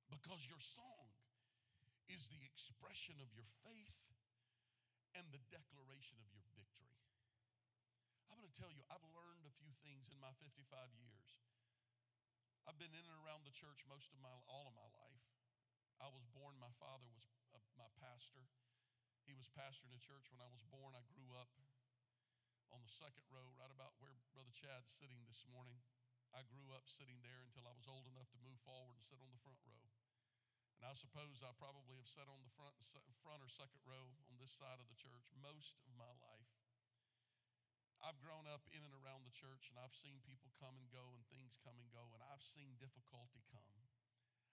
Because 0.06 0.46
your 0.46 0.62
song 0.62 1.10
is 2.06 2.30
the 2.30 2.38
expression 2.46 3.18
of 3.18 3.26
your 3.34 3.46
faith 3.66 3.98
and 5.18 5.26
the 5.34 5.42
declaration 5.50 6.22
of 6.22 6.30
your 6.30 6.46
victory. 6.54 6.94
I'm 8.30 8.38
going 8.38 8.54
to 8.54 8.54
tell 8.54 8.70
you, 8.70 8.86
I've 8.86 9.02
learned 9.18 9.50
a 9.50 9.54
few 9.58 9.74
things 9.82 10.06
in 10.14 10.18
my 10.22 10.30
55 10.38 10.62
years. 10.94 11.26
I've 12.66 12.82
been 12.82 12.90
in 12.98 13.06
and 13.06 13.18
around 13.22 13.46
the 13.46 13.54
church 13.54 13.86
most 13.86 14.10
of 14.10 14.18
my 14.18 14.34
all 14.50 14.66
of 14.66 14.74
my 14.74 14.90
life. 14.90 15.22
I 16.02 16.10
was 16.10 16.26
born. 16.34 16.58
My 16.58 16.74
father 16.82 17.06
was 17.06 17.22
a, 17.54 17.62
my 17.78 17.86
pastor. 18.02 18.42
He 19.22 19.38
was 19.38 19.46
pastor 19.54 19.86
in 19.86 19.94
a 19.94 20.02
church 20.02 20.26
when 20.34 20.42
I 20.42 20.50
was 20.50 20.66
born. 20.66 20.98
I 20.98 21.06
grew 21.14 21.30
up 21.38 21.50
on 22.74 22.82
the 22.82 22.90
second 22.90 23.22
row, 23.30 23.46
right 23.54 23.70
about 23.70 23.94
where 24.02 24.18
Brother 24.34 24.50
Chad's 24.50 24.90
sitting 24.90 25.22
this 25.30 25.46
morning. 25.46 25.78
I 26.34 26.42
grew 26.50 26.74
up 26.74 26.90
sitting 26.90 27.22
there 27.22 27.46
until 27.46 27.70
I 27.70 27.74
was 27.78 27.86
old 27.86 28.10
enough 28.10 28.28
to 28.34 28.42
move 28.42 28.58
forward 28.66 28.98
and 28.98 29.06
sit 29.06 29.22
on 29.22 29.30
the 29.30 29.38
front 29.46 29.62
row. 29.62 29.86
And 30.82 30.90
I 30.90 30.92
suppose 30.98 31.40
I 31.40 31.54
probably 31.56 31.96
have 32.02 32.10
sat 32.10 32.26
on 32.26 32.42
the 32.42 32.52
front, 32.52 32.74
front 33.22 33.40
or 33.40 33.48
second 33.48 33.80
row 33.86 34.10
on 34.26 34.36
this 34.42 34.52
side 34.52 34.82
of 34.82 34.90
the 34.90 34.98
church 34.98 35.30
most. 35.38 35.85
I've 38.06 38.22
grown 38.22 38.46
up 38.46 38.62
in 38.70 38.86
and 38.86 38.94
around 39.02 39.26
the 39.26 39.34
church 39.34 39.66
and 39.66 39.82
I've 39.82 39.98
seen 39.98 40.22
people 40.22 40.54
come 40.62 40.78
and 40.78 40.86
go 40.94 41.10
and 41.18 41.26
things 41.26 41.58
come 41.58 41.74
and 41.82 41.90
go, 41.90 42.14
and 42.14 42.22
I've 42.22 42.38
seen 42.54 42.78
difficulty 42.78 43.42
come. 43.50 43.74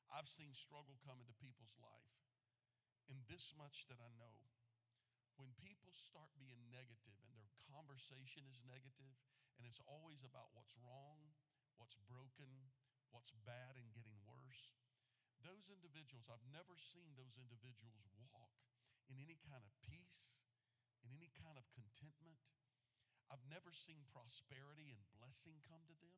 I've 0.10 0.26
seen 0.26 0.58
struggle 0.58 0.98
come 1.06 1.22
into 1.22 1.38
people's 1.38 1.78
life. 1.78 2.18
And 3.14 3.22
this 3.30 3.54
much 3.54 3.86
that 3.94 4.02
I 4.02 4.10
know 4.18 4.50
when 5.38 5.54
people 5.62 5.94
start 5.94 6.34
being 6.34 6.66
negative 6.74 7.22
and 7.30 7.38
their 7.38 7.54
conversation 7.70 8.42
is 8.50 8.66
negative 8.66 9.14
and 9.62 9.70
it's 9.70 9.86
always 9.86 10.26
about 10.26 10.50
what's 10.58 10.74
wrong, 10.82 11.22
what's 11.78 12.02
broken, 12.10 12.74
what's 13.14 13.38
bad 13.46 13.78
and 13.78 13.94
getting 13.94 14.18
worse, 14.26 14.74
those 15.46 15.70
individuals, 15.70 16.26
I've 16.26 16.50
never 16.50 16.74
seen 16.74 17.14
those 17.14 17.38
individuals 17.38 18.02
walk 18.18 18.58
in 19.14 19.22
any 19.22 19.38
kind 19.46 19.62
of 19.62 19.74
peace, 19.86 20.42
in 21.06 21.14
any 21.14 21.30
kind 21.38 21.62
of 21.62 21.70
contentment. 21.78 22.42
I've 23.32 23.44
never 23.52 23.72
seen 23.72 24.04
prosperity 24.12 24.92
and 24.92 25.02
blessing 25.16 25.60
come 25.68 25.84
to 25.88 25.96
them. 26.00 26.18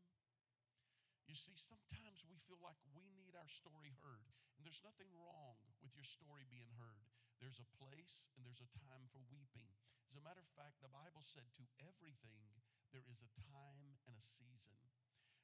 You 1.25 1.33
see, 1.33 1.57
sometimes 1.57 2.21
we 2.29 2.37
feel 2.45 2.61
like 2.61 2.77
we 2.93 3.09
need 3.17 3.33
our 3.33 3.49
story 3.49 3.97
heard, 4.05 4.29
and 4.57 4.61
there's 4.61 4.85
nothing 4.85 5.09
wrong 5.17 5.57
with 5.81 5.93
your 5.97 6.05
story 6.05 6.45
being 6.45 6.69
heard. 6.77 7.09
There's 7.41 7.59
a 7.59 7.73
place 7.81 8.29
and 8.37 8.45
there's 8.45 8.63
a 8.63 8.75
time 8.77 9.09
for 9.11 9.19
weeping. 9.27 9.73
As 10.07 10.15
a 10.15 10.23
matter 10.23 10.39
of 10.39 10.55
fact, 10.55 10.79
the 10.79 10.93
Bible 10.93 11.25
said 11.25 11.49
to 11.59 11.65
everything 11.81 12.47
there 12.93 13.03
is 13.11 13.19
a 13.19 13.33
time 13.51 13.99
and 14.07 14.15
a 14.15 14.23
season. 14.23 14.79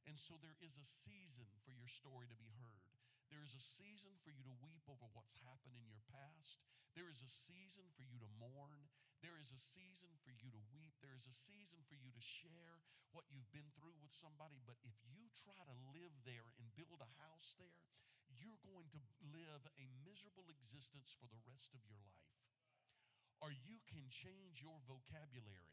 And 0.08 0.16
so 0.18 0.38
there 0.40 0.58
is 0.64 0.78
a 0.78 0.88
season 0.88 1.50
for 1.66 1.74
your 1.76 1.90
story 1.90 2.30
to 2.30 2.38
be 2.38 2.50
heard. 2.58 2.81
There 3.32 3.48
is 3.48 3.56
a 3.56 3.64
season 3.64 4.12
for 4.20 4.30
you 4.36 4.44
to 4.44 4.56
weep 4.60 4.84
over 4.92 5.08
what's 5.16 5.40
happened 5.48 5.80
in 5.80 5.88
your 5.88 6.04
past. 6.12 6.60
There 7.00 7.08
is 7.08 7.24
a 7.24 7.32
season 7.32 7.88
for 7.96 8.04
you 8.04 8.20
to 8.20 8.28
mourn. 8.36 8.92
There 9.24 9.40
is 9.40 9.56
a 9.56 9.62
season 9.72 10.12
for 10.28 10.36
you 10.36 10.52
to 10.52 10.62
weep. 10.76 10.92
There 11.00 11.16
is 11.16 11.24
a 11.24 11.32
season 11.32 11.80
for 11.88 11.96
you 11.96 12.12
to 12.12 12.20
share 12.20 12.84
what 13.16 13.24
you've 13.32 13.48
been 13.56 13.72
through 13.80 13.96
with 14.04 14.12
somebody. 14.12 14.60
But 14.68 14.84
if 14.84 15.00
you 15.08 15.32
try 15.32 15.56
to 15.56 15.76
live 15.96 16.12
there 16.28 16.52
and 16.60 16.76
build 16.76 17.00
a 17.00 17.12
house 17.24 17.56
there, 17.56 17.88
you're 18.28 18.60
going 18.68 18.92
to 18.92 19.02
live 19.32 19.64
a 19.80 19.86
miserable 20.04 20.52
existence 20.52 21.16
for 21.16 21.32
the 21.32 21.40
rest 21.48 21.72
of 21.72 21.84
your 21.88 22.04
life. 22.04 22.36
Or 23.40 23.56
you 23.56 23.80
can 23.88 24.12
change 24.12 24.60
your 24.60 24.76
vocabulary 24.92 25.71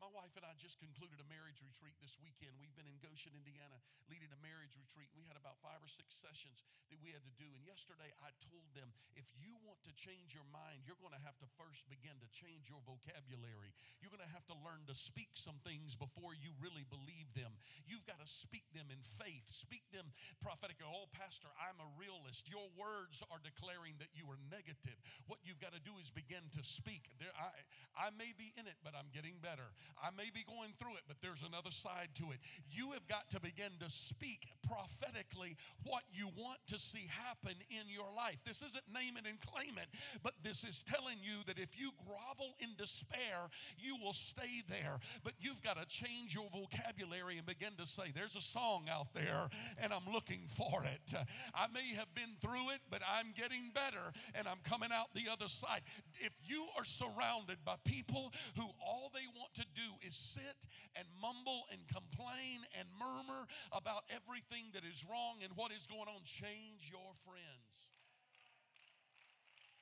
my 0.00 0.12
wife 0.12 0.36
and 0.36 0.44
I 0.44 0.52
just 0.60 0.76
concluded 0.76 1.16
a 1.20 1.28
marriage 1.28 1.64
retreat 1.64 1.96
this 2.04 2.20
weekend. 2.20 2.52
We've 2.60 2.74
been 2.76 2.88
in 2.88 3.00
Goshen, 3.00 3.32
Indiana, 3.32 3.80
leading 4.12 4.28
a 4.28 4.40
marriage 4.44 4.76
retreat. 4.76 5.08
We 5.16 5.24
had 5.24 5.40
about 5.40 5.56
five 5.64 5.80
or 5.80 5.88
six 5.88 6.15
sessions 6.26 6.66
that 6.90 6.98
we 6.98 7.14
had 7.14 7.22
to 7.22 7.34
do. 7.38 7.46
And 7.54 7.62
yesterday 7.62 8.10
I 8.18 8.34
told 8.42 8.66
them 8.74 8.90
if 9.14 9.26
you 9.38 9.54
want 9.62 9.78
to 9.86 9.92
change 9.94 10.34
your 10.34 10.46
mind, 10.50 10.82
you're 10.82 10.98
going 10.98 11.14
to 11.14 11.22
have 11.22 11.38
to 11.38 11.48
first 11.54 11.86
begin 11.86 12.18
to 12.18 12.28
change 12.34 12.66
your 12.66 12.82
vocabulary. 12.82 13.70
You're 14.02 14.10
going 14.10 14.26
to 14.26 14.34
have 14.34 14.46
to 14.50 14.56
learn 14.66 14.86
to 14.90 14.94
speak 14.94 15.34
some 15.38 15.58
things 15.62 15.94
before 15.94 16.34
you 16.34 16.50
really 16.58 16.82
believe 16.90 17.30
them. 17.38 17.54
You've 17.86 18.06
got 18.06 18.18
to 18.18 18.26
speak 18.26 18.66
them 18.74 18.90
in 18.90 18.98
faith, 19.02 19.46
speak 19.50 19.86
them 19.94 20.10
prophetically. 20.42 20.86
Oh, 20.86 21.06
Pastor, 21.14 21.50
I'm 21.58 21.78
a 21.78 21.90
realist. 21.94 22.50
Your 22.50 22.66
words 22.74 23.22
are 23.30 23.42
declaring 23.42 23.98
that 24.02 24.10
you 24.14 24.26
are 24.30 24.40
negative. 24.50 24.98
What 25.30 25.42
you've 25.46 25.62
got 25.62 25.74
to 25.74 25.82
do 25.82 25.94
is 26.02 26.10
begin 26.10 26.42
to 26.58 26.62
speak. 26.66 27.06
There, 27.22 27.30
I, 27.34 27.54
I 27.94 28.08
may 28.18 28.34
be 28.34 28.50
in 28.58 28.66
it, 28.66 28.78
but 28.82 28.94
I'm 28.98 29.10
getting 29.14 29.38
better. 29.42 29.66
I 29.98 30.10
may 30.14 30.30
be 30.30 30.46
going 30.46 30.74
through 30.78 30.98
it, 30.98 31.06
but 31.06 31.18
there's 31.22 31.42
another 31.46 31.70
side 31.70 32.14
to 32.22 32.30
it. 32.30 32.38
You 32.70 32.94
have 32.94 33.06
got 33.06 33.30
to 33.34 33.38
begin 33.42 33.74
to 33.82 33.88
speak 33.90 34.46
prophetically 34.66 35.58
what 35.82 36.02
you 36.16 36.28
want 36.36 36.58
to 36.68 36.78
see 36.78 37.06
happen 37.10 37.54
in 37.70 37.88
your 37.88 38.08
life. 38.16 38.38
This 38.44 38.62
isn't 38.62 38.84
name 38.92 39.16
it 39.16 39.26
and 39.28 39.38
claim 39.40 39.76
it, 39.76 39.88
but 40.22 40.32
this 40.42 40.64
is 40.64 40.84
telling 40.88 41.18
you 41.22 41.44
that 41.46 41.58
if 41.58 41.78
you 41.78 41.90
grovel 42.06 42.54
in 42.60 42.70
despair, 42.78 43.48
you 43.78 43.96
will 44.02 44.12
stay 44.12 44.62
there. 44.68 44.98
But 45.24 45.34
you've 45.40 45.62
got 45.62 45.76
to 45.80 45.86
change 45.86 46.34
your 46.34 46.48
vocabulary 46.52 47.36
and 47.36 47.46
begin 47.46 47.72
to 47.78 47.86
say, 47.86 48.12
There's 48.14 48.36
a 48.36 48.40
song 48.40 48.86
out 48.90 49.12
there, 49.14 49.48
and 49.78 49.92
I'm 49.92 50.12
looking 50.12 50.46
for 50.46 50.84
it. 50.84 51.14
I 51.54 51.66
may 51.72 51.94
have 51.96 52.12
been 52.14 52.36
through 52.40 52.70
it, 52.70 52.80
but 52.90 53.02
I'm 53.06 53.32
getting 53.36 53.70
better, 53.74 54.12
and 54.34 54.48
I'm 54.48 54.60
coming 54.64 54.90
out 54.92 55.12
the 55.14 55.30
other 55.30 55.48
side. 55.48 55.82
If 56.20 56.32
you 56.44 56.66
are 56.78 56.84
surrounded 56.84 57.58
by 57.64 57.76
people 57.84 58.32
who 58.56 58.64
all 58.80 59.10
they 59.12 59.26
want 59.36 59.52
to 59.54 59.66
do 59.74 59.88
is 60.06 60.14
sit 60.14 60.66
and 60.96 61.06
mumble 61.20 61.64
and 61.70 61.80
complain 61.88 62.64
and 62.78 62.88
murmur 62.98 63.46
about 63.72 64.02
everything 64.10 64.64
that 64.72 64.84
is 64.84 65.04
wrong 65.10 65.36
and 65.42 65.52
what 65.56 65.72
is 65.72 65.86
going 65.86 66.05
on. 66.08 66.22
Change 66.24 66.90
your 66.90 67.14
friends. 67.22 67.90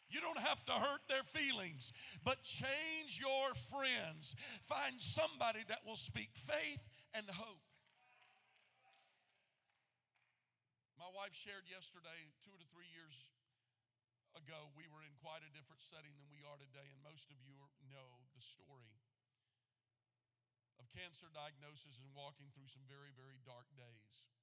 You 0.09 0.21
don't 0.21 0.39
have 0.39 0.63
to 0.71 0.75
hurt 0.79 1.03
their 1.09 1.27
feelings, 1.27 1.91
but 2.23 2.39
change 2.47 3.19
your 3.19 3.51
friends. 3.73 4.37
Find 4.63 5.01
somebody 5.01 5.65
that 5.67 5.83
will 5.83 5.99
speak 5.99 6.31
faith 6.39 6.87
and 7.19 7.27
hope. 7.27 7.67
My 11.01 11.11
wife 11.11 11.35
shared 11.35 11.67
yesterday, 11.67 12.31
two 12.41 12.55
to 12.55 12.65
three 12.71 12.89
years 12.95 13.29
ago, 14.39 14.71
we 14.79 14.87
were 14.87 15.03
in 15.03 15.15
quite 15.19 15.43
a 15.43 15.51
different 15.51 15.83
setting 15.83 16.15
than 16.15 16.27
we 16.31 16.47
are 16.47 16.59
today, 16.63 16.87
and 16.95 17.01
most 17.03 17.29
of 17.35 17.39
you 17.43 17.59
know 17.91 18.09
the 18.39 18.45
story 18.45 18.95
of 20.79 20.87
cancer 20.95 21.27
diagnosis 21.35 21.99
and 21.99 22.11
walking 22.15 22.51
through 22.55 22.71
some 22.71 22.87
very, 22.87 23.11
very 23.19 23.39
dark 23.43 23.67
days. 23.75 24.34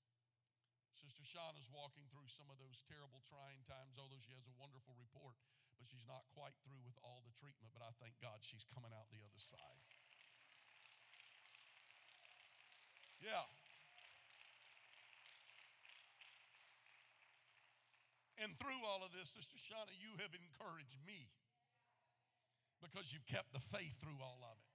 Sister 1.01 1.25
Shauna's 1.25 1.65
walking 1.73 2.05
through 2.13 2.29
some 2.29 2.45
of 2.53 2.61
those 2.61 2.85
terrible, 2.85 3.25
trying 3.25 3.65
times, 3.65 3.97
although 3.97 4.21
she 4.21 4.37
has 4.37 4.45
a 4.45 4.53
wonderful 4.61 4.93
report, 5.01 5.33
but 5.81 5.89
she's 5.89 6.05
not 6.05 6.29
quite 6.37 6.53
through 6.61 6.77
with 6.85 6.93
all 7.01 7.25
the 7.25 7.33
treatment. 7.33 7.73
But 7.73 7.81
I 7.81 7.89
thank 7.97 8.13
God 8.21 8.37
she's 8.45 8.61
coming 8.69 8.93
out 8.93 9.09
the 9.09 9.25
other 9.25 9.41
side. 9.41 9.81
Yeah. 13.17 13.49
And 18.45 18.53
through 18.61 18.81
all 18.85 19.01
of 19.01 19.09
this, 19.13 19.33
Sister 19.33 19.57
Shauna, 19.57 19.93
you 19.97 20.13
have 20.21 20.33
encouraged 20.37 21.01
me 21.05 21.33
because 22.77 23.09
you've 23.09 23.25
kept 23.25 23.53
the 23.53 23.61
faith 23.61 23.97
through 23.97 24.21
all 24.21 24.41
of 24.45 24.57
it 24.57 24.70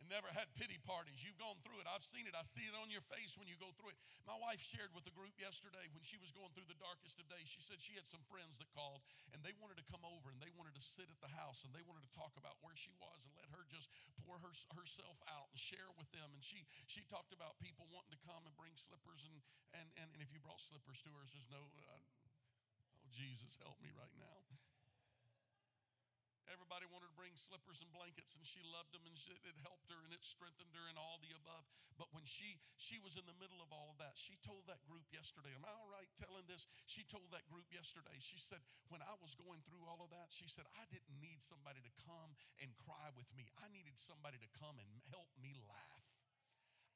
and 0.00 0.08
never 0.08 0.32
had 0.32 0.48
pity 0.56 0.80
parties. 0.88 1.20
You've 1.20 1.36
gone 1.36 1.60
through 1.60 1.76
it. 1.80 1.86
I've 1.86 2.04
seen 2.04 2.24
it. 2.24 2.32
I 2.32 2.40
see 2.42 2.64
it 2.64 2.72
on 2.72 2.88
your 2.88 3.04
face 3.04 3.36
when 3.36 3.44
you 3.44 3.54
go 3.60 3.68
through 3.76 3.92
it. 3.92 3.98
My 4.24 4.36
wife 4.40 4.58
shared 4.58 4.90
with 4.96 5.04
the 5.04 5.12
group 5.12 5.36
yesterday 5.36 5.84
when 5.92 6.00
she 6.00 6.16
was 6.16 6.32
going 6.32 6.48
through 6.56 6.66
the 6.72 6.80
darkest 6.80 7.20
of 7.20 7.28
days. 7.28 7.44
She 7.44 7.60
said 7.60 7.76
she 7.78 7.94
had 8.00 8.08
some 8.08 8.24
friends 8.32 8.56
that 8.58 8.72
called 8.72 9.04
and 9.36 9.44
they 9.44 9.52
wanted 9.60 9.76
to 9.76 9.86
come 9.92 10.02
over 10.08 10.32
and 10.32 10.40
they 10.40 10.50
wanted 10.56 10.72
to 10.74 10.84
sit 10.84 11.12
at 11.12 11.20
the 11.20 11.30
house 11.36 11.62
and 11.68 11.70
they 11.76 11.84
wanted 11.84 12.08
to 12.08 12.12
talk 12.16 12.32
about 12.40 12.56
where 12.64 12.74
she 12.74 12.90
was 12.96 13.28
and 13.28 13.32
let 13.36 13.52
her 13.52 13.68
just 13.68 13.92
pour 14.24 14.40
her, 14.40 14.52
herself 14.72 15.20
out 15.28 15.52
and 15.52 15.60
share 15.60 15.92
with 16.00 16.08
them. 16.16 16.32
And 16.32 16.40
she 16.40 16.64
she 16.88 17.04
talked 17.12 17.36
about 17.36 17.60
people 17.60 17.84
wanting 17.92 18.16
to 18.16 18.22
come 18.24 18.40
and 18.48 18.56
bring 18.56 18.72
slippers 18.80 19.28
and 19.28 19.36
and 19.76 19.88
and, 20.00 20.08
and 20.16 20.20
if 20.24 20.32
you 20.32 20.40
brought 20.40 20.64
slippers 20.64 21.04
to 21.04 21.12
her, 21.12 21.28
says 21.28 21.44
no. 21.52 21.60
Uh, 21.60 22.00
oh 23.04 23.10
Jesus, 23.12 23.60
help 23.60 23.76
me 23.84 23.92
right 23.92 24.16
now. 24.16 24.40
Everybody 26.50 26.90
wanted 26.90 27.14
to 27.14 27.16
bring 27.16 27.30
slippers 27.38 27.78
and 27.78 27.90
blankets, 27.94 28.34
and 28.34 28.42
she 28.42 28.58
loved 28.74 28.90
them, 28.90 29.06
and 29.06 29.14
it 29.14 29.56
helped 29.62 29.86
her, 29.94 30.02
and 30.02 30.10
it 30.10 30.26
strengthened 30.26 30.74
her, 30.74 30.90
and 30.90 30.98
all 30.98 31.22
the 31.22 31.30
above. 31.38 31.62
But 31.94 32.10
when 32.10 32.26
she 32.26 32.58
she 32.74 32.98
was 32.98 33.14
in 33.14 33.22
the 33.24 33.38
middle 33.38 33.62
of 33.62 33.70
all 33.70 33.94
of 33.94 33.98
that, 34.02 34.18
she 34.18 34.34
told 34.42 34.66
that 34.66 34.82
group 34.88 35.06
yesterday. 35.14 35.54
Am 35.54 35.62
I 35.62 35.70
all 35.70 35.86
right 35.86 36.10
telling 36.18 36.42
this? 36.50 36.66
She 36.90 37.06
told 37.06 37.30
that 37.30 37.46
group 37.46 37.70
yesterday. 37.70 38.18
She 38.18 38.40
said, 38.40 38.58
when 38.90 39.04
I 39.04 39.14
was 39.22 39.38
going 39.38 39.62
through 39.68 39.86
all 39.86 40.02
of 40.02 40.10
that, 40.10 40.34
she 40.34 40.50
said 40.50 40.66
I 40.74 40.84
didn't 40.90 41.22
need 41.22 41.38
somebody 41.38 41.78
to 41.84 41.92
come 42.02 42.34
and 42.58 42.74
cry 42.82 43.14
with 43.14 43.30
me. 43.38 43.46
I 43.62 43.70
needed 43.70 43.94
somebody 44.00 44.40
to 44.42 44.50
come 44.58 44.80
and 44.82 44.90
help 45.14 45.30
me 45.38 45.54
laugh. 45.68 45.99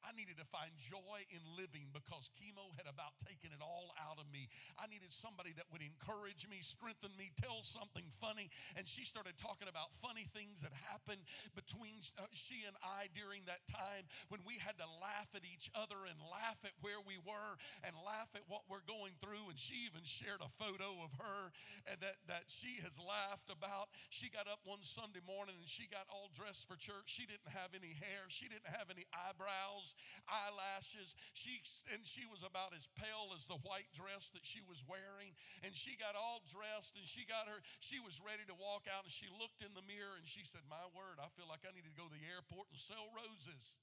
I 0.05 0.13
needed 0.13 0.37
to 0.37 0.45
find 0.53 0.69
joy 0.77 1.25
in 1.33 1.41
living 1.57 1.89
because 1.97 2.29
chemo 2.37 2.69
had 2.77 2.85
about 2.85 3.17
taken 3.25 3.57
it 3.57 3.65
all 3.65 3.97
out 3.97 4.21
of 4.21 4.29
me. 4.29 4.53
I 4.77 4.85
needed 4.93 5.09
somebody 5.09 5.57
that 5.57 5.65
would 5.73 5.81
encourage 5.81 6.45
me, 6.45 6.61
strengthen 6.61 7.11
me, 7.17 7.33
tell 7.41 7.65
something 7.65 8.05
funny. 8.13 8.53
And 8.77 8.85
she 8.85 9.09
started 9.09 9.41
talking 9.41 9.67
about 9.67 9.89
funny 10.05 10.29
things 10.37 10.61
that 10.61 10.77
happened 10.93 11.25
between 11.57 12.05
uh, 12.21 12.29
she 12.37 12.69
and 12.69 12.77
I 12.85 13.09
during 13.17 13.49
that 13.49 13.65
time 13.65 14.05
when 14.29 14.45
we 14.45 14.61
had 14.61 14.77
to 14.77 14.89
laugh 15.01 15.33
at 15.33 15.49
each 15.49 15.73
other 15.73 16.05
and 16.05 16.21
laugh 16.21 16.61
at 16.69 16.77
where 16.85 17.01
we 17.09 17.17
were 17.25 17.57
and 17.89 17.97
laugh 18.05 18.29
at 18.37 18.45
what 18.53 18.69
we're 18.69 18.85
going 18.85 19.17
through. 19.25 19.49
And 19.49 19.57
she 19.57 19.89
even 19.89 20.05
shared 20.05 20.45
a 20.45 20.53
photo 20.61 21.01
of 21.01 21.17
her 21.17 21.49
and 21.89 21.97
that, 22.05 22.21
that 22.29 22.53
she 22.53 22.77
has 22.85 23.01
laughed 23.01 23.49
about. 23.49 23.89
She 24.13 24.29
got 24.29 24.53
up 24.53 24.61
one 24.69 24.85
Sunday 24.85 25.25
morning 25.25 25.57
and 25.57 25.71
she 25.71 25.89
got 25.89 26.05
all 26.13 26.29
dressed 26.37 26.69
for 26.69 26.77
church. 26.77 27.09
She 27.09 27.25
didn't 27.25 27.49
have 27.57 27.73
any 27.73 27.97
hair, 27.97 28.29
she 28.29 28.53
didn't 28.53 28.69
have 28.69 28.93
any 28.93 29.09
eyebrows 29.17 29.94
eyelashes. 30.27 31.15
She 31.33 31.63
and 31.93 32.03
she 32.07 32.27
was 32.29 32.43
about 32.43 32.73
as 32.73 32.89
pale 32.99 33.33
as 33.37 33.47
the 33.47 33.61
white 33.63 33.89
dress 33.93 34.31
that 34.33 34.45
she 34.45 34.61
was 34.65 34.83
wearing. 34.87 35.33
And 35.63 35.73
she 35.75 35.97
got 35.97 36.17
all 36.17 36.43
dressed 36.49 36.97
and 36.97 37.07
she 37.07 37.29
got 37.29 37.47
her, 37.51 37.61
she 37.81 38.01
was 38.01 38.21
ready 38.23 38.45
to 38.49 38.57
walk 38.57 38.87
out 38.91 39.07
and 39.07 39.13
she 39.13 39.29
looked 39.39 39.61
in 39.61 39.73
the 39.77 39.85
mirror 39.85 40.17
and 40.17 40.27
she 40.27 40.43
said, 40.43 40.65
My 40.67 40.85
word, 40.93 41.21
I 41.21 41.29
feel 41.37 41.47
like 41.47 41.65
I 41.65 41.73
need 41.73 41.87
to 41.89 41.97
go 41.97 42.09
to 42.09 42.15
the 42.15 42.27
airport 42.29 42.73
and 42.73 42.79
sell 42.81 43.07
roses. 43.13 43.75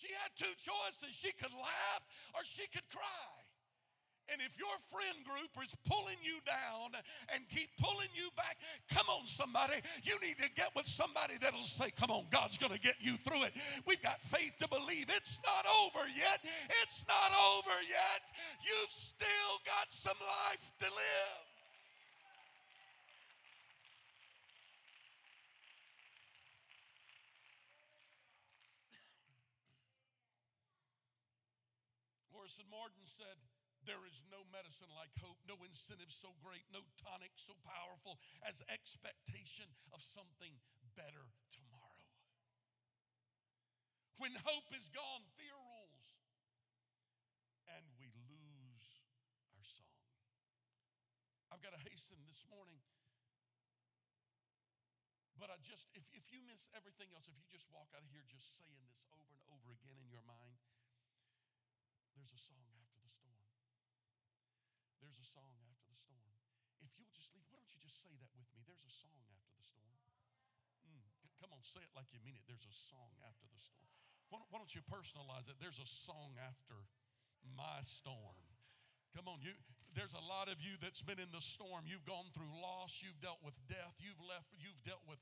She 0.00 0.08
had 0.16 0.32
two 0.32 0.54
choices. 0.56 1.12
She 1.12 1.32
could 1.36 1.52
laugh 1.52 2.02
or 2.32 2.40
she 2.44 2.64
could 2.72 2.88
cry. 2.88 3.39
And 4.32 4.40
if 4.40 4.54
your 4.58 4.70
friend 4.86 5.18
group 5.26 5.50
is 5.58 5.74
pulling 5.90 6.18
you 6.22 6.38
down 6.46 6.94
and 7.34 7.42
keep 7.50 7.68
pulling 7.82 8.08
you 8.14 8.30
back, 8.36 8.56
come 8.94 9.06
on, 9.10 9.26
somebody. 9.26 9.74
You 10.04 10.14
need 10.22 10.38
to 10.38 10.48
get 10.54 10.70
with 10.76 10.86
somebody 10.86 11.34
that'll 11.42 11.66
say, 11.66 11.90
Come 11.98 12.10
on, 12.10 12.26
God's 12.30 12.56
going 12.56 12.72
to 12.72 12.78
get 12.78 12.94
you 13.00 13.18
through 13.26 13.42
it. 13.44 13.52
We've 13.86 14.02
got 14.02 14.20
faith 14.20 14.54
to 14.60 14.68
believe 14.68 15.10
it's 15.10 15.38
not 15.42 15.66
over 15.82 16.06
yet. 16.14 16.38
It's 16.82 17.04
not 17.10 17.34
over 17.58 17.74
yet. 17.90 18.22
You've 18.62 18.94
still 18.94 19.54
got 19.66 19.90
some 19.90 20.18
life 20.22 20.72
to 20.78 20.86
live. 20.86 21.50
Orison 32.32 32.64
Marden 32.70 33.02
said, 33.04 33.36
there 33.88 34.02
is 34.04 34.24
no 34.28 34.44
medicine 34.52 34.90
like 34.92 35.12
hope, 35.20 35.40
no 35.48 35.56
incentive 35.64 36.12
so 36.12 36.36
great, 36.44 36.64
no 36.70 36.84
tonic 37.00 37.32
so 37.36 37.56
powerful 37.64 38.20
as 38.44 38.60
expectation 38.68 39.68
of 39.92 40.04
something 40.04 40.52
better 40.96 41.32
tomorrow. 41.52 42.06
When 44.20 44.36
hope 44.44 44.68
is 44.76 44.92
gone, 44.92 45.24
fear 45.40 45.56
rules, 45.56 46.06
and 47.72 47.84
we 47.96 48.12
lose 48.28 49.00
our 49.56 49.64
song. 49.64 49.96
I've 51.48 51.64
got 51.64 51.72
to 51.72 51.82
hasten 51.88 52.20
this 52.28 52.44
morning. 52.52 52.84
But 55.40 55.48
I 55.48 55.56
just, 55.64 55.88
if, 55.96 56.04
if 56.12 56.28
you 56.28 56.44
miss 56.44 56.68
everything 56.76 57.08
else, 57.16 57.32
if 57.32 57.34
you 57.40 57.48
just 57.48 57.72
walk 57.72 57.88
out 57.96 58.04
of 58.04 58.12
here 58.12 58.28
just 58.28 58.52
saying 58.52 58.76
this 58.84 59.00
over 59.16 59.24
and 59.32 59.40
over 59.56 59.72
again 59.72 59.96
in 59.96 60.12
your 60.12 60.20
mind, 60.28 60.60
there's 62.12 62.36
a 62.36 62.42
song 62.44 62.69
there's 65.10 65.26
a 65.26 65.34
song 65.34 65.58
after 65.66 65.90
the 65.90 65.98
storm. 65.98 66.30
If 66.86 66.94
you'll 66.94 67.10
just 67.10 67.34
leave, 67.34 67.42
why 67.50 67.58
don't 67.58 67.66
you 67.74 67.82
just 67.82 67.98
say 67.98 68.14
that 68.22 68.30
with 68.38 68.46
me? 68.54 68.62
There's 68.62 68.86
a 68.86 68.94
song 68.94 69.18
after 69.34 69.50
the 69.58 69.66
storm. 69.66 69.98
Mm, 70.86 71.02
come 71.42 71.50
on, 71.50 71.58
say 71.66 71.82
it 71.82 71.90
like 71.98 72.06
you 72.14 72.22
mean 72.22 72.38
it. 72.38 72.46
There's 72.46 72.62
a 72.62 72.70
song 72.70 73.10
after 73.26 73.50
the 73.50 73.58
storm. 73.58 73.90
Why 74.30 74.38
don't, 74.38 74.46
why 74.54 74.62
don't 74.62 74.70
you 74.70 74.86
personalize 74.86 75.50
it? 75.50 75.58
There's 75.58 75.82
a 75.82 75.90
song 76.06 76.38
after 76.38 76.78
my 77.58 77.82
storm. 77.82 78.38
Come 79.18 79.26
on, 79.26 79.42
you 79.42 79.50
there's 79.98 80.14
a 80.14 80.22
lot 80.22 80.46
of 80.46 80.62
you 80.62 80.78
that's 80.78 81.02
been 81.02 81.18
in 81.18 81.34
the 81.34 81.42
storm. 81.42 81.82
You've 81.82 82.06
gone 82.06 82.30
through 82.30 82.54
loss, 82.62 83.02
you've 83.02 83.18
dealt 83.18 83.42
with 83.42 83.58
death, 83.66 83.98
you've 83.98 84.22
left, 84.22 84.46
you've 84.54 84.78
dealt 84.86 85.02
with 85.10 85.18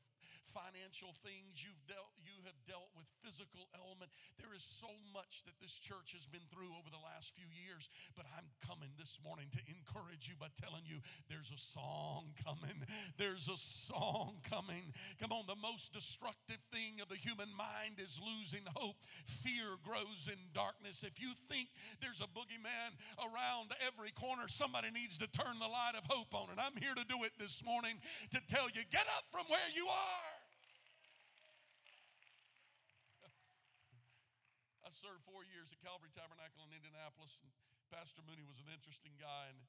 financial 0.49 1.12
things, 1.23 1.61
you've 1.61 1.81
dealt, 1.85 2.11
you 2.21 2.35
have 2.49 2.57
dealt 2.64 2.88
with 2.97 3.07
physical 3.21 3.69
element. 3.77 4.11
There 4.41 4.53
is 4.57 4.64
so 4.64 4.91
much 5.12 5.45
that 5.45 5.57
this 5.61 5.77
church 5.77 6.17
has 6.17 6.25
been 6.25 6.45
through 6.49 6.73
over 6.77 6.88
the 6.88 7.01
last 7.01 7.37
few 7.37 7.47
years, 7.53 7.88
but 8.17 8.25
I'm 8.33 8.49
coming 8.64 8.91
this 8.97 9.21
morning 9.21 9.47
to 9.53 9.62
encourage 9.69 10.27
you 10.27 10.35
by 10.41 10.49
telling 10.57 10.85
you 10.88 10.99
there's 11.29 11.53
a 11.53 11.61
song 11.61 12.33
coming. 12.41 12.81
There's 13.21 13.49
a 13.49 13.59
song 13.59 14.41
coming. 14.47 14.95
Come 15.21 15.33
on, 15.33 15.45
the 15.47 15.59
most 15.59 15.93
destructive 15.93 16.61
thing 16.73 17.01
of 17.03 17.09
the 17.09 17.19
human 17.19 17.51
mind 17.55 18.01
is 18.01 18.21
losing 18.23 18.64
hope. 18.75 18.97
Fear 19.25 19.79
grows 19.85 20.29
in 20.31 20.38
darkness. 20.55 21.05
If 21.05 21.21
you 21.21 21.33
think 21.49 21.69
there's 22.01 22.21
a 22.21 22.31
boogeyman 22.33 22.97
around 23.21 23.75
every 23.85 24.11
corner, 24.12 24.49
somebody 24.49 24.91
needs 24.91 25.19
to 25.19 25.29
turn 25.29 25.59
the 25.59 25.69
light 25.69 25.95
of 25.97 26.05
hope 26.09 26.35
on. 26.35 26.51
And 26.51 26.61
I'm 26.61 26.77
here 26.81 26.95
to 26.95 27.05
do 27.05 27.25
it 27.25 27.33
this 27.38 27.62
morning 27.64 28.01
to 28.33 28.41
tell 28.49 28.69
you 28.73 28.83
get 28.91 29.07
up 29.17 29.25
from 29.31 29.45
where 29.49 29.71
you 29.75 29.87
are. 29.87 30.17
I 34.88 34.96
served 34.96 35.20
four 35.29 35.44
years 35.44 35.68
at 35.68 35.85
Calvary 35.85 36.09
Tabernacle 36.09 36.64
in 36.64 36.72
Indianapolis, 36.72 37.37
and 37.44 37.53
Pastor 37.92 38.24
Mooney 38.24 38.40
was 38.48 38.57
an 38.64 38.72
interesting 38.72 39.12
guy, 39.20 39.53
and, 39.53 39.61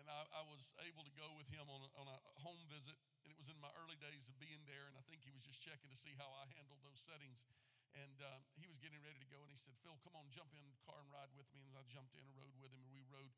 and 0.00 0.08
I, 0.08 0.40
I 0.40 0.42
was 0.48 0.72
able 0.88 1.04
to 1.04 1.12
go 1.20 1.28
with 1.36 1.44
him 1.52 1.68
on 1.68 1.84
a, 1.84 1.90
on 2.00 2.08
a 2.08 2.18
home 2.40 2.64
visit, 2.72 2.96
and 3.20 3.28
it 3.28 3.36
was 3.36 3.52
in 3.52 3.60
my 3.60 3.68
early 3.76 4.00
days 4.00 4.24
of 4.24 4.40
being 4.40 4.64
there, 4.64 4.88
and 4.88 4.96
I 4.96 5.04
think 5.04 5.20
he 5.20 5.28
was 5.36 5.44
just 5.44 5.60
checking 5.60 5.92
to 5.92 5.98
see 6.00 6.16
how 6.16 6.32
I 6.40 6.48
handled 6.56 6.80
those 6.80 6.96
settings. 6.96 7.44
And 7.92 8.16
um, 8.24 8.40
he 8.56 8.64
was 8.64 8.80
getting 8.80 9.04
ready 9.04 9.20
to 9.20 9.28
go, 9.28 9.36
and 9.44 9.52
he 9.52 9.60
said, 9.60 9.76
Phil, 9.84 10.00
come 10.00 10.16
on, 10.16 10.32
jump 10.32 10.48
in 10.56 10.64
the 10.64 10.80
car 10.88 10.96
and 10.96 11.12
ride 11.12 11.28
with 11.36 11.52
me. 11.52 11.68
And 11.68 11.76
I 11.76 11.84
jumped 11.84 12.16
in 12.16 12.24
and 12.24 12.32
rode 12.32 12.56
with 12.56 12.72
him, 12.72 12.80
and 12.80 12.88
we 12.88 13.04
rode 13.12 13.36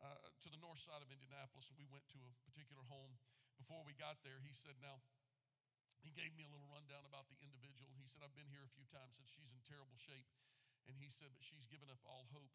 uh, 0.00 0.32
to 0.32 0.48
the 0.48 0.56
north 0.64 0.80
side 0.80 1.04
of 1.04 1.12
Indianapolis, 1.12 1.68
and 1.68 1.76
we 1.76 1.84
went 1.92 2.08
to 2.16 2.20
a 2.24 2.32
particular 2.48 2.88
home. 2.88 3.20
Before 3.60 3.84
we 3.84 3.92
got 4.00 4.24
there, 4.24 4.40
he 4.40 4.56
said, 4.56 4.80
Now, 4.80 5.04
he 6.00 6.08
gave 6.16 6.32
me 6.40 6.48
a 6.48 6.50
little 6.52 6.72
rundown 6.72 7.04
about 7.04 7.28
the 7.28 7.36
individual. 7.44 7.92
He 8.00 8.08
said, 8.08 8.24
I've 8.24 8.32
been 8.32 8.48
here 8.48 8.64
a 8.64 8.72
few 8.72 8.88
times, 8.88 9.20
said 9.20 9.28
she's 9.28 9.52
in 9.52 9.60
terrible 9.68 10.00
shape. 10.00 10.24
And 10.88 10.96
he 11.00 11.08
said, 11.08 11.32
But 11.32 11.44
she's 11.44 11.68
given 11.68 11.88
up 11.88 12.00
all 12.04 12.28
hope. 12.32 12.52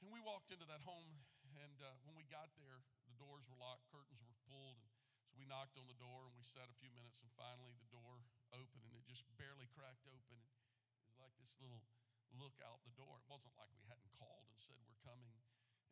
And 0.00 0.08
we 0.08 0.20
walked 0.24 0.48
into 0.48 0.64
that 0.64 0.80
home, 0.88 1.20
and 1.44 1.76
uh, 1.84 1.92
when 2.08 2.16
we 2.16 2.24
got 2.24 2.48
there, 2.56 2.80
the 3.04 3.16
doors 3.20 3.44
were 3.44 3.60
locked, 3.60 3.84
curtains 3.92 4.24
were 4.24 4.36
pulled. 4.48 4.80
And 4.80 4.88
so 5.28 5.36
we 5.36 5.44
knocked 5.44 5.76
on 5.76 5.84
the 5.84 6.00
door 6.00 6.24
and 6.24 6.32
we 6.32 6.40
sat 6.40 6.72
a 6.72 6.76
few 6.80 6.88
minutes, 6.96 7.20
and 7.20 7.28
finally 7.36 7.76
the 7.76 7.92
door 7.92 8.24
opened, 8.56 8.88
and 8.88 8.96
it 8.96 9.04
just 9.04 9.28
barely 9.36 9.68
cracked 9.76 10.08
open. 10.08 10.40
And 10.40 10.48
It 10.96 11.04
was 11.04 11.20
like 11.20 11.36
this 11.36 11.52
little 11.60 11.84
look 12.32 12.56
out 12.64 12.80
the 12.88 12.96
door. 12.96 13.20
It 13.20 13.28
wasn't 13.28 13.52
like 13.60 13.68
we 13.76 13.84
hadn't 13.84 14.08
called 14.16 14.48
and 14.48 14.56
said, 14.56 14.80
We're 14.88 15.04
coming. 15.04 15.36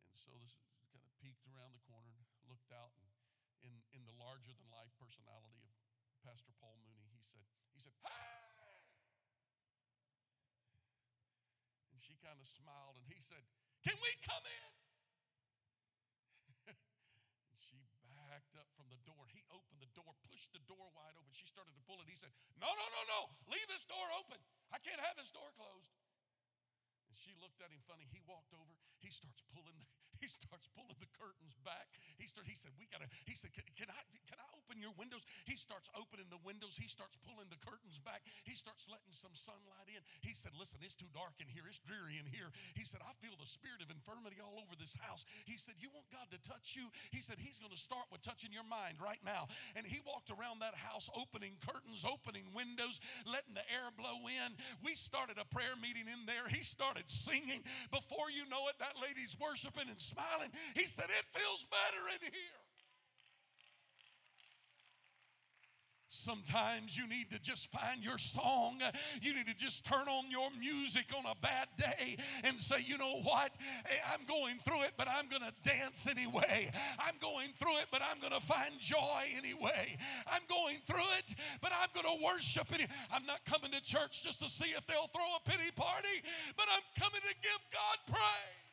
And 0.09 0.17
so 0.17 0.33
this 0.41 0.57
kind 0.89 1.05
of 1.05 1.13
peeked 1.21 1.45
around 1.45 1.77
the 1.77 1.85
corner, 1.85 2.09
and 2.09 2.25
looked 2.49 2.73
out, 2.73 2.97
and 2.97 3.05
in, 3.61 3.73
in 3.93 4.01
the 4.09 4.15
larger 4.17 4.57
than 4.57 4.65
life 4.73 4.89
personality 4.97 5.61
of 5.61 5.73
Pastor 6.25 6.51
Paul 6.57 6.81
Mooney, 6.81 7.07
he 7.13 7.21
said, 7.21 7.45
he 7.73 7.79
said! 7.79 7.93
She 12.01 12.15
kind 12.23 12.39
of 12.39 12.47
smiled 12.47 12.95
and 12.95 13.05
he 13.11 13.19
said, 13.19 13.43
Can 13.83 13.95
we 13.99 14.11
come 14.23 14.43
in? 14.43 14.71
and 16.75 17.59
she 17.59 17.79
backed 18.39 18.55
up 18.55 18.71
from 18.79 18.87
the 18.87 19.01
door. 19.03 19.27
He 19.27 19.43
opened 19.51 19.83
the 19.83 19.91
door, 19.91 20.15
pushed 20.31 20.55
the 20.55 20.63
door 20.63 20.87
wide 20.95 21.11
open. 21.19 21.33
She 21.35 21.49
started 21.49 21.75
to 21.75 21.83
pull 21.83 21.99
it. 21.99 22.07
He 22.07 22.15
said, 22.15 22.31
No, 22.55 22.71
no, 22.71 22.85
no, 22.87 23.01
no. 23.11 23.19
Leave 23.51 23.67
this 23.67 23.83
door 23.83 24.07
open. 24.15 24.39
I 24.71 24.79
can't 24.79 25.01
have 25.03 25.19
this 25.19 25.33
door 25.35 25.51
closed. 25.59 25.91
And 27.11 27.17
she 27.19 27.35
looked 27.43 27.59
at 27.59 27.73
him 27.73 27.83
funny. 27.83 28.07
He 28.07 28.23
walked 28.23 28.55
over. 28.55 28.79
He 29.03 29.11
starts 29.11 29.43
pulling 29.51 29.75
the, 29.81 29.87
he 30.19 30.27
starts 30.27 30.67
pulling 30.75 30.99
the 30.99 31.09
curtains 31.15 31.55
back. 31.63 31.87
He 32.19 32.27
start, 32.27 32.47
he 32.47 32.55
said, 32.55 32.71
"We 32.75 32.87
gotta." 32.91 33.07
He 33.25 33.35
said, 33.35 33.51
can, 33.55 33.63
"Can 33.75 33.89
I 33.89 33.99
can 34.27 34.39
I 34.39 34.47
open 34.59 34.79
your 34.83 34.93
windows?" 34.99 35.23
He 35.47 35.55
starts 35.55 35.89
opening 35.95 36.27
the 36.29 36.41
windows. 36.43 36.75
He 36.75 36.87
starts 36.87 37.17
pulling 37.23 37.47
the 37.49 37.59
curtains 37.63 37.97
back. 37.99 38.21
He 38.43 38.55
starts 38.55 38.85
letting 38.91 39.11
some 39.15 39.33
sunlight 39.33 39.87
in. 39.89 40.03
He 40.21 40.35
said, 40.35 40.51
"Listen, 40.55 40.79
it's 40.83 40.95
too 40.95 41.09
dark 41.15 41.39
in 41.39 41.47
here. 41.47 41.65
It's 41.67 41.79
dreary 41.79 42.19
in 42.19 42.27
here." 42.27 42.51
He 42.75 42.83
said, 42.83 43.01
"I 43.01 43.15
feel 43.23 43.35
the 43.39 43.47
spirit 43.47 43.81
of 43.81 43.89
infirmity 43.89 44.43
all 44.43 44.59
over 44.59 44.75
this 44.75 44.93
house." 44.93 45.23
He 45.47 45.57
said, 45.57 45.79
"You 45.79 45.89
want 45.89 46.11
God 46.11 46.27
to 46.31 46.39
touch 46.43 46.75
you?" 46.75 46.91
He 47.11 47.23
said, 47.23 47.39
"He's 47.39 47.57
going 47.57 47.71
to 47.71 47.79
start 47.79 48.11
with 48.11 48.21
touching 48.21 48.51
your 48.51 48.67
mind 48.67 48.99
right 48.99 49.21
now." 49.23 49.47
And 49.75 49.87
he 49.87 49.99
walked 50.03 50.29
around 50.29 50.59
that 50.59 50.75
house, 50.75 51.09
opening 51.15 51.57
curtains, 51.63 52.03
opening 52.03 52.51
windows, 52.53 52.99
letting 53.25 53.53
the 53.55 53.65
air 53.71 53.89
blow 53.95 54.27
in. 54.27 54.57
We 54.83 54.95
started 54.95 55.37
a 55.37 55.45
prayer 55.45 55.75
meeting 55.81 56.07
in 56.07 56.25
there. 56.25 56.47
He 56.47 56.63
started 56.63 57.09
singing. 57.09 57.63
Before 57.91 58.29
you 58.29 58.45
know 58.47 58.67
it, 58.67 58.77
that 58.79 58.99
lady's 59.01 59.37
worshiping 59.39 59.89
and 59.89 59.99
smiling. 60.09 60.49
He 60.75 60.85
said, 60.85 61.05
It 61.05 61.25
feels 61.31 61.65
better 61.69 62.03
in 62.17 62.33
here. 62.33 62.59
Sometimes 66.25 66.97
you 66.97 67.07
need 67.07 67.29
to 67.31 67.39
just 67.39 67.71
find 67.71 68.03
your 68.03 68.17
song. 68.17 68.81
You 69.21 69.33
need 69.33 69.47
to 69.47 69.53
just 69.53 69.85
turn 69.85 70.07
on 70.07 70.29
your 70.29 70.49
music 70.59 71.05
on 71.17 71.23
a 71.25 71.35
bad 71.41 71.67
day 71.77 72.17
and 72.43 72.59
say, 72.59 72.77
you 72.85 72.97
know 72.97 73.21
what? 73.23 73.51
Eh, 73.85 73.93
I'm 74.11 74.25
going 74.27 74.57
through 74.65 74.83
it, 74.83 74.93
but 74.97 75.07
I'm 75.07 75.29
going 75.29 75.43
to 75.43 75.53
dance 75.63 76.05
anyway. 76.09 76.69
I'm 76.99 77.15
going 77.21 77.49
through 77.57 77.77
it, 77.77 77.87
but 77.91 78.01
I'm 78.01 78.19
going 78.19 78.33
to 78.33 78.45
find 78.45 78.71
joy 78.79 79.21
anyway. 79.37 79.97
I'm 80.31 80.41
going 80.49 80.77
through 80.85 81.07
it, 81.19 81.35
but 81.61 81.71
I'm 81.71 81.89
going 81.93 82.17
to 82.17 82.25
worship 82.25 82.67
it. 82.73 82.89
I'm 83.13 83.25
not 83.25 83.45
coming 83.45 83.71
to 83.71 83.81
church 83.81 84.23
just 84.23 84.39
to 84.41 84.49
see 84.49 84.71
if 84.75 84.85
they'll 84.87 85.07
throw 85.07 85.29
a 85.37 85.49
pity 85.49 85.71
party, 85.75 86.25
but 86.57 86.65
I'm 86.73 86.83
coming 87.01 87.21
to 87.21 87.35
give 87.41 87.59
God 87.71 87.97
praise. 88.17 88.68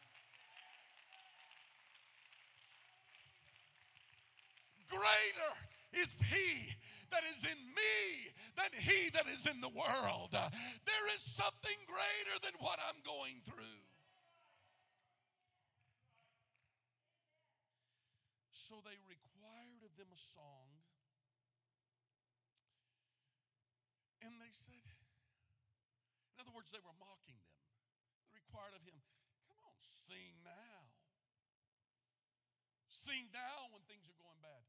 Greater 4.89 5.53
is 5.93 6.19
He 6.31 6.75
that 7.11 7.23
is 7.31 7.45
in 7.45 7.59
me 7.75 8.31
than 8.57 8.71
He 8.75 9.11
that 9.11 9.27
is 9.27 9.47
in 9.47 9.61
the 9.61 9.71
world. 9.71 10.33
There 10.33 11.07
is 11.15 11.23
something 11.23 11.79
greater 11.87 12.37
than 12.43 12.55
what 12.59 12.79
I'm 12.89 13.01
going 13.05 13.43
through. 13.45 13.83
So 18.53 18.83
they 18.83 18.99
required 19.07 19.83
of 19.87 19.95
them 19.95 20.11
a 20.11 20.19
song. 20.19 20.67
And 24.27 24.43
they 24.43 24.51
said, 24.51 24.83
in 26.35 26.43
other 26.43 26.51
words, 26.51 26.75
they 26.75 26.83
were 26.83 26.99
mocking 26.99 27.39
them. 27.39 27.55
They 28.27 28.43
required 28.43 28.75
of 28.75 28.83
him, 28.83 28.99
come 29.47 29.71
on, 29.71 29.79
sing 29.79 30.35
now. 30.43 30.91
Sing 32.91 33.31
now 33.31 33.71
when 33.71 33.87
things 33.87 34.11
are 34.11 34.19
going 34.19 34.43
bad. 34.43 34.67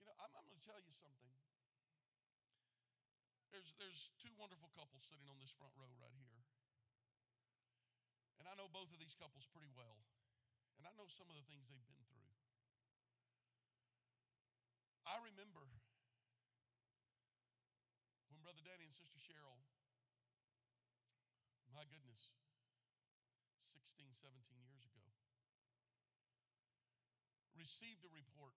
You 0.00 0.08
know, 0.08 0.16
I'm, 0.18 0.32
I'm 0.32 0.42
going 0.48 0.51
to 0.51 0.51
tell 0.62 0.78
you 0.78 0.94
something. 0.94 1.34
There's, 3.50 3.74
there's 3.82 4.14
two 4.22 4.30
wonderful 4.38 4.70
couples 4.72 5.02
sitting 5.02 5.26
on 5.26 5.36
this 5.42 5.50
front 5.50 5.74
row 5.74 5.90
right 5.98 6.14
here. 6.14 6.38
And 8.38 8.46
I 8.46 8.54
know 8.54 8.70
both 8.70 8.94
of 8.94 8.98
these 9.02 9.18
couples 9.18 9.44
pretty 9.50 9.70
well, 9.74 10.06
and 10.78 10.86
I 10.86 10.94
know 10.94 11.10
some 11.10 11.26
of 11.28 11.34
the 11.34 11.46
things 11.50 11.66
they've 11.66 11.90
been 11.90 12.06
through. 12.10 12.30
I 15.02 15.18
remember 15.18 15.66
when 18.30 18.38
Brother 18.46 18.62
Danny 18.62 18.86
and 18.86 18.94
Sister 18.94 19.18
Cheryl, 19.18 19.58
my 21.74 21.82
goodness, 21.90 22.34
16, 23.74 24.14
17 24.14 24.62
years 24.62 24.86
ago, 24.86 25.06
received 27.58 28.06
a 28.06 28.12
report 28.14 28.56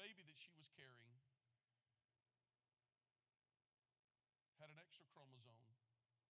baby 0.00 0.24
that 0.24 0.40
she 0.40 0.48
was 0.56 0.64
carrying 0.72 1.20
had 4.56 4.72
an 4.72 4.80
extra 4.80 5.04
chromosome, 5.12 5.56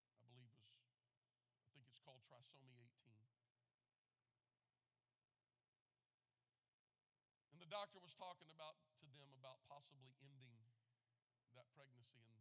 I 0.06 0.26
believe 0.26 0.50
was, 0.54 0.70
I 1.62 1.70
think 1.74 1.86
it's 1.90 1.98
called 1.98 2.22
trisomy 2.26 2.70
18. 2.78 3.10
And 7.50 7.58
the 7.62 7.70
doctor 7.70 7.98
was 7.98 8.14
talking 8.14 8.50
about 8.54 8.78
to 9.02 9.06
them 9.18 9.30
about 9.38 9.62
possibly 9.66 10.14
ending 10.22 10.62
that 11.58 11.66
pregnancy, 11.74 12.22
and 12.22 12.38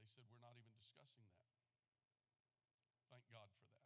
they 0.00 0.08
said, 0.08 0.24
We're 0.32 0.40
not 0.40 0.56
even 0.56 0.72
discussing 0.76 1.28
that. 1.28 1.44
Thank 3.12 3.28
God 3.28 3.52
for 3.52 3.68
that. 3.68 3.84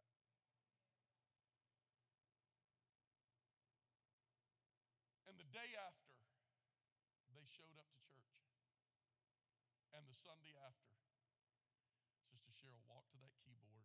And 5.27 5.35
the 5.35 5.47
day 5.51 5.75
after, 5.75 6.07
they 7.35 7.43
showed 7.67 7.83
up 7.83 7.91
to 7.91 7.99
church. 8.07 8.39
And 9.91 10.07
the 10.07 10.15
Sunday 10.15 10.55
after, 10.63 10.95
Sister 12.31 12.55
Cheryl 12.55 12.79
walked 12.87 13.11
to 13.11 13.19
that 13.19 13.35
keyboard. 13.43 13.83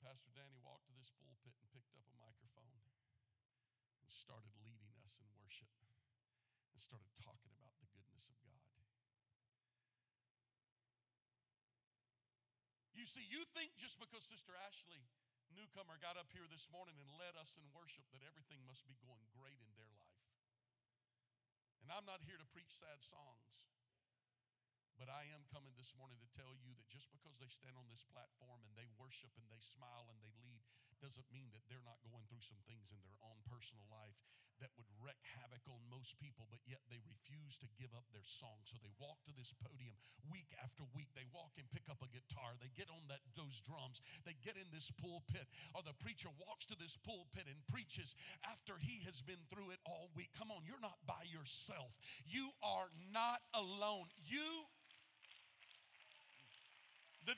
Pastor 0.00 0.32
Danny 0.32 0.56
walked 0.64 0.88
to 0.88 0.96
this 0.96 1.12
pulpit 1.20 1.52
and 1.60 1.68
picked 1.76 1.92
up 1.92 2.08
a 2.08 2.16
microphone 2.16 2.80
and 4.00 4.08
started 4.08 4.56
leading 4.64 4.96
us 5.04 5.20
in 5.20 5.28
worship 5.36 5.68
and 6.72 6.80
started 6.80 7.12
talking 7.20 7.52
about 7.60 7.76
the 7.84 7.88
goodness 7.92 8.32
of 8.32 8.40
God. 8.40 8.64
You 12.96 13.04
see, 13.04 13.24
you 13.28 13.44
think 13.52 13.76
just 13.76 14.00
because 14.00 14.24
Sister 14.24 14.56
Ashley 14.64 15.04
Newcomer 15.52 16.00
got 16.00 16.16
up 16.16 16.32
here 16.32 16.48
this 16.48 16.64
morning 16.72 16.96
and 16.96 17.08
led 17.20 17.36
us 17.36 17.60
in 17.60 17.64
worship 17.76 18.08
that 18.16 18.24
everything 18.24 18.64
must 18.64 18.88
be 18.88 18.96
going 19.04 19.24
great 19.36 19.60
in 19.60 19.72
their 19.76 19.88
life. 19.92 19.99
And 21.80 21.88
I'm 21.92 22.04
not 22.04 22.24
here 22.24 22.36
to 22.36 22.48
preach 22.52 22.70
sad 22.72 23.00
songs. 23.00 23.60
But 25.00 25.08
I 25.08 25.32
am 25.32 25.48
coming 25.48 25.72
this 25.80 25.96
morning 25.96 26.20
to 26.20 26.28
tell 26.36 26.52
you 26.60 26.76
that 26.76 26.84
just 26.92 27.08
because 27.08 27.40
they 27.40 27.48
stand 27.48 27.72
on 27.80 27.88
this 27.88 28.04
platform 28.12 28.60
and 28.68 28.76
they 28.76 28.84
worship 29.00 29.32
and 29.40 29.48
they 29.48 29.64
smile 29.64 30.12
and 30.12 30.20
they 30.20 30.36
lead 30.44 30.60
doesn't 31.00 31.26
mean 31.32 31.48
that 31.56 31.64
they're 31.66 31.84
not 31.84 31.98
going 32.04 32.24
through 32.28 32.44
some 32.44 32.60
things 32.68 32.92
in 32.92 33.00
their 33.02 33.18
own 33.24 33.40
personal 33.48 33.84
life 33.88 34.16
that 34.60 34.70
would 34.76 34.88
wreak 35.00 35.16
havoc 35.40 35.64
on 35.72 35.80
most 35.88 36.20
people, 36.20 36.44
but 36.52 36.60
yet 36.68 36.84
they 36.92 37.00
refuse 37.08 37.56
to 37.56 37.68
give 37.80 37.90
up 37.96 38.04
their 38.12 38.24
song. 38.28 38.60
So 38.68 38.76
they 38.84 38.92
walk 39.00 39.16
to 39.24 39.32
this 39.32 39.56
podium 39.56 39.96
week 40.28 40.52
after 40.60 40.84
week. 40.92 41.08
They 41.16 41.24
walk 41.32 41.56
and 41.56 41.64
pick 41.72 41.88
up 41.88 42.04
a 42.04 42.12
guitar. 42.12 42.60
They 42.60 42.68
get 42.76 42.92
on 42.92 43.08
that 43.08 43.24
those 43.34 43.64
drums. 43.64 44.04
They 44.28 44.36
get 44.44 44.60
in 44.60 44.68
this 44.68 44.92
pulpit, 45.00 45.48
or 45.72 45.80
the 45.80 45.96
preacher 45.96 46.28
walks 46.44 46.68
to 46.68 46.76
this 46.76 46.94
pulpit 47.00 47.48
and 47.48 47.56
preaches 47.72 48.12
after 48.44 48.76
he 48.76 49.00
has 49.08 49.24
been 49.24 49.40
through 49.48 49.72
it 49.72 49.80
all 49.88 50.12
week. 50.12 50.30
Come 50.36 50.52
on, 50.52 50.68
you're 50.68 50.84
not 50.84 51.00
by 51.08 51.24
yourself. 51.32 51.96
You 52.28 52.52
are 52.60 52.92
not 53.16 53.40
alone. 53.56 54.12
You 54.28 54.44
the 57.24 57.36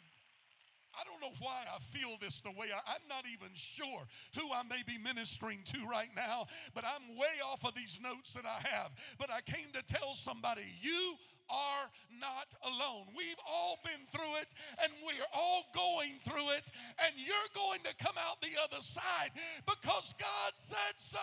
I 0.99 1.05
don't 1.05 1.21
know 1.21 1.37
why 1.41 1.65
I 1.75 1.79
feel 1.81 2.17
this 2.21 2.41
the 2.41 2.51
way 2.51 2.69
I, 2.75 2.81
I'm 2.93 3.07
not 3.09 3.25
even 3.33 3.49
sure 3.55 4.05
who 4.37 4.53
I 4.53 4.63
may 4.69 4.83
be 4.87 4.99
ministering 4.99 5.61
to 5.73 5.87
right 5.87 6.11
now, 6.15 6.47
but 6.75 6.85
I'm 6.85 7.17
way 7.17 7.41
off 7.53 7.65
of 7.65 7.75
these 7.75 8.01
notes 8.03 8.33
that 8.33 8.45
I 8.45 8.61
have. 8.69 8.93
But 9.19 9.31
I 9.31 9.41
came 9.41 9.73
to 9.73 9.83
tell 9.83 10.15
somebody, 10.15 10.65
you 10.81 11.15
are 11.49 11.89
not 12.21 12.55
alone. 12.65 13.07
We've 13.17 13.41
all 13.49 13.79
been 13.85 14.07
through 14.11 14.37
it 14.41 14.49
and 14.83 14.93
we're 15.05 15.31
all 15.35 15.65
going 15.75 16.21
through 16.25 16.51
it, 16.57 16.71
and 17.05 17.13
you're 17.17 17.53
going 17.55 17.81
to 17.85 17.95
come 18.03 18.15
out 18.19 18.41
the 18.41 18.57
other 18.63 18.81
side 18.83 19.33
because 19.67 20.15
God 20.19 20.53
said 20.55 20.97
so. 20.97 21.19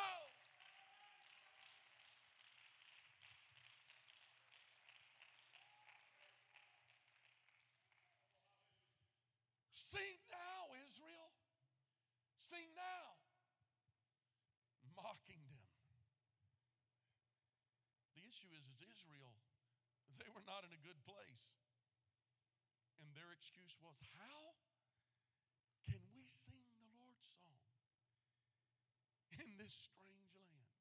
Sing 9.90 10.22
now, 10.30 10.70
Israel. 10.86 11.34
Sing 12.38 12.70
now. 12.78 13.18
Mocking 14.94 15.42
them. 15.50 15.66
The 18.14 18.29
issue 18.40 18.56
is, 18.56 18.64
is 18.72 18.80
Israel, 18.88 19.36
they 20.16 20.32
were 20.32 20.48
not 20.48 20.64
in 20.64 20.72
a 20.72 20.80
good 20.80 20.96
place. 21.04 21.52
And 23.04 23.12
their 23.12 23.36
excuse 23.36 23.76
was, 23.84 24.00
How 24.16 24.56
can 25.92 26.00
we 26.16 26.24
sing 26.24 26.64
the 26.80 26.88
Lord's 26.96 27.28
song 27.36 27.68
in 29.44 29.60
this 29.60 29.76
strange 29.76 30.32
land? 30.40 30.72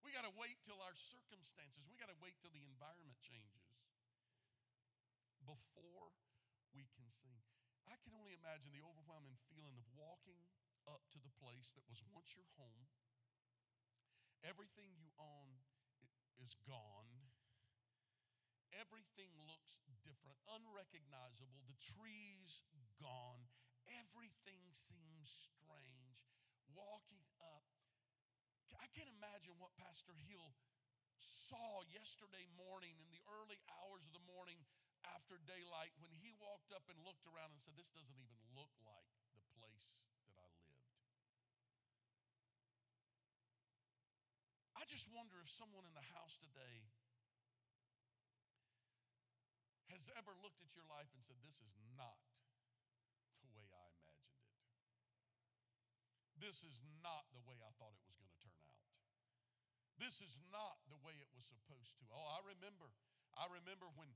We 0.00 0.16
got 0.16 0.24
to 0.24 0.32
wait 0.40 0.56
till 0.64 0.80
our 0.80 0.96
circumstances, 0.96 1.84
we 1.84 2.00
got 2.00 2.08
to 2.08 2.16
wait 2.24 2.40
till 2.40 2.52
the 2.56 2.64
environment 2.64 3.20
changes 3.20 3.76
before 5.44 6.08
we 6.72 6.88
can 6.96 7.04
sing. 7.12 7.36
I 7.84 8.00
can 8.00 8.16
only 8.16 8.32
imagine 8.32 8.72
the 8.72 8.80
overwhelming 8.80 9.36
feeling 9.52 9.76
of 9.76 9.84
walking 9.92 10.40
up 10.88 11.04
to 11.12 11.20
the 11.20 11.32
place 11.36 11.76
that 11.76 11.84
was 11.84 12.00
once 12.08 12.32
your 12.32 12.48
home. 12.56 12.88
Everything 14.40 14.96
you 14.96 15.12
own 15.20 15.60
is 16.44 16.56
gone. 16.66 17.10
Everything 18.76 19.30
looks 19.44 19.76
different, 20.06 20.38
unrecognizable. 20.46 21.60
The 21.66 21.78
trees 21.78 22.64
gone. 23.00 23.44
Everything 23.98 24.62
seems 24.70 25.28
strange. 25.28 26.22
Walking 26.70 27.26
up, 27.42 27.66
I 28.78 28.86
can't 28.94 29.10
imagine 29.10 29.58
what 29.58 29.74
Pastor 29.74 30.14
Hill 30.30 30.54
saw 31.50 31.82
yesterday 31.90 32.46
morning 32.54 32.94
in 33.02 33.10
the 33.10 33.20
early 33.26 33.58
hours 33.68 34.06
of 34.06 34.14
the 34.14 34.22
morning 34.30 34.62
after 35.02 35.40
daylight 35.50 35.92
when 35.98 36.14
he 36.22 36.30
walked 36.38 36.70
up 36.70 36.86
and 36.86 36.96
looked 37.02 37.26
around 37.26 37.50
and 37.52 37.60
said, 37.60 37.74
This 37.74 37.90
doesn't 37.90 38.20
even 38.22 38.38
look 38.54 38.70
like 38.86 39.10
the 39.34 39.42
place 39.58 39.98
that 40.30 40.38
I 40.38 40.48
lived. 40.62 40.94
I 44.78 44.79
just 44.90 45.06
wonder 45.14 45.38
if 45.38 45.46
someone 45.46 45.86
in 45.86 45.94
the 45.94 46.02
house 46.18 46.34
today 46.42 46.90
has 49.94 50.10
ever 50.18 50.34
looked 50.42 50.58
at 50.66 50.74
your 50.74 50.82
life 50.90 51.06
and 51.14 51.22
said, 51.22 51.38
This 51.46 51.62
is 51.62 51.78
not 51.94 52.18
the 53.38 53.54
way 53.54 53.70
I 53.70 53.86
imagined 53.94 54.34
it. 54.34 54.50
This 56.42 56.66
is 56.66 56.82
not 57.06 57.30
the 57.30 57.38
way 57.46 57.54
I 57.62 57.70
thought 57.78 57.94
it 57.94 58.02
was 58.02 58.18
going 58.18 58.34
to 58.34 58.42
turn 58.42 58.58
out. 58.66 58.82
This 59.94 60.18
is 60.18 60.42
not 60.50 60.82
the 60.90 60.98
way 61.06 61.14
it 61.22 61.30
was 61.38 61.46
supposed 61.46 61.94
to. 62.02 62.10
Oh, 62.10 62.26
I 62.26 62.42
remember. 62.42 62.90
I 63.38 63.46
remember 63.46 63.86
when 63.94 64.10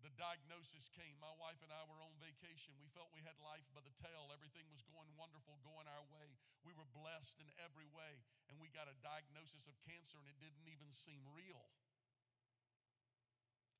the 0.00 0.16
diagnosis 0.16 0.88
came. 0.96 1.20
My 1.20 1.36
wife 1.36 1.60
and 1.60 1.68
I 1.68 1.84
were 1.84 2.00
on 2.00 2.16
vacation. 2.24 2.72
We 2.80 2.88
felt 2.96 3.12
we 3.12 3.20
had 3.20 3.36
life 3.44 3.68
by 3.76 3.84
the 3.84 3.92
tail. 4.00 4.32
Everything 4.32 4.64
was 4.72 4.80
going 4.88 5.12
wonderful, 5.12 5.60
going 5.60 5.84
our 5.92 6.08
way. 6.08 6.40
We 6.64 6.72
were 6.72 6.88
blessed 6.96 7.36
in 7.44 7.52
every 7.60 7.90
way. 7.92 8.24
We 8.60 8.68
got 8.76 8.92
a 8.92 8.96
diagnosis 9.00 9.64
of 9.64 9.74
cancer, 9.88 10.20
and 10.20 10.28
it 10.28 10.36
didn't 10.36 10.68
even 10.68 10.92
seem 10.92 11.24
real. 11.32 11.64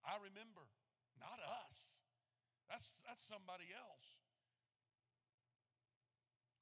I 0.01 0.17
remember, 0.17 0.65
not 1.21 1.37
us. 1.69 2.01
That's, 2.73 2.97
that's 3.05 3.21
somebody 3.29 3.69
else. 3.77 4.09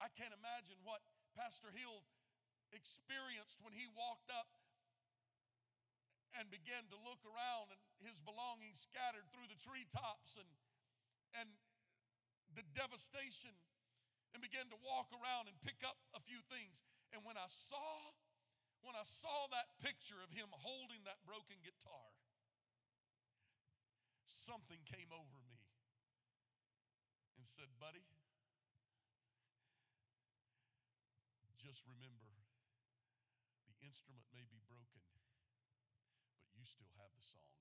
I 0.02 0.10
can't 0.18 0.34
imagine 0.34 0.78
what 0.82 1.02
Pastor 1.38 1.70
Hill 1.70 2.02
experienced 2.74 3.62
when 3.62 3.74
he 3.74 3.86
walked 3.94 4.30
up 4.34 4.50
and 6.36 6.50
began 6.50 6.86
to 6.90 6.98
look 7.06 7.22
around 7.24 7.72
and 7.72 7.80
his 8.02 8.18
belongings 8.22 8.78
scattered 8.78 9.26
through 9.32 9.48
the 9.48 9.58
treetops 9.58 10.38
and, 10.38 10.50
and 11.38 11.48
the 12.54 12.66
devastation 12.74 13.54
and 14.34 14.44
began 14.44 14.68
to 14.68 14.78
walk 14.84 15.08
around 15.14 15.48
and 15.48 15.56
pick 15.64 15.80
up 15.82 15.96
a 16.12 16.20
few 16.20 16.38
things. 16.52 16.84
And 17.12 17.24
when 17.24 17.36
I 17.40 17.48
saw, 17.48 18.12
when 18.84 18.94
I 18.94 19.04
saw 19.04 19.48
that 19.52 19.80
picture 19.80 20.20
of 20.20 20.30
him 20.32 20.48
holding 20.52 21.02
that 21.08 21.18
broken 21.24 21.56
guitar, 21.64 22.08
something 24.24 24.80
came 24.88 25.12
over 25.12 25.38
me 25.48 25.60
and 27.36 27.44
said, 27.44 27.68
Buddy, 27.80 28.04
just 31.58 31.84
remember 31.84 32.32
the 33.68 33.76
instrument 33.84 34.24
may 34.32 34.44
be 34.48 34.60
broken, 34.68 35.04
but 35.12 35.24
you 36.56 36.64
still 36.64 36.88
have 36.96 37.12
the 37.12 37.24
song. 37.24 37.52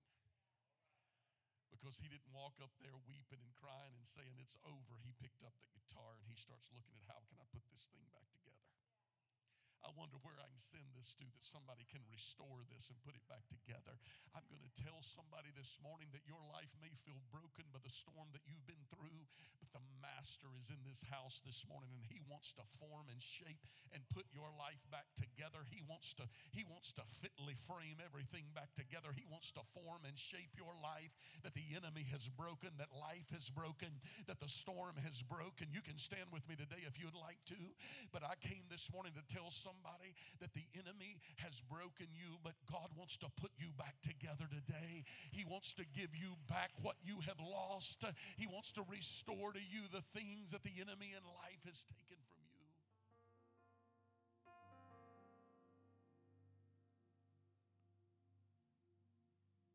because 1.88 2.00
he 2.02 2.10
didn't 2.10 2.34
walk 2.34 2.58
up 2.60 2.74
there 2.82 2.98
weeping 3.06 3.40
and 3.40 3.54
crying 3.56 3.94
and 3.96 4.04
saying 4.04 4.36
it's 4.42 4.58
over. 4.66 4.98
He 5.06 5.14
picked 5.22 5.46
up 5.46 5.54
the 5.62 5.72
guitar 5.72 6.18
and 6.20 6.26
he 6.28 6.36
starts 6.36 6.68
looking 6.74 6.98
at 7.00 7.06
how 7.08 7.22
can 7.30 7.38
I 7.40 7.46
put 7.54 7.64
this 7.72 7.86
thing 7.88 8.04
back 8.12 8.28
together. 8.34 8.77
I 9.86 9.94
wonder 9.94 10.18
where 10.26 10.38
I 10.42 10.50
can 10.50 10.58
send 10.58 10.90
this 10.98 11.14
to 11.22 11.26
that 11.30 11.46
somebody 11.46 11.86
can 11.86 12.02
restore 12.10 12.66
this 12.74 12.90
and 12.90 12.98
put 13.06 13.14
it 13.14 13.22
back 13.30 13.46
together. 13.46 13.94
I'm 14.34 14.46
going 14.50 14.66
to 14.66 14.74
tell 14.74 15.00
somebody 15.06 15.54
this 15.54 15.78
morning 15.86 16.10
that 16.18 16.26
your 16.26 16.42
life 16.50 16.74
may 16.82 16.90
feel 16.98 17.22
broken 17.30 17.70
by 17.70 17.82
the 17.86 17.94
storm 17.94 18.34
that 18.34 18.42
you've 18.50 18.66
been 18.66 18.82
through, 18.90 19.22
but 19.62 19.70
the 19.70 19.84
Master 20.02 20.50
is 20.58 20.74
in 20.74 20.82
this 20.82 21.06
house 21.14 21.42
this 21.46 21.62
morning 21.70 21.94
and 21.94 22.02
he 22.02 22.18
wants 22.26 22.54
to 22.58 22.66
form 22.82 23.06
and 23.14 23.22
shape 23.22 23.62
and 23.94 24.02
put 24.10 24.26
your 24.34 24.50
life 24.58 24.82
back 24.90 25.06
together. 25.14 25.62
He 25.70 25.86
wants 25.86 26.18
to 26.18 26.26
he 26.50 26.66
wants 26.66 26.90
to 26.98 27.04
fitly 27.06 27.54
frame 27.54 28.02
everything 28.02 28.50
back 28.58 28.74
together. 28.74 29.14
He 29.14 29.26
wants 29.30 29.54
to 29.54 29.64
form 29.78 30.02
and 30.10 30.18
shape 30.18 30.58
your 30.58 30.74
life 30.82 31.14
that 31.46 31.54
the 31.54 31.78
enemy 31.78 32.06
has 32.10 32.26
broken, 32.34 32.74
that 32.82 32.90
life 32.94 33.30
has 33.34 33.50
broken, 33.54 33.94
that 34.26 34.42
the 34.42 34.50
storm 34.50 34.98
has 35.06 35.22
broken. 35.22 35.70
You 35.70 35.86
can 35.86 35.98
stand 36.02 36.34
with 36.34 36.46
me 36.50 36.58
today 36.58 36.82
if 36.86 36.98
you'd 36.98 37.18
like 37.18 37.42
to, 37.54 37.60
but 38.10 38.26
I 38.26 38.34
came 38.42 38.66
this 38.70 38.90
morning 38.90 39.14
to 39.14 39.26
tell 39.30 39.54
somebody 39.54 39.67
that 40.40 40.54
the 40.54 40.66
enemy 40.78 41.20
has 41.38 41.62
broken 41.66 42.08
you, 42.14 42.38
but 42.44 42.54
God 42.72 42.88
wants 42.96 43.18
to 43.18 43.28
put 43.42 43.52
you 43.58 43.74
back 43.78 43.96
together 44.02 44.46
today. 44.48 45.04
He 45.32 45.44
wants 45.44 45.74
to 45.76 45.86
give 45.96 46.14
you 46.16 46.38
back 46.48 46.72
what 46.82 46.96
you 47.04 47.20
have 47.26 47.40
lost. 47.42 48.06
He 48.38 48.48
wants 48.48 48.72
to 48.78 48.86
restore 48.88 49.52
to 49.52 49.60
you 49.60 49.90
the 49.92 50.06
things 50.14 50.52
that 50.52 50.64
the 50.64 50.78
enemy 50.80 51.12
in 51.18 51.24
life 51.44 51.64
has 51.66 51.84
taken 51.90 52.22
from 52.32 52.46
you. 52.54 52.66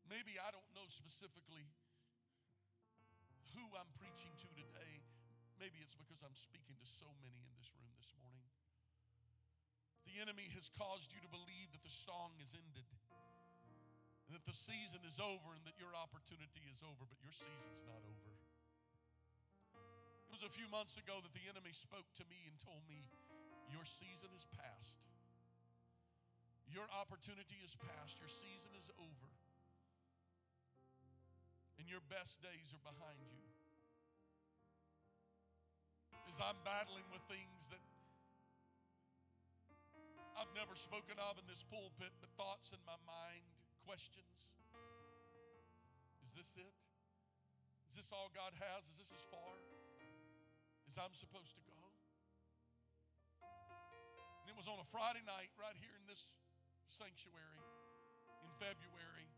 Maybe 0.09 0.37
I 0.37 0.49
don't 0.53 0.71
know 0.77 0.87
specifically 0.87 1.65
who 3.57 3.65
I'm 3.77 3.89
preaching 3.97 4.33
to 4.41 4.49
today. 4.57 5.01
Maybe 5.59 5.77
it's 5.81 5.97
because 5.97 6.21
I'm 6.25 6.37
speaking 6.37 6.77
to 6.77 6.85
so 6.85 7.09
many 7.21 7.37
in 7.41 7.51
this 7.57 7.73
room 7.77 7.89
this 7.97 8.13
morning. 8.17 8.45
The 10.13 10.21
enemy 10.21 10.45
has 10.53 10.69
caused 10.77 11.09
you 11.09 11.17
to 11.25 11.31
believe 11.33 11.73
that 11.73 11.81
the 11.81 11.89
song 11.89 12.37
is 12.37 12.53
ended 12.53 12.85
and 14.29 14.37
that 14.37 14.45
the 14.45 14.53
season 14.53 15.01
is 15.09 15.17
over 15.17 15.57
and 15.57 15.65
that 15.65 15.73
your 15.81 15.89
opportunity 15.97 16.61
is 16.69 16.85
over, 16.85 17.01
but 17.09 17.17
your 17.25 17.33
season's 17.33 17.81
not 17.89 17.97
over. 18.05 18.33
It 19.73 20.29
was 20.29 20.45
a 20.45 20.53
few 20.53 20.69
months 20.69 21.01
ago 21.01 21.17
that 21.17 21.33
the 21.33 21.49
enemy 21.49 21.73
spoke 21.73 22.05
to 22.21 22.25
me 22.29 22.45
and 22.45 22.53
told 22.61 22.85
me, 22.85 23.09
Your 23.73 23.81
season 23.89 24.29
is 24.37 24.45
past. 24.53 25.09
Your 26.69 26.85
opportunity 26.93 27.57
is 27.65 27.73
past. 27.73 28.21
Your 28.21 28.29
season 28.29 28.73
is 28.77 28.93
over. 29.01 29.29
And 31.81 31.89
your 31.89 32.05
best 32.13 32.37
days 32.45 32.69
are 32.69 32.85
behind 32.85 33.17
you. 33.33 33.49
As 36.29 36.37
I'm 36.37 36.57
battling 36.61 37.05
with 37.09 37.25
things 37.25 37.69
that 37.73 37.81
I've 40.33 40.49
never 40.57 40.73
spoken 40.73 41.17
of 41.29 41.37
in 41.37 41.45
this 41.45 41.61
pulpit, 41.69 42.09
but 42.17 42.29
thoughts 42.33 42.73
in 42.73 42.81
my 42.89 42.97
mind, 43.05 43.45
questions. 43.85 44.25
Is 46.25 46.33
this 46.33 46.51
it? 46.57 46.73
Is 47.89 47.93
this 47.93 48.09
all 48.09 48.33
God 48.33 48.57
has? 48.57 48.89
Is 48.89 48.97
this 48.97 49.13
as 49.13 49.23
far 49.29 49.53
as 50.89 50.97
I'm 50.97 51.13
supposed 51.13 51.53
to 51.53 51.63
go? 51.69 51.77
And 54.41 54.49
it 54.49 54.57
was 54.57 54.65
on 54.65 54.81
a 54.81 54.87
Friday 54.89 55.21
night 55.29 55.53
right 55.61 55.77
here 55.77 55.93
in 55.93 56.05
this 56.09 56.25
sanctuary 56.89 57.61
in 58.41 58.51
February 58.57 59.29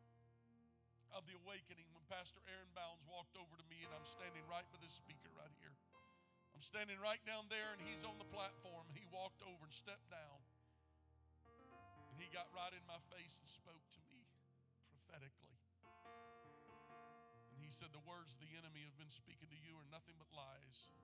of 1.13 1.23
the 1.27 1.35
awakening 1.45 1.87
when 1.95 2.03
Pastor 2.07 2.39
Aaron 2.51 2.71
Bounds 2.75 3.03
walked 3.07 3.35
over 3.35 3.55
to 3.55 3.65
me 3.71 3.83
and 3.83 3.91
I'm 3.91 4.07
standing 4.07 4.43
right 4.47 4.65
by 4.71 4.79
this 4.79 4.95
speaker 4.99 5.31
right 5.35 5.51
here. 5.59 5.75
I'm 6.55 6.63
standing 6.63 6.95
right 7.03 7.19
down 7.27 7.51
there 7.51 7.75
and 7.75 7.79
he's 7.83 8.07
on 8.07 8.15
the 8.19 8.27
platform 8.31 8.87
and 8.87 8.95
he 8.95 9.03
walked 9.11 9.43
over 9.43 9.63
and 9.63 9.71
stepped 9.71 10.07
down. 10.07 10.39
And 12.15 12.23
he 12.23 12.31
got 12.31 12.47
right 12.55 12.71
in 12.71 12.79
my 12.87 12.95
face 13.11 13.35
and 13.35 13.43
spoke 13.43 13.83
to 13.91 13.99
me 14.07 14.23
prophetically. 14.87 15.51
And 17.51 17.59
he 17.59 17.67
said, 17.67 17.91
The 17.91 17.99
words 18.07 18.39
the 18.39 18.47
enemy 18.55 18.87
have 18.87 18.95
been 18.95 19.11
speaking 19.11 19.51
to 19.51 19.59
you 19.59 19.75
are 19.75 19.83
nothing 19.91 20.15
but 20.15 20.31
lies. 20.31 20.95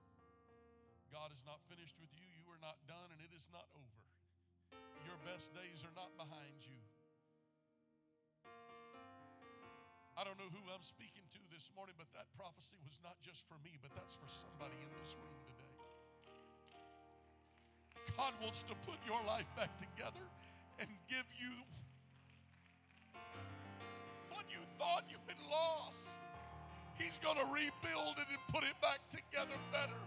God 1.12 1.28
is 1.36 1.44
not 1.44 1.60
finished 1.68 2.00
with 2.00 2.08
you. 2.16 2.24
You 2.40 2.48
are 2.48 2.56
not 2.64 2.80
done, 2.88 3.12
and 3.12 3.20
it 3.20 3.28
is 3.36 3.52
not 3.52 3.68
over. 3.76 4.00
Your 5.04 5.20
best 5.28 5.52
days 5.52 5.84
are 5.84 5.92
not 5.92 6.16
behind 6.16 6.64
you. 6.64 6.80
I 10.16 10.24
don't 10.24 10.40
know 10.40 10.48
who 10.48 10.64
I'm 10.72 10.80
speaking 10.80 11.28
to 11.36 11.40
this 11.52 11.68
morning, 11.76 11.92
but 12.00 12.08
that 12.16 12.32
prophecy 12.40 12.80
was 12.88 12.96
not 13.04 13.20
just 13.20 13.44
for 13.44 13.60
me, 13.60 13.76
but 13.84 13.92
that's 13.92 14.16
for 14.16 14.32
somebody 14.32 14.80
in 14.80 14.88
this 14.96 15.12
room 15.20 15.36
today. 15.44 15.76
God 18.16 18.32
wants 18.40 18.64
to 18.64 18.72
put 18.88 18.96
your 19.04 19.20
life 19.28 19.52
back 19.60 19.76
together 19.76 20.24
and 20.78 20.88
give 21.08 21.26
you 21.38 21.52
what 24.30 24.44
you 24.50 24.60
thought 24.78 25.04
you 25.08 25.18
had 25.26 25.38
lost. 25.50 26.00
He's 26.98 27.18
going 27.18 27.36
to 27.36 27.48
rebuild 27.52 28.16
it 28.18 28.28
and 28.30 28.42
put 28.48 28.64
it 28.64 28.76
back 28.80 29.00
together 29.10 29.56
better 29.72 30.00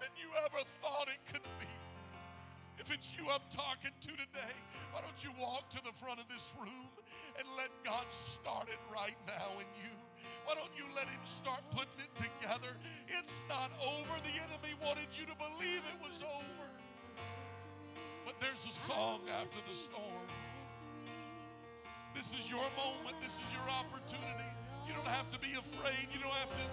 than 0.00 0.10
you 0.16 0.28
ever 0.44 0.62
thought 0.82 1.08
it 1.08 1.20
could 1.30 1.44
be. 1.60 1.70
If 2.78 2.92
it's 2.92 3.16
you 3.16 3.24
I'm 3.32 3.44
talking 3.50 3.90
to 3.90 4.12
today, 4.12 4.54
why 4.92 5.00
don't 5.00 5.16
you 5.24 5.30
walk 5.40 5.68
to 5.70 5.80
the 5.82 5.92
front 5.92 6.20
of 6.20 6.28
this 6.28 6.52
room 6.60 6.88
and 7.38 7.46
let 7.56 7.72
God 7.84 8.04
start 8.12 8.68
it 8.68 8.80
right 8.92 9.16
now 9.26 9.56
in 9.56 9.68
you? 9.80 9.92
Why 10.44 10.54
don't 10.54 10.70
you 10.76 10.84
let 10.94 11.08
Him 11.08 11.24
start 11.24 11.64
putting 11.72 11.98
it 11.98 12.12
together? 12.14 12.76
It's 13.08 13.32
not 13.48 13.72
over. 13.80 14.14
The 14.22 14.36
enemy 14.44 14.76
wanted 14.84 15.08
you 15.16 15.24
to 15.26 15.34
believe 15.34 15.82
it 15.88 15.98
was 16.04 16.22
over. 16.22 16.68
But 18.38 18.48
there's 18.48 18.66
a 18.66 18.72
song 18.72 19.20
after 19.40 19.60
the 19.68 19.74
storm. 19.74 20.28
This 22.14 22.32
is 22.32 22.50
your 22.50 22.64
moment. 22.76 23.16
This 23.22 23.34
is 23.34 23.48
your 23.52 23.64
opportunity. 23.68 24.50
You 24.86 24.92
don't 24.92 25.08
have 25.08 25.28
to 25.30 25.38
be 25.40 25.52
afraid. 25.56 26.08
You 26.12 26.20
don't 26.20 26.32
have 26.32 26.50
to, 26.50 26.64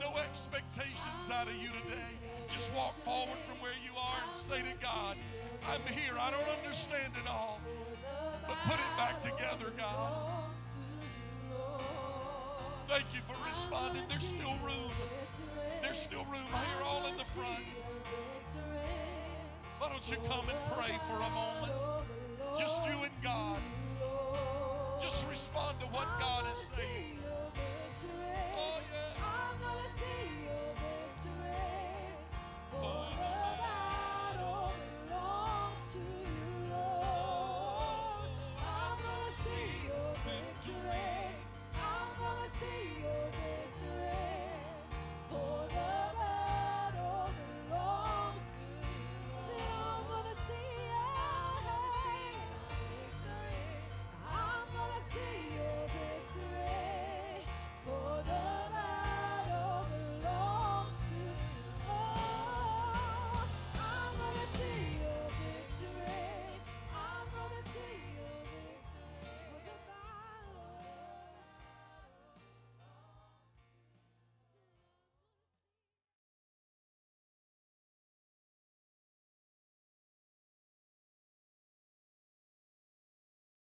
no 0.00 0.16
expectations 0.18 1.30
out 1.32 1.46
of 1.46 1.54
you 1.54 1.68
today. 1.86 2.10
Just 2.48 2.72
walk 2.74 2.94
forward 2.94 3.38
from 3.46 3.60
where 3.62 3.74
you 3.84 3.94
are 3.98 4.18
and 4.26 4.36
say 4.36 4.62
to 4.62 4.82
God, 4.82 5.16
I'm 5.70 5.82
here. 5.92 6.14
I 6.18 6.30
don't 6.30 6.58
understand 6.58 7.12
it 7.14 7.28
all. 7.28 7.60
But 8.46 8.56
put 8.66 8.78
it 8.78 8.92
back 8.96 9.20
together, 9.22 9.72
God. 9.76 10.12
Thank 12.88 13.06
you 13.14 13.20
for 13.22 13.36
responding. 13.46 14.02
There's 14.08 14.26
still 14.26 14.56
room. 14.64 14.90
There's 15.82 16.02
still 16.02 16.24
room 16.24 16.50
here, 16.50 16.82
all 16.84 17.06
in 17.06 17.16
the 17.16 17.24
front. 17.24 17.64
Why 19.82 19.88
don't 19.88 20.08
you 20.08 20.16
come 20.28 20.44
and 20.48 20.78
pray 20.78 20.96
for 21.08 21.16
a 21.16 21.30
moment? 21.34 22.06
Just 22.56 22.76
you 22.86 22.92
and 23.02 23.24
God. 23.24 23.58
Just 25.00 25.28
respond 25.28 25.80
to 25.80 25.86
what 25.86 26.06
God 26.20 26.44
is 26.52 26.58
saying. 26.58 27.18